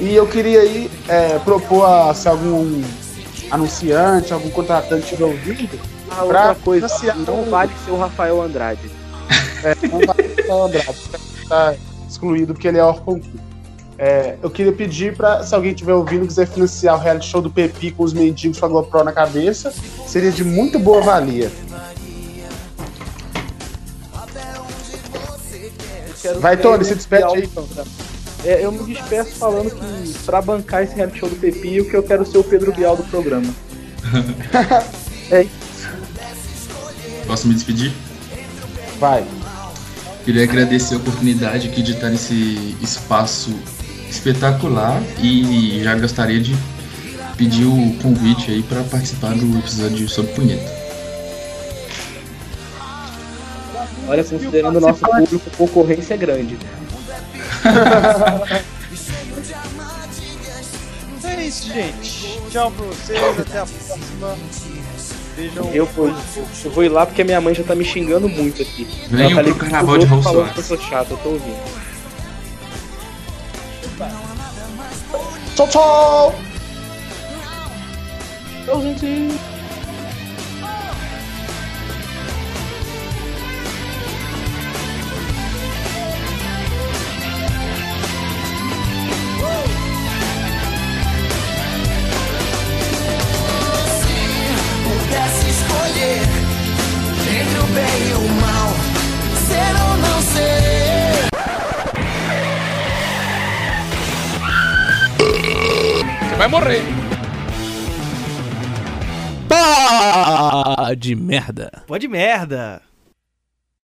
E 0.01 0.15
eu 0.15 0.27
queria 0.27 0.61
aí 0.61 0.91
é, 1.07 1.39
propor 1.41 1.85
a, 1.85 2.15
se 2.15 2.29
algum 2.29 2.83
anunciante, 3.51 4.33
algum 4.33 4.51
contratante 4.51 5.05
estiver 5.05 5.25
ouvindo, 5.25 5.79
Ah, 6.11 6.25
Pra 6.27 6.49
outra 6.49 6.55
coisa, 6.65 6.87
não 7.27 7.43
o- 7.43 7.51
vale 7.51 7.73
ser 7.85 7.91
o 7.91 7.99
Rafael 7.99 8.41
Andrade. 8.41 8.91
É, 9.63 9.75
não 9.89 9.99
vai 10.01 10.17
ser 10.35 10.51
o 10.51 10.63
Andrade, 10.65 10.97
tá 11.49 11.75
excluído 12.09 12.55
porque 12.55 12.69
ele 12.69 12.79
é 12.79 12.83
órfão. 12.83 13.21
É, 13.97 14.37
eu 14.43 14.51
queria 14.51 14.73
pedir 14.73 15.17
pra, 15.17 15.43
se 15.45 15.55
alguém 15.55 15.71
estiver 15.71 15.95
ouvindo 15.95 16.27
quiser 16.27 16.47
financiar 16.49 16.97
o 16.97 16.99
reality 17.01 17.29
show 17.29 17.41
do 17.41 17.49
Pepi 17.49 17.93
com 17.93 18.03
os 18.03 18.13
mendigos 18.13 18.59
com 18.59 18.67
a 18.67 18.69
GoPro 18.69 19.05
na 19.05 19.13
cabeça, 19.13 19.73
seria 20.07 20.33
de 20.33 20.43
muito 20.43 20.79
boa 20.79 21.01
valia. 21.01 21.51
Vai, 26.41 26.57
Tony, 26.57 26.85
se 26.85 26.95
despede 26.95 27.25
aí. 27.25 27.45
então, 27.45 27.67
tá? 27.75 27.85
É, 28.45 28.65
eu 28.65 28.73
me 28.73 28.95
despeço 28.95 29.37
falando 29.37 29.71
que 29.71 30.19
pra 30.25 30.43
bancar 30.43 30.83
esse 30.83 30.95
reality 30.95 31.19
show 31.19 31.29
do 31.29 31.37
Pepi, 31.37 31.81
o 31.81 31.89
que 31.89 31.95
eu 31.95 32.03
quero 32.03 32.27
ser 32.27 32.39
o 32.39 32.45
Pedro 32.45 32.73
Bial 32.73 32.97
do 32.97 33.05
programa. 33.05 33.55
Posso 37.27 37.49
me 37.49 37.55
despedir? 37.55 37.93
Vai. 38.99 39.25
Queria 40.25 40.45
agradecer 40.45 40.95
a 40.95 40.97
oportunidade 40.99 41.69
aqui 41.69 41.83
de 41.83 41.93
estar 41.93 42.09
nesse 42.11 42.77
espaço 42.81 43.55
espetacular 44.15 45.03
e 45.21 45.81
já 45.83 45.95
gostaria 45.95 46.41
de 46.41 46.57
pedir 47.37 47.65
o 47.67 47.97
convite 48.01 48.51
aí 48.51 48.63
para 48.63 48.83
participar 48.85 49.35
do 49.35 49.59
episódio 49.59 50.09
sobre 50.09 50.33
punheta. 50.33 50.73
Olha, 54.07 54.23
considerando 54.23 54.77
o 54.77 54.81
nosso 54.81 55.01
público, 55.01 55.41
a 55.53 55.57
concorrência 55.57 56.15
é 56.15 56.17
grande. 56.17 56.59
É 61.25 61.47
isso, 61.47 61.73
gente. 61.73 62.41
Tchau 62.51 62.71
pra 62.71 62.87
vocês. 62.87 63.19
Até 63.41 63.59
a 63.59 63.67
próxima. 63.67 64.37
Vejam. 65.37 65.71
Eu 65.75 65.87
vou, 65.87 66.09
eu 66.65 66.71
vou 66.71 66.85
ir 66.85 66.89
lá 66.89 67.05
porque 67.07 67.23
a 67.23 67.25
minha 67.25 67.41
mãe 67.41 67.55
já 67.55 67.65
tá 67.65 67.75
me 67.75 67.85
xingando 67.85 68.29
muito 68.29 68.63
aqui. 68.63 68.87
Venham 69.11 69.39
Ela 69.39 69.49
tá 69.49 69.55
pro 69.55 69.59
carnaval 69.71 69.99
de 69.99 70.07
que 70.07 70.13
eu 70.13 70.23
Soares. 70.23 70.65
sou 70.67 70.79
chato, 70.81 71.11
eu 71.11 71.17
tô 71.19 71.29
ouvindo. 71.31 71.84
Tchau, 73.97 75.69
tchau! 75.69 76.35
Tchau, 78.67 78.83
gente. 78.83 79.31
pudesse 94.83 95.51
escolher 95.51 96.23
entre 97.31 97.59
o 97.59 97.67
bem 97.75 98.09
e 98.09 98.15
o 98.15 98.29
mal, 98.41 98.71
ser 99.47 99.73
ou 99.83 99.97
não 99.99 100.23
ser. 100.23 100.64
Você 106.35 106.39
vai 106.39 106.49
morrer. 106.49 106.83
Pá 109.49 110.93
de 110.99 111.15
merda. 111.15 111.71
Pode 111.87 112.09
merda. 112.09 112.83